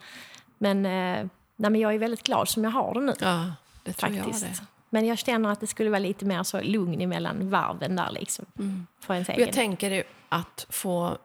Men, 0.58 0.86
eh, 0.86 1.28
nej, 1.56 1.72
men 1.72 1.76
jag 1.76 1.94
är 1.94 2.00
väldigt 2.00 2.24
glad 2.24 2.50
som 2.50 2.64
jag 2.64 2.72
har 2.72 2.94
det 2.94 3.02
nu. 3.02 3.14
Ja, 3.20 3.52
det 3.84 3.94
tror 3.94 4.10
faktiskt. 4.10 4.44
jag 4.44 4.52
det. 4.52 4.58
Men 4.90 5.06
jag 5.06 5.18
känner 5.18 5.50
att 5.50 5.60
det 5.60 5.68
skulle 5.68 5.90
vara 5.90 6.00
lite 6.00 6.26
mer 6.26 6.44
så 6.44 6.62
lugn 6.62 7.02
emellan 7.02 7.50
varven 7.50 7.96
där. 7.96 8.12
Liksom, 8.12 8.46
mm. 8.60 8.88
för 9.00 9.14
ens 9.14 9.30
Jag 9.30 9.54
tänker 9.54 10.04
att 10.30 10.66
få 10.70 11.18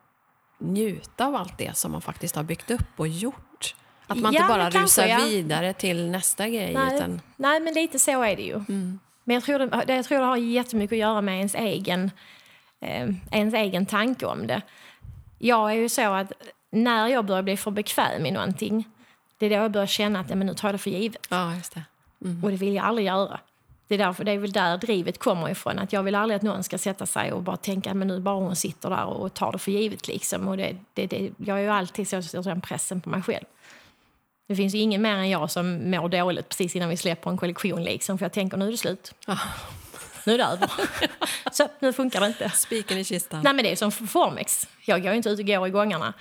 njuta 0.59 1.27
av 1.27 1.35
allt 1.35 1.59
det 1.59 1.77
som 1.77 1.93
man 1.93 2.01
faktiskt 2.01 2.37
har 2.37 2.43
byggt 2.43 2.71
upp 2.71 2.91
och 2.97 3.09
gjort. 3.09 3.75
Att 4.07 4.19
man 4.19 4.33
ja, 4.33 4.41
inte 4.41 4.55
bara 4.55 4.71
rusar 4.71 5.07
ja. 5.07 5.19
vidare 5.25 5.73
till 5.73 6.11
nästa 6.11 6.49
grej. 6.49 6.75
Nej, 6.75 6.97
utan... 6.97 7.21
nej, 7.37 7.61
men 7.61 7.75
lite 7.75 7.99
så 7.99 8.23
är 8.23 8.37
det 8.37 8.43
ju. 8.43 8.55
Mm. 8.55 8.99
Men 9.25 9.35
jag 9.35 9.45
tror, 9.45 9.59
det, 9.87 9.95
jag 9.95 10.05
tror 10.05 10.19
det 10.19 10.25
har 10.25 10.37
jättemycket 10.37 10.93
att 10.93 10.99
göra 10.99 11.21
med 11.21 11.37
ens 11.37 11.55
egen 11.55 12.11
eh, 12.81 13.09
ens 13.31 13.55
egen 13.55 13.87
tanke 13.87 14.27
om 14.27 14.47
det. 14.47 14.63
Jag 15.39 15.71
är 15.71 15.75
ju 15.75 15.89
så 15.89 16.13
att 16.13 16.33
när 16.71 17.09
jag 17.09 17.25
börjar 17.25 17.43
bli 17.43 17.57
för 17.57 17.71
bekväm 17.71 18.27
i 18.27 18.31
någonting, 18.31 18.89
det 19.39 19.47
är 19.47 19.51
då 19.51 19.57
jag 19.57 19.71
börjar 19.71 19.87
känna 19.87 20.21
att 20.21 20.29
men 20.29 20.47
nu 20.47 20.55
tar 20.55 20.69
jag 20.69 20.75
det 20.75 20.79
för 20.79 20.91
givet. 20.91 21.27
Ja, 21.31 21.55
just 21.55 21.75
det. 21.75 21.83
Mm. 22.25 22.45
Och 22.45 22.51
det 22.51 22.57
vill 22.57 22.75
jag 22.75 22.85
aldrig 22.85 23.07
göra. 23.07 23.41
Det 23.89 23.95
är, 23.95 23.99
därför, 23.99 24.25
det 24.25 24.33
är 24.33 24.39
väl 24.39 24.53
där 24.53 24.79
drivet 24.79 25.19
kommer 25.19 25.51
ifrån. 25.51 25.79
Att 25.79 25.93
jag 25.93 26.03
vill 26.03 26.15
aldrig 26.15 26.37
att 26.37 26.43
någon 26.43 26.65
ska 26.65 26.79
sätta 26.79 27.07
sig 27.07 27.33
och 27.33 27.43
bara 27.43 27.57
tänka 27.57 27.95
men 27.95 28.09
nu 28.09 28.21
bara 28.21 28.35
hon 28.35 28.57
sitter 28.57 28.91
där 28.91 29.05
och 29.05 29.35
tar 29.35 29.53
det 29.53 29.59
för 29.59 29.71
givet. 29.71 30.09
Liksom. 30.09 30.49
Och 30.49 30.57
det, 30.57 30.77
det, 30.95 31.07
det, 31.07 31.31
jag 31.37 31.59
är 31.59 31.63
ju 31.63 31.69
alltid 31.69 32.09
så, 32.09 32.23
så 32.23 32.43
den 32.43 32.61
pressen 32.61 33.01
på 33.01 33.11
mig 33.11 33.23
själv. 33.23 33.45
Det 34.49 34.57
finns 34.57 34.75
ju 34.75 34.79
ingen 34.79 35.03
mer 35.03 35.15
än 35.15 35.31
jag 35.31 35.51
som 35.51 35.91
mår 35.91 36.09
dåligt 36.09 36.49
precis 36.49 36.77
innan 36.77 36.89
vi 36.89 36.97
släpper 36.97 37.31
en 37.31 37.37
kollektion. 37.37 37.83
Liksom, 37.83 38.19
för 38.19 38.25
jag 38.25 38.33
tänker 38.33 38.57
nu 38.57 38.67
är 38.67 38.71
det 38.71 38.77
slut. 38.77 39.15
Ja 39.27 39.39
nu 40.27 40.35
är 40.35 40.39
det 40.39 40.45
över. 40.45 40.71
så 41.53 41.69
nu 41.79 41.93
funkar 41.93 42.21
det 42.21 42.27
inte. 42.27 42.51
Spiken 42.51 42.99
i 42.99 43.05
kistan. 43.05 43.41
Nej 43.45 43.55
men 43.55 43.65
det 43.65 43.73
är 43.73 43.77
som 43.77 43.93
Formex. 43.93 44.69
Jag 44.85 45.03
går 45.03 45.13
inte 45.13 45.29
ut 45.29 45.39
och 45.39 45.47
går 45.47 45.67
i 45.67 45.71
gångarna. 45.71 46.15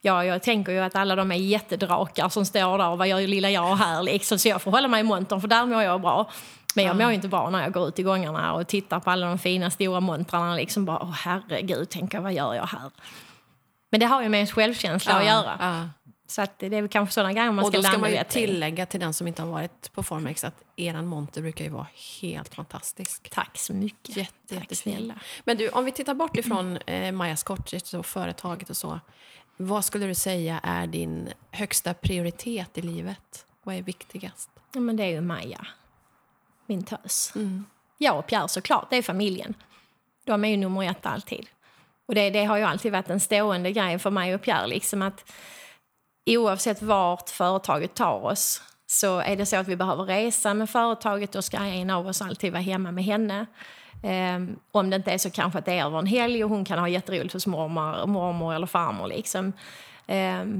Jag, 0.00 0.26
jag 0.26 0.42
tänker 0.42 0.72
ju 0.72 0.78
att 0.78 0.96
alla 0.96 1.16
de 1.16 1.32
är 1.32 1.36
jättedrakar 1.36 2.28
som 2.28 2.46
står 2.46 2.78
där 2.78 2.88
och 2.88 2.98
vad 2.98 3.08
gör 3.08 3.20
lilla 3.20 3.50
jag 3.50 3.76
här 3.76 4.02
liksom. 4.02 4.38
Så 4.38 4.48
jag 4.48 4.62
får 4.62 4.70
hålla 4.70 4.88
mig 4.88 5.00
i 5.00 5.02
montern 5.02 5.40
för 5.40 5.48
där 5.48 5.66
mår 5.66 5.82
jag 5.82 6.00
bra. 6.00 6.30
Men 6.74 6.84
jag 6.84 6.96
mår 6.96 7.10
inte 7.10 7.28
bra 7.28 7.50
när 7.50 7.62
jag 7.62 7.72
går 7.72 7.88
ut 7.88 7.98
i 7.98 8.02
gångarna 8.02 8.52
och 8.52 8.66
tittar 8.66 9.00
på 9.00 9.10
alla 9.10 9.26
de 9.26 9.38
fina 9.38 9.70
stora 9.70 10.00
montrarna. 10.00 10.54
Liksom 10.54 10.84
bara, 10.84 10.98
åh 11.02 11.12
herregud, 11.12 11.88
tänker 11.88 12.20
vad 12.20 12.32
gör 12.32 12.54
jag 12.54 12.66
här? 12.66 12.90
Men 13.90 14.00
det 14.00 14.06
har 14.06 14.22
ju 14.22 14.28
med 14.28 14.38
ens 14.38 14.52
självkänsla 14.52 15.12
ja, 15.12 15.18
att 15.18 15.26
göra. 15.26 15.56
Ja. 15.60 15.88
Så 16.30 16.42
att 16.42 16.58
det 16.58 16.66
är 16.66 16.88
kanske 16.88 17.12
sådana 17.12 17.32
gånger 17.32 17.52
man 17.52 17.64
ska 17.64 17.76
landa 17.76 17.88
Och 17.88 18.02
då 18.02 18.06
ska 18.06 18.16
man 18.16 18.24
tillägga 18.24 18.86
till 18.86 19.00
den 19.00 19.14
som 19.14 19.26
inte 19.26 19.42
har 19.42 19.48
varit 19.48 19.92
på 19.92 20.02
Formex 20.02 20.44
att 20.44 20.62
eran 20.76 21.06
monter 21.06 21.42
brukar 21.42 21.64
ju 21.64 21.70
vara 21.70 21.86
helt 22.20 22.54
fantastisk. 22.54 23.30
Tack 23.30 23.58
så 23.58 23.72
mycket. 23.72 24.16
Jätte, 24.16 24.58
Tack 24.58 24.76
snälla. 24.76 25.14
Men 25.44 25.56
du, 25.56 25.68
om 25.68 25.84
vi 25.84 25.92
tittar 25.92 26.14
bort 26.14 26.36
ifrån 26.36 26.76
eh, 26.76 27.12
Maja 27.12 27.36
Cottage 27.36 27.94
och 27.94 28.06
företaget 28.06 28.70
och 28.70 28.76
så. 28.76 29.00
Vad 29.56 29.84
skulle 29.84 30.06
du 30.06 30.14
säga 30.14 30.60
är 30.62 30.86
din 30.86 31.28
högsta 31.50 31.94
prioritet 31.94 32.78
i 32.78 32.82
livet? 32.82 33.46
Vad 33.62 33.74
är 33.74 33.82
viktigast? 33.82 34.50
Ja, 34.72 34.80
men 34.80 34.96
det 34.96 35.04
är 35.04 35.10
ju 35.10 35.20
Maja, 35.20 35.66
min 36.66 36.82
tös. 36.82 37.32
Mm. 37.34 37.64
Jag 37.98 38.18
och 38.18 38.26
Pierre 38.26 38.48
såklart, 38.48 38.90
det 38.90 38.96
är 38.96 39.02
familjen. 39.02 39.54
De 40.24 40.44
är 40.44 40.48
ju 40.48 40.56
nummer 40.56 40.90
ett 40.90 41.06
alltid. 41.06 41.46
Och 42.06 42.14
det, 42.14 42.30
det 42.30 42.44
har 42.44 42.56
ju 42.56 42.64
alltid 42.64 42.92
varit 42.92 43.10
en 43.10 43.20
stående 43.20 43.72
grej 43.72 43.98
för 43.98 44.10
mig 44.10 44.34
och 44.34 44.42
Pierre. 44.42 44.66
Liksom 44.66 45.02
att 45.02 45.32
oavsett 46.26 46.82
vart 46.82 47.30
företaget 47.30 47.94
tar 47.94 48.24
oss 48.24 48.62
så 48.86 49.20
är 49.20 49.36
det 49.36 49.46
så 49.46 49.56
att 49.56 49.68
vi 49.68 49.76
behöver 49.76 50.04
resa 50.04 50.54
med 50.54 50.70
företaget 50.70 51.32
då 51.32 51.42
ska 51.42 51.56
en 51.56 51.90
av 51.90 52.06
oss 52.06 52.22
alltid 52.22 52.52
vara 52.52 52.62
hemma 52.62 52.92
med 52.92 53.04
henne. 53.04 53.46
Um, 54.02 54.58
om 54.72 54.90
det 54.90 54.96
inte 54.96 55.12
är 55.12 55.18
så 55.18 55.30
kanske 55.30 55.58
att 55.58 55.64
det 55.64 55.72
är 55.72 55.84
över 55.84 55.98
en 55.98 56.06
helg 56.06 56.44
och 56.44 56.50
hon 56.50 56.64
kan 56.64 56.78
ha 56.78 56.88
jätteroligt 56.88 57.32
hos 57.32 57.46
mormor, 57.46 58.06
mormor 58.06 58.54
eller 58.54 58.66
farmor. 58.66 59.06
Liksom. 59.06 59.44
Um, 59.46 59.52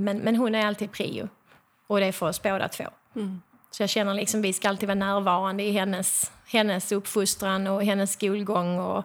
men, 0.04 0.18
men 0.18 0.36
hon 0.36 0.54
är 0.54 0.66
alltid 0.66 0.92
prio. 0.92 1.28
Och 1.86 2.00
det 2.00 2.06
är 2.06 2.12
för 2.12 2.28
oss 2.28 2.42
båda 2.42 2.68
två. 2.68 2.84
Mm. 3.16 3.42
Så 3.70 3.82
jag 3.82 3.90
känner 3.90 4.14
liksom 4.14 4.42
vi 4.42 4.52
ska 4.52 4.68
alltid 4.68 4.88
vara 4.88 4.98
närvarande 4.98 5.62
i 5.62 5.72
hennes, 5.72 6.32
hennes 6.46 6.92
uppfostran 6.92 7.66
och 7.66 7.84
hennes 7.84 8.12
skolgång. 8.12 8.78
Och, 8.78 9.04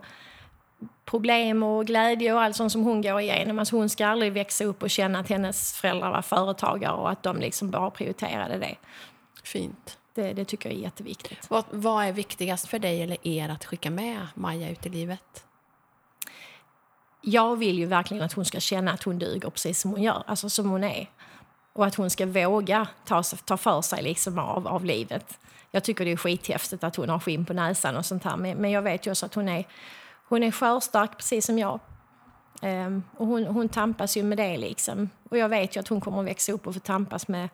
problem 1.06 1.64
och 1.64 1.86
glädje 1.86 2.34
och 2.34 2.42
allt 2.42 2.56
sånt 2.56 2.72
som 2.72 2.84
hon 2.84 3.02
går 3.02 3.22
igenom. 3.22 3.60
Alltså 3.60 3.76
hon 3.76 3.90
ska 3.90 4.08
aldrig 4.08 4.34
växa 4.34 4.64
upp 4.64 4.84
och 4.84 4.90
känna 4.90 5.20
att 5.20 5.30
hennes 5.30 5.74
föräldrar 5.74 6.12
var 6.12 6.22
företagare 6.22 6.94
och 6.94 7.12
att 7.12 7.24
de 7.24 7.38
liksom 7.38 7.72
bara 7.72 7.92
prioriterade 7.92 8.58
det. 8.58 8.76
Fint. 9.44 9.98
Det, 10.14 10.34
det 10.34 10.46
tycker 10.46 10.70
jag 10.70 10.78
är 10.78 10.84
jätteviktigt. 10.84 11.50
Vad, 11.50 11.64
vad 11.72 12.06
är 12.06 12.12
viktigast 12.12 12.68
för 12.68 12.80
dig 12.80 13.02
eller 13.02 13.28
er 13.28 13.50
att 13.50 13.66
skicka 13.66 13.90
med 13.90 14.28
Maja 14.36 14.70
ut 14.70 14.86
i 14.86 14.90
livet? 14.90 15.46
Jag 17.22 17.56
vill 17.56 17.80
ju 17.80 17.86
verkligen 17.86 18.24
att 18.24 18.34
hon 18.34 18.46
ska 18.46 18.60
känna 18.60 18.92
att 18.92 19.04
hon 19.04 19.20
duger 19.20 19.50
precis 19.50 19.82
som 19.82 19.92
hon 19.92 20.04
gör, 20.04 20.24
alltså 20.28 20.50
som 20.50 20.70
hon 20.70 20.84
är. 20.84 21.10
Och 21.74 21.86
att 21.86 21.96
hon 21.96 22.10
ska 22.10 22.26
våga 22.26 22.88
ta, 23.06 23.24
ta 23.24 23.58
för 23.58 23.82
sig 23.82 24.04
liksom 24.04 24.40
av, 24.40 24.68
av 24.68 24.86
livet. 24.86 25.40
Jag 25.72 25.84
tycker 25.84 26.06
det 26.06 26.12
är 26.12 26.18
skithäftigt 26.18 26.84
att 26.84 26.96
hon 26.96 27.10
har 27.10 27.20
skinn 27.20 27.46
på 27.46 27.54
näsan 27.54 27.98
och 27.98 28.06
sånt 28.06 28.24
här. 28.24 28.38
Men, 28.38 28.58
men 28.58 28.72
jag 28.72 28.82
vet 28.82 29.08
ju 29.08 29.12
också 29.12 29.26
att 29.26 29.34
hon 29.34 29.50
är, 29.50 29.66
hon 30.28 30.44
är 30.44 30.52
skörstark 30.52 31.18
precis 31.18 31.46
som 31.46 31.60
jag. 31.60 31.80
Um, 32.62 33.04
och 33.18 33.28
hon, 33.28 33.46
hon 33.46 33.70
tampas 33.70 34.18
ju 34.18 34.24
med 34.24 34.38
det 34.38 34.58
liksom. 34.58 35.10
Och 35.30 35.38
jag 35.38 35.50
vet 35.50 35.76
ju 35.76 35.80
att 35.80 35.88
hon 35.88 36.02
kommer 36.02 36.20
att 36.20 36.26
växa 36.26 36.52
upp 36.52 36.68
och 36.68 36.74
få 36.74 36.80
tampas 36.80 37.28
med, 37.28 37.50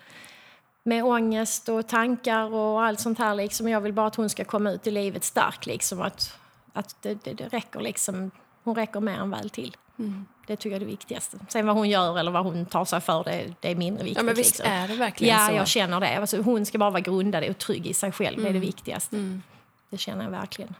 med 0.84 1.04
ångest 1.04 1.70
och 1.70 1.88
tankar 1.88 2.54
och 2.54 2.84
allt 2.84 3.00
sånt 3.00 3.20
här 3.20 3.36
liksom. 3.36 3.70
Jag 3.70 3.82
vill 3.82 3.94
bara 3.94 4.08
att 4.08 4.16
hon 4.16 4.30
ska 4.30 4.46
komma 4.46 4.72
ut 4.72 4.88
i 4.88 4.92
livet 4.92 5.24
stark 5.24 5.66
liksom. 5.66 6.02
Att, 6.02 6.38
att 6.74 6.96
det, 7.02 7.24
det, 7.24 7.34
det 7.34 7.48
räcker 7.48 7.80
liksom. 7.80 8.32
Hon 8.64 8.76
räcker 8.76 9.00
mer 9.00 9.18
än 9.18 9.32
väl 9.32 9.50
till. 9.50 9.78
Mm. 10.00 10.26
Det 10.48 10.56
tycker 10.56 10.70
jag 10.70 10.76
är 10.76 10.80
det 10.80 10.92
viktigaste. 10.92 11.38
Sen 11.48 11.68
vad 11.68 11.76
hon 11.76 11.90
gör 11.90 12.20
eller 12.20 12.32
vad 12.32 12.44
hon 12.44 12.66
tar 12.66 12.86
sig 12.86 13.02
för, 13.02 13.24
det, 13.24 13.54
det 13.60 13.72
är 13.72 13.76
mindre 13.76 14.04
viktigt. 14.04 14.18
Ja, 14.18 14.24
men 14.24 14.36
visst 14.36 14.60
liksom. 14.60 14.74
är 14.74 14.88
det 14.88 14.96
verkligen 14.96 15.38
ja, 15.38 15.48
så? 15.48 15.54
Ja, 15.54 15.58
jag 15.58 15.68
känner 15.68 16.00
det. 16.00 16.18
Alltså, 16.18 16.42
hon 16.42 16.66
ska 16.66 16.78
bara 16.78 16.90
vara 16.90 17.02
grundad 17.02 17.44
och 17.44 17.58
trygg 17.58 17.88
i 17.88 17.94
sig 17.94 18.12
själv. 18.12 18.40
Mm. 18.40 18.44
Det 18.44 18.50
är 18.50 18.54
det 18.54 18.58
mm. 18.58 18.68
viktigaste. 18.68 19.16
Mm. 19.16 19.44
Det 19.90 19.98
känner 19.98 20.24
jag 20.24 20.32
verkligen. 20.32 20.76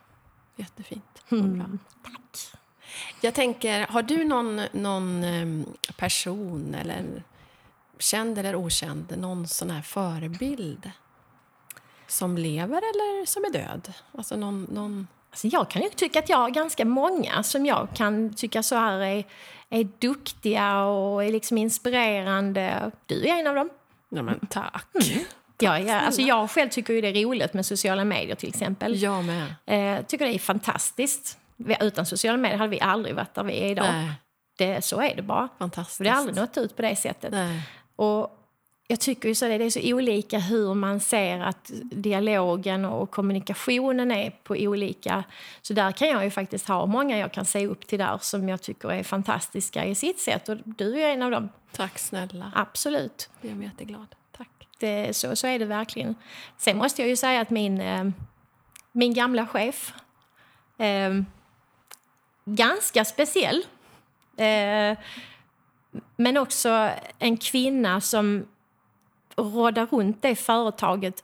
Jättefint. 0.56 1.24
Mm. 1.32 1.80
Tack. 2.04 2.58
Jag 3.22 3.34
tänker, 3.34 3.88
har 3.88 4.04
du 4.04 4.24
någon, 4.24 4.62
någon 4.72 5.24
ehm, 5.24 5.66
person 5.98 6.76
eller 6.76 7.24
känd 8.00 8.38
eller 8.38 8.56
okänd, 8.56 9.18
någon 9.18 9.48
sån 9.48 9.70
här 9.70 9.82
förebild 9.82 10.92
som 12.08 12.38
lever 12.38 12.78
eller 12.78 13.26
som 13.26 13.46
är 13.46 13.50
död? 13.50 13.94
Alltså 14.18 14.36
någon, 14.36 14.64
någon... 14.64 15.08
Alltså 15.30 15.48
jag 15.48 15.70
kan 15.70 15.82
ju 15.82 15.90
tycka 15.90 16.20
att 16.20 16.30
jag 16.30 16.38
har 16.38 16.50
ganska 16.50 16.86
många 16.86 17.44
som 17.44 17.66
jag 17.66 17.88
kan 17.96 18.34
tycka 18.34 18.64
så 18.64 18.76
här 18.76 19.00
är, 19.00 19.26
är 19.70 19.88
duktiga 20.00 20.84
och 20.84 21.24
är 21.24 21.32
liksom 21.32 21.58
inspirerande. 21.58 22.92
Du 23.06 23.28
är 23.28 23.40
en 23.40 23.48
av 23.48 23.56
dem. 23.56 23.70
Ja, 24.10 24.22
men 24.22 24.40
tack. 24.50 24.88
Mm. 24.94 25.26
Ja, 25.62 25.80
ja, 25.80 26.00
alltså 26.00 26.22
jag 26.22 26.52
själv 26.52 26.70
tycker 26.70 26.94
ju 26.94 27.02
det 27.02 27.08
är 27.08 27.26
roligt 27.26 27.54
med 27.54 27.66
sociala 27.66 28.06
medier 28.06 28.36
till 28.36 28.50
exempel. 28.50 29.02
Jag 29.02 29.26
med. 29.26 29.46
Eh, 29.66 30.06
tycker 30.06 30.26
det 30.26 30.36
är 30.36 30.40
fantastiskt. 30.40 31.38
Utan 31.80 32.06
sociala 32.06 32.38
medier 32.38 32.58
hade 32.58 32.70
vi 32.70 32.82
aldrig 32.82 33.16
varit 33.16 33.34
där 33.34 33.44
vi 33.44 33.60
är 33.60 33.72
idag. 33.72 33.86
Nej. 33.92 34.12
Det, 34.58 34.86
så 34.86 35.02
är 35.02 35.16
det 35.16 35.22
bara. 35.22 35.50
Fantastiskt. 35.60 36.04
Det 36.04 36.10
har 36.10 36.18
aldrig 36.18 36.36
nått 36.36 36.58
ut 36.58 36.76
på 36.76 36.82
det 36.82 36.96
sättet. 36.96 37.32
Nej. 37.32 37.62
Och 37.96 38.38
jag 38.88 39.00
tycker 39.00 39.30
ju 39.30 39.36
så 39.36 39.46
det, 39.46 39.58
det 39.58 39.64
är 39.66 39.70
så 39.70 39.96
olika 39.96 40.40
hur 40.40 40.74
man 40.74 41.00
ser 41.00 41.40
att 41.40 41.72
dialogen 41.82 42.86
och 42.86 43.12
kommunikationen 43.12 44.12
är 44.12 44.30
på 44.30 44.54
olika... 44.54 45.24
Så 45.62 45.74
där 45.74 45.92
kan 45.92 46.08
jag 46.08 46.24
ju 46.24 46.32
faktiskt 46.32 46.68
ha 46.68 46.86
många 46.86 47.18
jag 47.18 47.34
kan 47.34 47.46
se 47.46 47.68
upp 47.68 47.88
till 47.88 48.00
där 48.00 48.18
som 48.22 48.50
jag 48.50 48.62
tycker 48.62 48.92
är 48.92 49.04
fantastiska 49.04 49.86
i 49.86 49.96
sitt 49.96 50.20
sätt. 50.20 50.50
Och 50.50 50.58
du 50.66 51.02
är 51.02 51.10
en 51.10 51.22
av 51.22 51.32
dem. 51.32 51.50
Tack 51.72 52.00
snälla. 52.00 52.52
Absolut. 52.56 53.30
Jag 53.42 53.52
är 53.52 53.62
jätteglad. 53.62 54.16
Det, 54.82 55.16
så, 55.16 55.36
så 55.36 55.48
är 55.48 55.60
det 55.60 55.66
verkligen. 55.66 56.16
Sen 56.58 56.78
måste 56.78 57.02
jag 57.02 57.10
ju 57.10 57.16
säga 57.16 57.42
att 57.42 57.50
min, 57.50 57.82
eh, 57.82 58.06
min 58.92 59.14
gamla 59.14 59.48
chef 59.48 59.94
eh, 60.78 61.22
ganska 62.46 63.06
speciell. 63.06 63.66
Eh, 64.38 64.98
men 66.16 66.38
också 66.38 66.90
en 67.20 67.38
kvinna 67.38 68.02
som 68.02 68.48
rådde 69.36 69.86
runt 69.86 70.22
det 70.22 70.36
företaget 70.36 71.24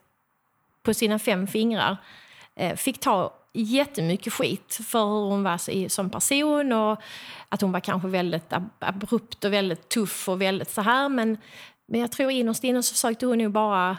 på 0.82 0.94
sina 0.94 1.18
fem 1.18 1.46
fingrar. 1.46 1.96
Eh, 2.54 2.76
fick 2.76 3.00
ta 3.00 3.34
jättemycket 3.52 4.32
skit 4.32 4.80
för 4.86 5.04
hur 5.04 5.30
hon 5.30 5.42
var 5.42 5.88
som 5.88 6.10
person 6.10 6.72
och 6.72 7.02
att 7.48 7.60
hon 7.60 7.72
var 7.72 7.80
kanske 7.80 8.08
väldigt 8.08 8.52
abrupt 8.78 9.44
och 9.44 9.52
väldigt 9.52 9.88
tuff 9.88 10.28
och 10.28 10.42
väldigt 10.42 10.70
så 10.70 10.80
här. 10.80 11.08
Men, 11.08 11.38
men 11.88 12.00
jag 12.00 12.12
tror 12.12 12.30
innerst 12.30 12.64
inne 12.64 12.82
så 12.82 12.94
försökte 12.94 13.26
hon 13.26 13.38
nog 13.38 13.52
bara, 13.52 13.96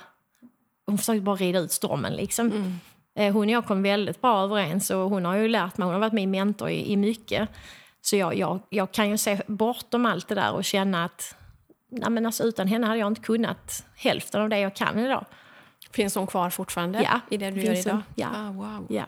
hon 0.86 0.98
försökte 0.98 1.22
bara 1.22 1.36
rida 1.36 1.60
ut 1.60 1.72
stormen 1.72 2.14
liksom. 2.14 2.48
Mm. 2.48 2.80
Eh, 3.16 3.34
hon 3.34 3.44
och 3.44 3.50
jag 3.50 3.66
kom 3.66 3.84
väldigt 3.84 4.22
bra 4.22 4.44
överens 4.44 4.90
och 4.90 5.10
hon 5.10 5.26
har 5.26 5.36
ju 5.36 5.48
lärt 5.48 5.78
mig, 5.78 5.86
hon 5.86 5.94
har 5.94 6.00
varit 6.00 6.14
min 6.14 6.32
mentor 6.32 6.70
i, 6.70 6.92
i 6.92 6.98
mycket. 6.98 7.50
Så 8.02 8.16
jag, 8.16 8.36
jag, 8.36 8.60
jag 8.70 8.92
kan 8.92 9.10
ju 9.10 9.18
se 9.18 9.42
bortom 9.48 10.06
allt 10.06 10.28
det 10.28 10.36
där 10.36 10.54
och 10.54 10.64
känna 10.64 11.06
att 11.06 11.36
nej 11.90 12.10
men 12.10 12.26
alltså, 12.26 12.44
utan 12.44 12.68
henne 12.68 12.88
hade 12.88 13.00
jag 13.00 13.08
inte 13.08 13.22
kunnat 13.22 13.86
hälften 13.96 14.42
av 14.42 14.50
det 14.50 14.60
jag 14.60 14.76
kan 14.76 15.00
idag. 15.00 15.26
Finns 15.92 16.16
hon 16.16 16.28
kvar 16.28 16.50
fortfarande 16.50 17.04
ja, 17.04 17.20
i 17.30 17.38
det 17.38 17.52
du 17.52 17.62
gör 17.62 17.74
idag? 17.74 17.94
Hon, 17.94 18.04
ja. 18.16 18.28
Ah, 18.36 18.52
wow. 18.52 18.86
ja. 18.90 19.06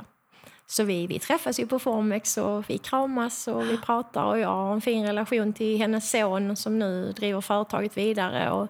Så 0.71 0.83
vi, 0.83 1.07
vi 1.07 1.19
träffas 1.19 1.59
ju 1.59 1.67
på 1.67 1.79
Formex 1.79 2.37
och 2.37 2.69
vi 2.69 2.77
kramas 2.77 3.47
och 3.47 3.69
vi 3.69 3.77
pratar 3.77 4.23
och 4.23 4.39
jag 4.39 4.47
har 4.47 4.73
en 4.73 4.81
fin 4.81 5.05
relation 5.05 5.53
till 5.53 5.77
hennes 5.77 6.11
son 6.11 6.55
som 6.55 6.79
nu 6.79 7.11
driver 7.11 7.41
företaget 7.41 7.97
vidare. 7.97 8.51
Och, 8.51 8.67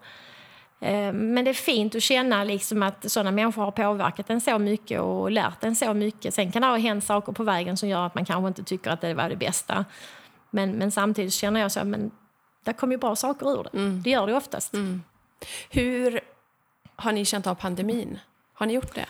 eh, 0.87 1.13
men 1.13 1.45
det 1.45 1.51
är 1.51 1.53
fint 1.53 1.95
att 1.95 2.03
känna 2.03 2.43
liksom 2.43 2.83
att 2.83 3.11
sådana 3.11 3.31
människor 3.31 3.63
har 3.63 3.71
påverkat 3.71 4.29
en 4.29 4.41
så 4.41 4.59
mycket 4.59 4.99
och 4.99 5.31
lärt 5.31 5.63
en 5.63 5.75
så 5.75 5.93
mycket. 5.93 6.33
Sen 6.33 6.51
kan 6.51 6.61
det 6.61 6.67
ha 6.67 6.77
hänt 6.77 7.03
saker 7.03 7.31
på 7.31 7.43
vägen 7.43 7.77
som 7.77 7.89
gör 7.89 8.05
att 8.05 8.15
man 8.15 8.25
kanske 8.25 8.47
inte 8.47 8.63
tycker 8.63 8.91
att 8.91 9.01
det 9.01 9.13
var 9.13 9.29
det 9.29 9.35
bästa. 9.35 9.85
Men, 10.49 10.71
men 10.71 10.91
samtidigt 10.91 11.33
känner 11.33 11.59
jag 11.59 11.71
så 11.71 11.83
men 11.83 12.11
det 12.63 12.73
kommer 12.73 12.93
ju 12.93 12.97
bra 12.97 13.15
saker 13.15 13.51
ur 13.51 13.63
det. 13.63 13.77
Mm. 13.77 14.01
Det 14.01 14.09
gör 14.09 14.27
det 14.27 14.33
oftast. 14.33 14.73
Mm. 14.73 15.03
Hur 15.69 16.19
har 16.95 17.11
ni 17.11 17.25
känt 17.25 17.47
av 17.47 17.55
pandemin? 17.55 18.19
Har 18.53 18.65
ni 18.65 18.73
gjort 18.73 18.95
det? 18.95 19.05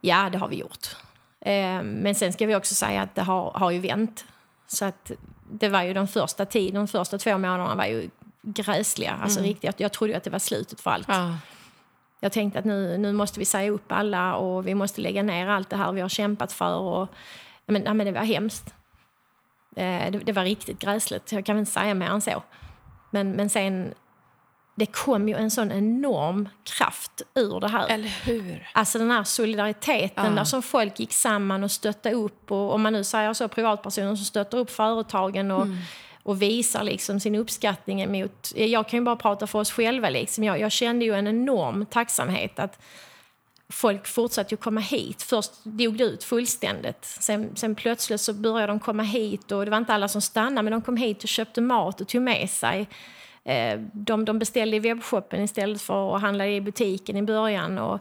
Ja, 0.00 0.30
det 0.30 0.38
har 0.38 0.48
vi 0.48 0.56
gjort. 0.56 0.96
Eh, 1.44 1.82
men 1.82 2.14
sen 2.14 2.32
ska 2.32 2.46
vi 2.46 2.56
också 2.56 2.74
säga 2.74 3.02
att 3.02 3.14
det 3.14 3.22
har, 3.22 3.50
har 3.50 3.70
ju 3.70 3.80
vänt. 3.80 4.24
Så 4.66 4.84
att 4.84 5.12
det 5.50 5.68
var 5.68 5.82
ju 5.82 5.94
den 5.94 6.08
första 6.08 6.46
tiden, 6.46 6.74
de 6.74 6.88
första 6.88 7.18
två 7.18 7.38
månaderna 7.38 7.74
var 7.74 7.84
ju 7.84 8.10
gräsliga. 8.42 9.18
Alltså 9.22 9.38
mm. 9.38 9.48
riktigt, 9.48 9.80
jag 9.80 9.92
trodde 9.92 10.16
att 10.16 10.24
det 10.24 10.30
var 10.30 10.38
slutet 10.38 10.80
för 10.80 10.90
allt. 10.90 11.08
Ja. 11.08 11.36
Jag 12.20 12.32
tänkte 12.32 12.58
att 12.58 12.64
nu, 12.64 12.98
nu 12.98 13.12
måste 13.12 13.38
vi 13.38 13.44
säga 13.44 13.70
upp 13.70 13.92
alla 13.92 14.34
och 14.34 14.66
vi 14.66 14.74
måste 14.74 15.00
lägga 15.00 15.22
ner 15.22 15.46
allt 15.46 15.70
det 15.70 15.76
här 15.76 15.92
vi 15.92 16.00
har 16.00 16.08
kämpat 16.08 16.52
för. 16.52 16.78
Och, 16.78 17.08
men, 17.66 17.82
ja, 17.84 17.94
men 17.94 18.06
det 18.06 18.12
var 18.12 18.20
hemskt. 18.20 18.74
Eh, 19.76 20.10
det, 20.10 20.18
det, 20.18 20.32
var 20.32 20.44
riktigt 20.44 20.78
gräsligt, 20.78 21.32
jag 21.32 21.46
kan 21.46 21.58
inte 21.58 21.70
säga 21.70 21.94
mer 21.94 22.08
än 22.10 22.20
så. 22.20 22.42
Men, 23.10 23.32
men 23.32 23.50
sen, 23.50 23.94
det 24.74 24.86
kom 24.86 25.28
ju 25.28 25.34
en 25.34 25.50
sån 25.50 25.72
enorm 25.72 26.48
kraft 26.64 27.22
ur 27.34 27.60
det 27.60 27.68
här. 27.68 27.88
Eller 27.88 28.08
hur? 28.08 28.68
Alltså 28.72 28.98
den 28.98 29.10
här 29.10 29.24
solidariteten 29.24 30.24
ja. 30.24 30.30
där 30.30 30.44
som 30.44 30.62
folk 30.62 31.00
gick 31.00 31.12
samman 31.12 31.64
och 31.64 31.70
stöttade 31.70 32.14
upp. 32.14 32.52
Och 32.52 32.74
om 32.74 32.82
man 32.82 32.92
nu 32.92 33.04
säger 33.04 33.32
så, 33.32 33.48
privatpersoner 33.48 34.16
som 34.16 34.24
stöttar 34.24 34.58
upp 34.58 34.70
företagen 34.70 35.50
och, 35.50 35.62
mm. 35.62 35.78
och 36.22 36.42
visar 36.42 36.82
liksom 36.82 37.20
sin 37.20 37.34
uppskattning 37.34 38.02
emot... 38.02 38.52
Jag 38.54 38.88
kan 38.88 38.98
ju 38.98 39.04
bara 39.04 39.16
prata 39.16 39.46
för 39.46 39.58
oss 39.58 39.70
själva. 39.70 40.10
Liksom. 40.10 40.44
Jag, 40.44 40.60
jag 40.60 40.72
kände 40.72 41.04
ju 41.04 41.14
en 41.14 41.26
enorm 41.26 41.86
tacksamhet 41.86 42.58
att 42.58 42.82
folk 43.68 44.06
fortsatte 44.06 44.54
ju 44.54 44.56
komma 44.56 44.80
hit. 44.80 45.22
Först 45.22 45.52
dog 45.64 45.96
det 45.96 46.04
ut 46.04 46.24
fullständigt. 46.24 47.04
Sen, 47.04 47.50
sen, 47.54 47.74
plötsligt 47.74 48.20
så 48.20 48.32
började 48.32 48.72
de 48.72 48.80
komma 48.80 49.02
hit 49.02 49.52
och 49.52 49.64
det 49.64 49.70
var 49.70 49.78
inte 49.78 49.94
alla 49.94 50.08
som 50.08 50.20
stannade 50.20 50.62
men 50.62 50.70
de 50.70 50.82
kom 50.82 50.96
hit 50.96 51.22
och 51.22 51.28
köpte 51.28 51.60
mat 51.60 52.00
och 52.00 52.08
tog 52.08 52.22
med 52.22 52.50
sig. 52.50 52.88
Eh, 53.44 53.80
de, 53.92 54.24
de 54.24 54.38
beställde 54.38 54.76
i 54.76 54.80
webbshoppen 54.80 55.42
istället 55.42 55.82
för 55.82 56.16
att 56.16 56.22
handla 56.22 56.46
i 56.46 56.60
butiken 56.60 57.16
i 57.16 57.22
början. 57.22 57.78
Och 57.78 58.00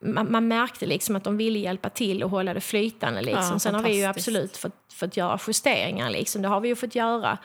man, 0.00 0.32
man 0.32 0.48
märkte 0.48 0.86
liksom 0.86 1.16
att 1.16 1.24
de 1.24 1.36
ville 1.36 1.58
hjälpa 1.58 1.90
till 1.90 2.22
och 2.22 2.30
hålla 2.30 2.54
det 2.54 2.60
flytande. 2.60 3.22
Liksom. 3.22 3.52
Ja, 3.52 3.58
Sen 3.58 3.74
har 3.74 3.82
vi 3.82 3.96
ju 3.96 4.04
absolut 4.04 4.56
fått, 4.56 4.92
fått 4.92 5.16
göra 5.16 5.38
justeringar. 5.46 6.10
Liksom. 6.10 6.42
Det 6.42 6.48
har 6.48 6.60
vi 6.60 6.68
ju 6.68 6.76
fått 6.76 6.94
göra. 6.94 7.38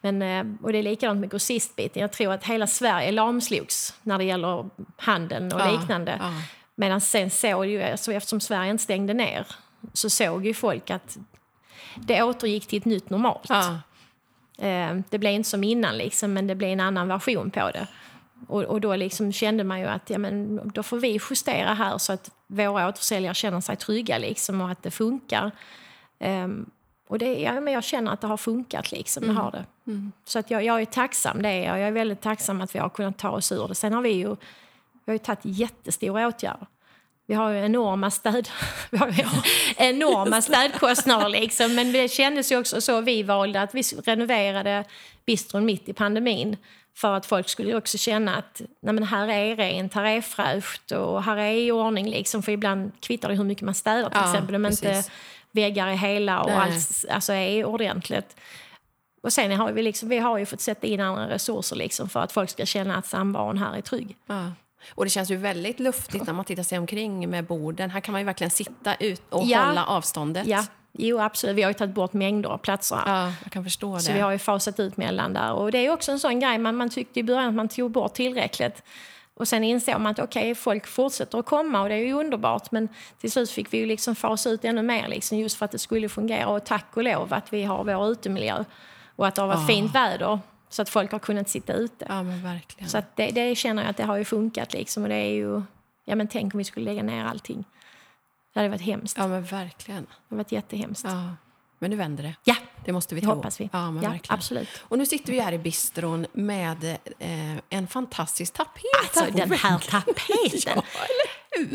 Men, 0.00 0.22
eh, 0.22 0.44
och 0.62 0.72
det 0.72 0.78
är 0.78 0.82
likadant 0.82 1.20
med 1.20 1.30
grossistbiten. 1.30 2.02
Jag 2.02 2.12
tror 2.12 2.32
att 2.32 2.44
hela 2.44 2.66
Sverige 2.66 3.12
lamslogs 3.12 3.94
när 4.02 4.18
det 4.18 4.24
gäller 4.24 4.66
handeln 4.96 5.52
och 5.52 5.60
ja, 5.60 5.70
liknande. 5.70 6.16
Ja. 6.20 6.32
Medan 6.74 7.00
sen 7.00 7.30
såg 7.30 7.66
ju, 7.66 7.82
alltså 7.82 8.12
eftersom 8.12 8.40
Sverige 8.40 8.70
inte 8.70 8.82
stängde 8.82 9.14
ner, 9.14 9.46
så 9.92 10.10
såg 10.10 10.46
ju 10.46 10.54
folk 10.54 10.90
att 10.90 11.18
det 11.96 12.22
återgick 12.22 12.66
till 12.66 12.78
ett 12.78 12.84
nytt 12.84 13.10
normalt. 13.10 13.46
Ja. 13.48 13.78
Eh, 14.58 14.96
det 15.10 15.18
blev 15.18 15.32
inte 15.32 15.48
som 15.48 15.64
innan, 15.64 15.98
liksom, 15.98 16.32
men 16.32 16.46
det 16.46 16.54
blev 16.54 16.70
en 16.70 16.80
annan 16.80 17.08
version 17.08 17.50
på 17.50 17.70
det. 17.70 17.86
Och, 18.48 18.62
och 18.62 18.80
då 18.80 18.96
liksom 18.96 19.32
kände 19.32 19.64
man 19.64 19.80
ju 19.80 19.86
att 19.86 20.10
ja, 20.10 20.18
men 20.18 20.60
då 20.74 20.82
får 20.82 20.96
vi 20.96 21.20
justera 21.30 21.74
här 21.74 21.98
så 21.98 22.12
att 22.12 22.30
våra 22.46 22.88
återförsäljare 22.88 23.34
känner 23.34 23.60
sig 23.60 23.76
trygga 23.76 24.18
liksom, 24.18 24.60
och 24.60 24.70
att 24.70 24.82
det 24.82 24.90
funkar. 24.90 25.50
Um, 26.18 26.70
och 27.08 27.18
det, 27.18 27.40
ja, 27.40 27.60
men 27.60 27.74
jag 27.74 27.84
känner 27.84 28.12
att 28.12 28.20
det 28.20 28.26
har 28.26 28.36
funkat. 28.36 28.92
Liksom, 28.92 29.24
mm. 29.24 29.36
har 29.36 29.50
det. 29.50 29.64
Mm. 29.86 30.12
Så 30.24 30.38
att 30.38 30.50
jag, 30.50 30.64
jag 30.64 30.80
är 30.80 30.84
tacksam 30.84 31.42
det. 31.42 31.56
Jag 31.56 31.80
är 31.80 31.90
väldigt 31.90 32.20
tacksam 32.20 32.60
att 32.60 32.74
vi 32.74 32.78
har 32.78 32.88
kunnat 32.88 33.18
ta 33.18 33.30
oss 33.30 33.52
ur 33.52 33.68
det. 33.68 33.74
Sen 33.74 33.92
har 33.92 34.02
vi 34.02 34.10
ju 34.10 34.36
vi 35.08 35.10
har 35.10 35.14
ju 35.14 35.18
tagit 35.18 35.40
jättestora 35.44 36.28
åtgärder. 36.28 36.66
Vi 37.28 37.34
har 37.34 37.50
ju 37.50 37.64
enorma, 37.64 38.10
städ, 38.10 38.48
vi 38.90 38.98
har 38.98 39.14
enorma 39.76 40.42
städkostnader. 40.50 41.28
Liksom. 41.28 41.74
Men 41.74 41.92
det 41.92 42.08
kändes 42.08 42.52
ju 42.52 42.58
också 42.58 42.80
så 42.80 43.00
vi 43.00 43.22
valde 43.22 43.62
att 43.62 43.74
vi 43.74 43.82
renoverade 43.82 44.84
bistron 45.26 45.64
mitt 45.64 45.88
i 45.88 45.92
pandemin 45.92 46.56
För 46.96 47.14
att 47.14 47.26
folk 47.26 47.48
skulle 47.48 47.76
också 47.76 47.98
känna 47.98 48.36
att 48.36 48.62
nej 48.80 48.94
men 48.94 49.02
här 49.02 49.28
är 49.28 49.56
rent, 49.56 49.94
här 49.94 50.04
är 50.04 50.20
fräscht 50.20 50.92
och 50.92 51.22
här 51.22 51.36
är 51.36 51.52
i 51.52 51.72
ordning. 51.72 52.10
Liksom. 52.10 52.42
För 52.42 52.52
ibland 52.52 52.92
kvittar 53.00 53.28
det 53.28 53.34
hur 53.34 53.44
mycket 53.44 53.64
man 53.64 53.74
städar 53.74 54.10
till 54.10 54.20
Ja, 54.22 54.30
exempel. 54.30 54.54
Om 54.54 54.66
inte 54.66 55.04
väggar 55.52 55.86
är 55.86 55.96
hela 55.96 56.40
och 56.42 56.50
Nej. 56.50 56.58
allt 56.58 57.04
alltså, 57.10 57.32
är 57.32 57.64
ordentligt. 57.64 58.36
Och 59.20 59.32
sen 59.32 59.52
har 59.52 59.72
vi, 59.72 59.82
liksom, 59.82 60.08
vi 60.08 60.18
har 60.18 60.38
ju 60.38 60.46
fått 60.46 60.60
sätta 60.60 60.86
in 60.86 61.00
andra 61.00 61.28
resurser 61.28 61.76
liksom, 61.76 62.08
för 62.08 62.20
att 62.20 62.32
folk 62.32 62.50
ska 62.50 62.66
känna 62.66 62.96
att 62.96 63.06
samvaron 63.06 63.58
här 63.58 63.76
är 63.76 63.80
trygg. 63.80 64.16
Ja. 64.26 64.52
Och 64.94 65.04
det 65.04 65.10
känns 65.10 65.30
ju 65.30 65.36
väldigt 65.36 65.80
luftigt 65.80 66.26
när 66.26 66.32
man 66.32 66.44
tittar 66.44 66.62
sig 66.62 66.78
omkring 66.78 67.30
med 67.30 67.44
borden. 67.44 67.90
Här 67.90 68.00
kan 68.00 68.12
man 68.12 68.20
ju 68.20 68.24
verkligen 68.24 68.50
sitta 68.50 68.94
ut 68.94 69.22
och 69.30 69.44
Ja. 69.46 69.64
hålla 69.64 69.84
avståndet. 69.86 70.46
Ja, 70.46 70.64
jo 70.92 71.18
absolut. 71.20 71.56
Vi 71.56 71.62
har 71.62 71.70
ju 71.70 71.74
tagit 71.74 71.94
bort 71.94 72.12
mängder 72.12 72.48
av 72.50 72.58
platser. 72.58 72.98
Ja, 73.06 73.32
jag 73.42 73.52
kan 73.52 73.64
förstå 73.64 73.94
det. 73.94 74.00
Så 74.00 74.12
vi 74.12 74.20
har 74.20 74.32
ju 74.32 74.38
fasat 74.38 74.80
ut 74.80 74.96
mellan 74.96 75.32
där. 75.32 75.52
Och 75.52 75.72
det 75.72 75.86
är 75.86 75.90
också 75.92 76.12
en 76.12 76.20
sån 76.20 76.40
grej, 76.40 76.58
man, 76.58 76.76
man 76.76 76.90
tyckte 76.90 77.20
i 77.20 77.22
början 77.22 77.48
att 77.48 77.54
man 77.54 77.68
tog 77.68 77.90
bort 77.90 78.14
tillräckligt. 78.14 78.82
Och 79.34 79.48
sen 79.48 79.64
insåg 79.64 80.00
man 80.00 80.12
att 80.12 80.18
okej, 80.18 80.54
folk 80.54 80.86
fortsätter 80.86 81.38
att 81.38 81.46
komma 81.46 81.82
och 81.82 81.88
det 81.88 81.94
är 81.94 81.98
ju 82.06 82.12
underbart. 82.12 82.70
Men 82.70 82.88
till 83.20 83.32
slut 83.32 83.50
fick 83.50 83.72
vi 83.72 83.78
ju 83.78 83.86
liksom 83.86 84.14
fasa 84.14 84.50
ut 84.50 84.64
ännu 84.64 84.82
mer 84.82 85.08
liksom, 85.08 85.38
just 85.38 85.56
för 85.58 85.64
att 85.64 85.70
det 85.72 85.78
skulle 85.78 86.08
fungera. 86.08 86.48
Och 86.48 86.64
tack 86.64 86.86
och 86.96 87.02
lov 87.04 87.34
att 87.34 87.52
vi 87.52 87.62
har 87.62 87.84
vår 87.84 88.08
utemiljö 88.10 88.64
och 89.16 89.26
att 89.26 89.34
det 89.34 89.42
har 89.42 89.48
varit 89.48 89.60
Ja. 89.60 89.66
fint 89.66 89.94
väder 89.94 90.38
så 90.68 90.82
att 90.82 90.88
folk 90.88 91.12
har 91.12 91.18
kunnat 91.18 91.48
sitta 91.48 91.72
ute. 91.72 92.06
Ja, 92.08 92.22
men 92.22 92.42
verkligen. 92.42 92.88
Så 92.90 93.02
det, 93.14 93.30
det 93.30 93.54
känner 93.56 93.82
jag 93.82 93.90
att 93.90 93.96
det 93.96 94.04
har 94.04 94.16
ju 94.16 94.24
funkat 94.24 94.72
liksom. 94.72 95.02
Och 95.02 95.08
det 95.08 95.14
är 95.14 95.34
ju, 95.34 95.62
ja 96.04 96.14
men 96.16 96.28
tänk 96.28 96.54
om 96.54 96.58
vi 96.58 96.64
skulle 96.64 96.84
lägga 96.84 97.02
ner 97.02 97.24
allting. 97.24 97.64
Det 98.54 98.60
hade 98.60 98.68
varit 98.68 98.80
hemskt. 98.80 99.18
Ja, 99.18 99.28
men 99.28 99.44
verkligen. 99.44 100.02
Det 100.04 100.10
hade 100.28 100.36
varit 100.36 100.52
jättehemskt. 100.52 101.04
Ja. 101.04 101.34
Men 101.80 101.90
nu 101.90 101.96
vänder 101.96 102.22
det. 102.22 102.34
ja 102.44 102.56
Det 102.84 102.92
måste 102.92 103.14
vi 103.14 103.20
det 103.20 103.26
hoppas 103.26 103.60
vi. 103.60 103.68
Ja, 103.72 103.90
men 103.90 104.02
ja, 104.02 104.10
verkligen. 104.10 104.34
absolut. 104.34 104.68
Och 104.80 104.98
nu 104.98 105.06
sitter 105.06 105.32
vi 105.32 105.40
här 105.40 105.52
i 105.52 105.58
bistron 105.58 106.26
med 106.32 106.84
eh, 107.18 107.56
en 107.70 107.86
fantastisk 107.86 108.52
tapet. 108.54 108.82
Alltså 109.02 109.24
den 109.36 109.50
här 109.52 109.78
tapeten. 109.90 110.72
Ja? 110.76 110.82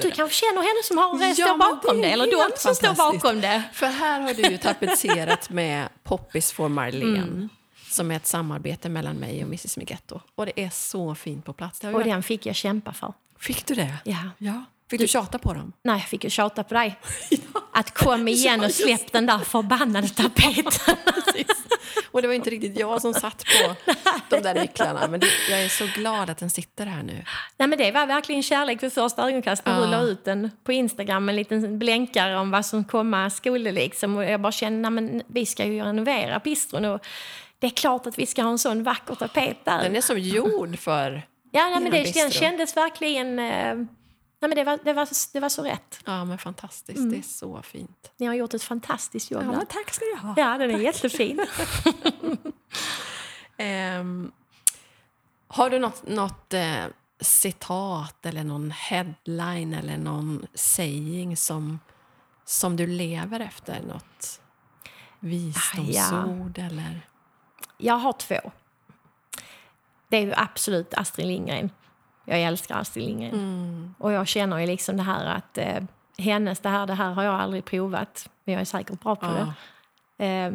Du 0.01 0.11
kanske 0.11 0.45
känner 0.45 0.61
henne 0.61 0.83
som 0.83 0.97
har, 0.97 1.27
Ja, 1.27 1.33
står 1.33 1.57
bakom 1.57 1.97
det 2.01 2.07
det, 2.07 2.11
eller 2.13 2.25
de 2.31 2.57
som 2.57 2.75
står 2.75 2.95
bakom 2.95 3.41
det. 3.41 3.63
För 3.73 3.85
här 3.85 4.19
har 4.21 4.33
du 4.33 4.41
ju 4.41 4.57
tapetserat 4.57 5.49
med 5.49 5.89
Poppis 6.03 6.51
for 6.51 6.69
Marlene. 6.69 7.49
Som 7.93 8.11
är 8.11 8.15
ett 8.15 8.27
samarbete 8.27 8.89
mellan 8.89 9.15
mig 9.15 9.35
och 9.43 9.47
Mrs 9.47 9.77
Migetto. 9.77 10.19
Och 10.35 10.45
det 10.45 10.59
är 10.61 10.69
så 10.69 11.15
fint 11.15 11.45
på 11.45 11.53
plats. 11.53 11.83
Och 11.83 12.03
den 12.03 12.23
fick 12.23 12.45
jag 12.45 12.55
kämpa 12.55 12.93
för. 12.93 13.13
Fick 13.39 13.65
du 13.65 13.75
det? 13.75 13.93
Ja. 14.05 14.17
ja. 14.37 14.63
Fick 14.89 14.99
du 15.01 15.07
tjata 15.07 15.39
på 15.39 15.53
dem? 15.53 15.73
Nej, 15.83 15.95
jag 15.95 16.07
fick 16.07 16.23
ju 16.23 16.29
tjata 16.29 16.63
på 16.63 16.73
dig. 16.73 16.99
Att 17.73 17.93
kom 17.93 18.27
igen 18.27 18.63
och 18.63 18.71
släpp 18.71 19.11
den 19.11 19.25
där 19.25 19.37
förbannade 19.39 20.07
tapeten. 20.15 20.95
Och 22.11 22.21
det 22.21 22.27
var 22.27 22.35
inte 22.35 22.49
riktigt 22.49 22.79
jag 22.79 23.01
som 23.01 23.13
satt 23.13 23.43
på 23.45 23.75
de 24.29 24.39
där 24.41 24.53
nycklarna. 24.53 25.07
Men 25.07 25.19
det, 25.19 25.27
jag 25.49 25.63
är 25.63 25.69
så 25.69 25.85
glad 25.95 26.29
att 26.29 26.37
den 26.37 26.49
sitter 26.49 26.85
här 26.85 27.03
nu. 27.03 27.23
Nej, 27.57 27.67
men 27.67 27.77
det 27.77 27.91
var 27.91 28.05
verkligen 28.05 28.43
kärlek 28.43 28.83
vid 28.83 28.93
första 28.93 29.29
ögonkastet. 29.29 29.65
när 29.65 29.77
Du 29.77 29.83
Ja. 29.85 29.89
la 29.91 30.01
ut 30.01 30.25
den 30.25 30.51
på 30.63 30.71
Instagram, 30.73 31.29
en 31.29 31.35
liten 31.35 31.79
blänkare 31.79 32.37
om 32.39 32.51
vad 32.51 32.65
som 32.65 32.83
komma 32.83 33.29
skulle. 33.29 33.71
Liksom. 33.71 34.15
Och 34.17 34.23
jag 34.23 34.41
bara 34.41 34.51
kände, 34.51 34.89
men 34.89 35.21
vi 35.27 35.45
ska 35.45 35.65
ju 35.65 35.83
renovera 35.83 36.39
bistron 36.39 36.85
och 36.85 37.05
det 37.63 37.67
är 37.67 37.71
klart 37.71 38.07
att 38.07 38.19
vi 38.19 38.25
ska 38.25 38.43
ha 38.43 38.51
en 38.51 38.59
sån 38.59 38.83
vacker 38.83 39.15
tapet 39.15 39.65
där. 39.65 39.83
Den 39.83 39.95
är 39.95 40.01
som 40.01 40.19
gjord 40.19 40.79
för... 40.79 41.27
Ja, 41.51 41.69
nej, 41.69 41.81
men 41.81 41.91
det, 41.91 42.13
den 42.13 42.31
kändes 42.31 42.77
verkligen... 42.77 43.39
Eh, 43.39 43.75
nej, 43.75 43.87
men 44.39 44.55
det, 44.55 44.63
var, 44.63 44.79
det, 44.83 44.93
var, 44.93 45.07
det 45.33 45.39
var 45.39 45.49
så 45.49 45.63
rätt. 45.63 45.99
Ja, 46.05 46.25
men 46.25 46.37
fantastiskt. 46.37 47.11
Det 47.11 47.17
är 47.17 47.21
så 47.21 47.61
fint. 47.61 48.11
Ni 48.17 48.25
har 48.25 48.33
gjort 48.33 48.53
ett 48.53 48.63
fantastiskt 48.63 49.31
jobb 49.31 49.45
där. 49.45 49.65
tack 49.65 49.93
ska 49.93 50.05
du 50.05 50.15
ha. 50.15 50.33
Ja, 50.37 50.57
den 50.57 50.71
är 50.71 50.79
jättefin. 50.79 51.39
Ehm, 53.57 54.31
har 55.47 55.69
du 55.69 55.79
något, 55.79 56.07
något 56.07 56.53
eh, 56.53 56.85
citat 57.19 58.25
eller 58.25 58.43
någon 58.43 58.71
headline 58.71 59.73
eller 59.73 59.97
någon 59.97 60.45
saying 60.53 61.37
som, 61.37 61.79
som 62.45 62.75
du 62.75 62.87
lever 62.87 63.39
efter? 63.39 63.81
Något 63.81 64.41
visdomsord 65.19 66.57
eller... 66.57 67.01
Jag 67.83 67.95
har 67.97 68.13
två. 68.13 68.35
Det 70.09 70.17
är 70.17 70.21
ju 70.21 70.33
absolut 70.35 70.93
Astrid 70.93 71.27
Lindgren. 71.27 71.69
Jag 72.25 72.41
älskar 72.41 72.75
Astrid 72.75 73.05
Lindgren. 73.07 73.33
Mm. 73.33 73.95
Och 73.99 74.11
jag 74.11 74.27
känner 74.27 74.57
ju 74.57 74.67
liksom 74.67 74.97
det 74.97 75.03
här 75.03 75.25
att 75.25 75.57
eh, 75.57 75.83
hennes, 76.17 76.59
det 76.59 76.69
här, 76.69 76.87
det 76.87 76.93
här 76.93 77.11
har 77.11 77.23
jag 77.23 77.35
aldrig 77.41 77.65
provat. 77.65 78.29
Men 78.43 78.53
jag 78.53 78.61
är 78.61 78.65
säkert 78.65 78.99
bra 78.99 79.15
på 79.15 79.25
Ja. 79.25 79.53
det. 80.17 80.25
Eh, 80.25 80.53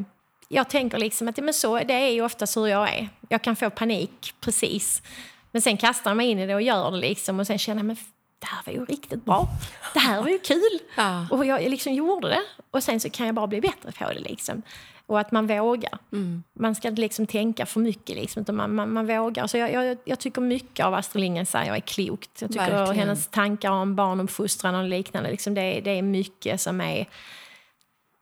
jag 0.49 0.69
tänker 0.69 0.99
liksom 0.99 1.29
att 1.29 1.37
men 1.39 1.55
så, 1.55 1.79
det 1.79 1.95
är 1.95 2.09
ju 2.11 2.23
oftast 2.25 2.57
hur 2.57 2.67
jag 2.67 2.95
är. 2.95 3.09
Jag 3.29 3.43
kan 3.43 3.57
få 3.57 3.71
panik 3.71 4.35
precis. 4.41 5.03
Men 5.51 5.63
sen 5.63 5.77
kastar 5.77 6.11
jag 6.11 6.17
mig 6.17 6.27
in 6.31 6.39
i 6.39 6.47
det 6.47 6.55
och 6.55 6.63
gör 6.63 6.91
det 6.91 6.97
liksom. 6.97 7.41
Och 7.41 7.47
sen 7.47 7.59
känner 7.59 7.79
jag, 7.79 7.87
men 7.87 7.97
det 8.39 8.47
här 8.47 8.63
var 8.67 8.73
ju 8.73 8.85
riktigt 8.85 9.25
bra. 9.25 9.49
Det 9.95 9.99
här 10.01 10.23
var 10.23 10.29
ju 10.29 10.39
kul. 10.39 10.79
Ja. 10.97 11.27
Och 11.31 11.47
jag 11.47 11.63
liksom 11.71 11.93
gjorde 11.95 12.29
det. 12.29 12.43
Och 12.71 12.83
sen 12.83 13.01
så 13.01 13.11
kan 13.11 13.27
jag 13.27 13.35
bara 13.35 13.47
bli 13.47 13.61
bättre 13.61 13.93
på 13.93 14.05
det 14.13 14.19
liksom. 14.21 14.63
Och 15.09 15.21
att 15.21 15.33
man 15.33 15.47
vågar. 15.47 15.99
Mm. 16.13 16.43
Man 16.53 16.75
ska 16.75 16.89
inte 16.89 17.01
liksom 17.01 17.27
tänka 17.27 17.67
för 17.67 17.81
mycket, 17.81 18.17
liksom, 18.17 18.43
utan 18.43 18.57
man, 18.57 18.75
man, 18.75 18.93
man 18.93 19.07
vågar. 19.07 19.47
Så 19.47 19.57
jag, 19.57 19.73
jag, 19.73 19.99
jag 20.05 20.19
tycker 20.19 20.41
mycket 20.41 20.87
av 20.87 20.95
Astrid 20.95 21.21
Lindgren 21.21 21.47
säger 21.47 21.75
är 21.75 21.81
klokt. 21.81 22.43
Jag 22.43 22.51
tycker 22.53 22.71
Verkligen. 22.71 22.99
hennes 23.09 23.27
tankar 23.27 23.71
om 23.71 23.95
barnuppfostran 23.97 24.75
och 24.75 24.85
liknande, 24.85 25.31
liksom, 25.31 25.55
det, 25.55 25.61
är, 25.61 25.83
det 25.83 25.91
är 25.91 26.03
mycket 26.03 26.61
som 26.61 26.81
är... 26.81 27.07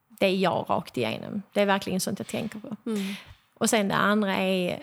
Det 0.08 0.26
är 0.26 0.36
jag 0.36 0.66
rakt 0.68 0.96
igenom. 0.96 1.42
Det 1.52 1.60
är 1.60 1.66
verkligen 1.66 2.00
sånt 2.00 2.18
jag 2.18 2.28
tänker 2.28 2.58
på. 2.58 2.76
Mm. 2.86 3.14
Och 3.54 3.70
sen 3.70 3.88
det 3.88 3.94
andra 3.94 4.36
är 4.36 4.78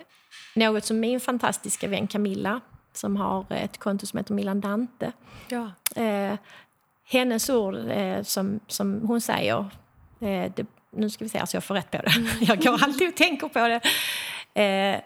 något 0.54 0.84
som 0.84 1.00
min 1.00 1.20
fantastiska 1.20 1.88
vän 1.88 2.06
Camilla, 2.06 2.60
som 2.92 3.16
har 3.16 3.46
ett 3.50 3.78
konto 3.78 4.06
som 4.06 4.16
heter 4.18 4.34
Milan 4.34 4.60
Dante, 4.60 5.12
Ja. 5.48 5.70
eh, 6.02 6.34
hennes 7.04 7.50
ord 7.50 7.74
eh, 7.88 8.22
som, 8.22 8.60
som 8.66 9.00
hon 9.08 9.20
säger, 9.20 9.58
eh, 10.20 10.52
det, 10.56 10.66
nu 10.96 11.10
ska 11.10 11.24
vi 11.24 11.28
se 11.28 11.46
så 11.46 11.56
jag 11.56 11.64
får 11.64 11.74
rätt 11.74 11.90
på 11.90 11.96
det, 11.96 12.12
jag 12.40 12.62
går 12.62 12.84
alltid 12.84 13.08
och 13.08 13.14
tänker 13.14 13.48
på 13.48 13.68
det. 13.68 13.80
Eh, 14.62 15.00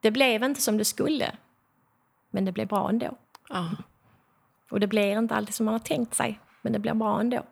det 0.00 0.10
blev 0.10 0.42
inte 0.42 0.60
som 0.60 0.78
det 0.78 0.84
skulle, 0.84 1.32
men 2.30 2.44
det 2.44 2.52
blev 2.52 2.66
bra 2.66 2.88
ändå. 2.88 3.16
Ja. 3.48 3.70
Och 4.70 4.80
det 4.80 4.86
blir 4.86 5.18
inte 5.18 5.34
alltid 5.34 5.54
som 5.54 5.66
man 5.66 5.74
har 5.74 5.78
tänkt 5.78 6.14
sig, 6.14 6.40
men 6.62 6.72
det 6.72 6.78
blir 6.78 6.94
bra 6.94 7.20
ändå. 7.20 7.42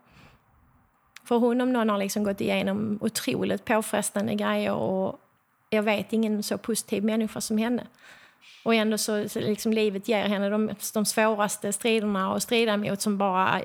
För 1.24 1.36
hon 1.36 1.60
om 1.60 1.72
någon 1.72 1.88
har 1.88 1.98
liksom 1.98 2.24
gått 2.24 2.40
igenom 2.40 2.98
otroligt 3.00 3.64
påfrestande 3.64 4.34
grejer 4.34 4.72
och 4.72 5.20
jag 5.70 5.82
vet 5.82 6.12
ingen 6.12 6.42
så 6.42 6.58
positiv 6.58 7.04
människa 7.04 7.40
som 7.40 7.58
henne. 7.58 7.86
Och 8.62 8.74
ändå 8.74 8.98
så, 8.98 9.28
så 9.28 9.40
liksom 9.40 9.72
livet 9.72 10.08
ger 10.08 10.24
henne 10.24 10.48
de, 10.48 10.70
de 10.94 11.04
svåraste 11.04 11.72
striderna 11.72 12.34
att 12.34 12.42
strida 12.42 12.76
mot 12.76 13.00
som 13.00 13.18
bara 13.18 13.60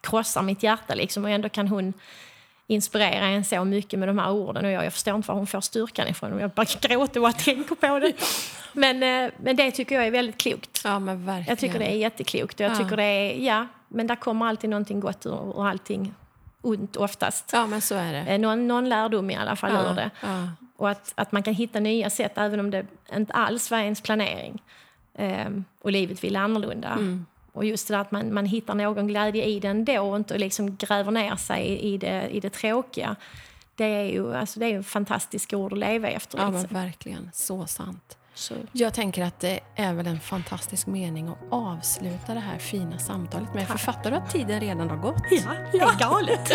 krossar 0.00 0.42
mitt 0.42 0.62
hjärta. 0.62 0.94
Liksom. 0.94 1.24
Och 1.24 1.30
ändå 1.30 1.48
kan 1.48 1.68
hon 1.68 1.92
inspirera 2.70 3.26
en 3.26 3.44
så 3.44 3.64
mycket 3.64 3.98
med 3.98 4.08
de 4.08 4.18
här 4.18 4.30
orden. 4.30 4.64
Och 4.64 4.70
jag, 4.70 4.84
jag 4.84 4.92
förstår 4.92 5.14
inte 5.16 5.28
var 5.28 5.34
hon 5.34 5.46
får 5.46 5.60
styrkan 5.60 6.08
ifrån. 6.08 6.38
Jag 6.40 6.50
bara 6.50 6.66
gråter 6.80 7.20
bara 7.20 7.32
tänker 7.32 7.74
på 7.74 7.98
det. 7.98 8.12
Men, 8.72 9.02
eh, 9.02 9.30
men 9.42 9.56
det 9.56 9.70
tycker 9.70 9.94
jag 9.94 10.06
är 10.06 10.10
väldigt 10.10 10.38
klokt. 10.38 10.80
ja, 10.84 10.98
men 10.98 11.26
verkligen. 11.26 11.48
Jag 11.48 11.58
tycker 11.58 11.78
det 11.78 11.92
är 11.92 11.96
jätteklokt. 11.96 12.54
Och 12.54 12.60
jag 12.66 12.72
Ja. 12.72 12.76
tycker 12.76 12.96
det 12.96 13.02
är, 13.02 13.44
ja, 13.46 13.66
men 13.88 14.06
där 14.06 14.16
kommer 14.16 14.46
alltid 14.46 14.70
någonting 14.70 15.00
gott 15.00 15.26
ur, 15.26 15.32
ur 15.60 15.66
allting 15.68 16.14
ont 16.62 16.96
oftast. 16.96 17.50
Ja, 17.52 17.66
men 17.66 17.80
så 17.80 17.94
är 17.94 18.12
det. 18.12 18.18
Eh, 18.18 18.38
Någon, 18.38 18.68
någon 18.68 18.88
lärdom 18.88 19.30
i 19.30 19.36
alla 19.36 19.56
fall 19.56 19.72
ur 19.90 19.94
det. 19.94 20.10
Ja. 20.22 20.48
Och 20.76 20.90
att, 20.90 21.12
att 21.14 21.32
man 21.32 21.42
kan 21.42 21.54
hitta 21.54 21.80
nya 21.80 22.10
sätt 22.10 22.32
även 22.38 22.60
om 22.60 22.70
det 22.70 22.86
inte 23.16 23.32
alls 23.32 23.70
var 23.70 23.78
ens 23.78 24.00
planering. 24.00 24.62
Ehm, 25.18 25.64
och 25.82 25.92
livet 25.92 26.24
vill 26.24 26.36
annorlunda. 26.36 26.88
Mm. 26.88 27.26
Och 27.52 27.64
just 27.64 27.88
det 27.88 27.98
att 27.98 28.10
man, 28.10 28.34
man 28.34 28.46
hittar 28.46 28.74
någon 28.74 29.06
glädje 29.06 29.44
i 29.44 29.60
det 29.60 29.68
ändå 29.68 30.00
och 30.00 30.16
inte 30.16 30.38
liksom 30.38 30.76
gräver 30.76 31.10
ner 31.10 31.36
sig 31.36 31.66
i, 31.66 31.94
i, 31.94 31.98
det, 31.98 32.28
i 32.28 32.40
det 32.40 32.50
tråkiga. 32.50 33.16
Det 33.74 33.84
är 33.84 34.04
ju 34.04 34.34
alltså 34.34 34.60
det 34.60 34.66
är 34.66 34.70
ju 34.70 34.82
fantastiska 34.82 35.56
ord 35.56 35.72
att 35.72 35.78
leva 35.78 36.08
efter. 36.08 36.38
ja, 36.38 36.50
men 36.50 36.60
liksom. 36.60 36.74
verkligen. 36.74 37.30
Så 37.34 37.66
sant. 37.66 38.16
Så, 38.40 38.54
Jag 38.72 38.94
tänker 38.94 39.24
att 39.24 39.40
det 39.40 39.60
är 39.76 39.92
väl 39.92 40.06
en 40.06 40.20
fantastisk 40.20 40.86
mening 40.86 41.28
att 41.28 41.38
avsluta 41.50 42.34
det 42.34 42.40
här 42.40 42.58
fina 42.58 42.98
samtalet 42.98 43.54
med. 43.54 43.68
För 43.68 43.78
fattar 43.78 44.10
du 44.10 44.16
att 44.16 44.30
tiden 44.30 44.60
redan 44.60 44.90
har 44.90 44.96
gått? 44.96 45.22
ja, 45.30 45.50
det 45.72 45.78
är 45.78 45.98
galet. 45.98 46.52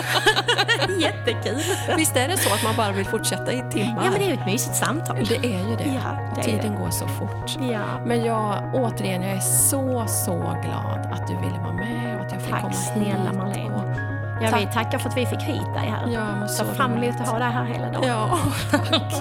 Jättekul. 1.02 1.62
Visst 1.98 2.16
är 2.16 2.28
det 2.28 2.38
så 2.38 2.54
att 2.54 2.64
man 2.64 2.76
bara 2.76 2.92
vill 2.92 3.06
fortsätta 3.06 3.54
i 3.54 3.64
timmar? 3.72 4.04
Ja, 4.06 4.10
men 4.12 4.20
det 4.20 4.26
är 4.26 4.28
ju 4.28 4.34
ett 4.34 4.46
mysigt 4.46 4.76
samtal. 4.76 5.26
det 5.30 5.36
är 5.36 5.70
ju 5.70 5.76
det. 5.76 6.02
Ja, 6.04 6.34
det 6.36 6.44
Tiden 6.44 6.76
går 6.76 6.90
så 6.90 7.08
fort. 7.08 7.58
Ja. 7.72 8.06
Men 8.06 8.26
jag, 8.26 8.72
återigen, 8.74 9.22
jag 9.22 9.32
är 9.32 9.40
så, 9.40 10.06
så 10.08 10.36
glad 10.38 11.00
att 11.12 11.28
du 11.28 11.36
ville 11.36 11.60
vara 11.60 11.74
med 11.74 12.20
och 12.20 12.26
att 12.26 12.32
jag 12.32 12.42
fick 12.42 12.52
Tack 12.52 12.62
komma 12.62 12.74
snälla 12.74 13.30
hit. 13.30 13.34
Marlene. 13.38 13.76
Och, 13.76 14.16
Ja, 14.42 14.58
vi 14.58 14.64
Tack. 14.66 14.74
tackar 14.74 15.00
för 15.00 15.10
att 15.10 15.18
vi 15.18 15.26
fick 15.26 15.42
hit 15.42 15.74
dig 15.74 15.88
här. 15.90 16.08
Ja, 16.12 16.48
så 16.48 16.66
fram 16.66 16.94
emot 16.94 17.22
att 17.22 17.28
ha 17.28 17.40
dig 17.40 17.48
här 17.52 17.66
hela 17.66 17.92
dagen. 17.92 18.08
Ja, 18.08 18.40
tack. 18.72 19.14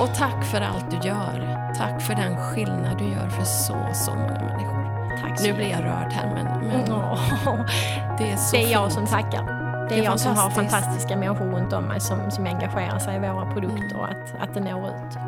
Och 0.00 0.14
tack 0.14 0.44
för 0.44 0.60
allt 0.60 0.90
du 0.90 1.08
gör. 1.08 1.67
Tack 1.78 2.02
för 2.02 2.14
den 2.14 2.36
skillnad 2.36 2.98
du 2.98 3.04
gör 3.04 3.28
för 3.28 3.44
så, 3.44 3.76
så 3.94 4.10
många 4.14 4.32
människor. 4.32 4.84
Tack 5.22 5.38
så 5.40 5.46
Nu 5.46 5.52
blir 5.52 5.70
jag 5.70 5.84
rörd 5.84 6.12
här, 6.12 6.30
men, 6.34 6.66
men 6.68 6.92
Åh, 6.92 7.20
det 8.18 8.30
är 8.32 8.36
så 8.36 8.56
Det 8.56 8.64
är 8.64 8.72
jag 8.72 8.82
fint. 8.82 8.92
som 8.94 9.06
tackar. 9.06 9.44
Det 9.88 9.94
är, 9.94 9.98
Det 9.98 9.98
är 9.98 10.04
jag 10.04 10.20
som 10.20 10.36
har 10.36 10.50
fantastiska 10.50 11.16
människor 11.16 11.46
runt 11.46 11.72
om 11.72 11.84
mig 11.84 12.00
som, 12.00 12.30
som 12.30 12.46
engagerar 12.46 12.98
sig 12.98 13.16
i 13.16 13.18
våra 13.18 13.52
produkter 13.52 13.96
och 13.98 14.04
att, 14.08 14.34
att 14.40 14.54
det 14.54 14.60
når 14.60 14.86
ut. 14.88 15.18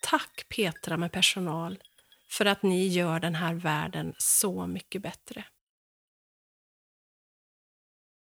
Tack 0.03 0.47
Petra 0.49 0.97
med 0.97 1.13
personal 1.13 1.79
för 2.31 2.45
att 2.45 2.63
ni 2.63 2.89
gör 2.89 3.21
den 3.21 3.35
här 3.35 3.55
världen 3.55 4.15
så 4.19 4.67
mycket 4.67 5.03
bättre. 5.03 5.45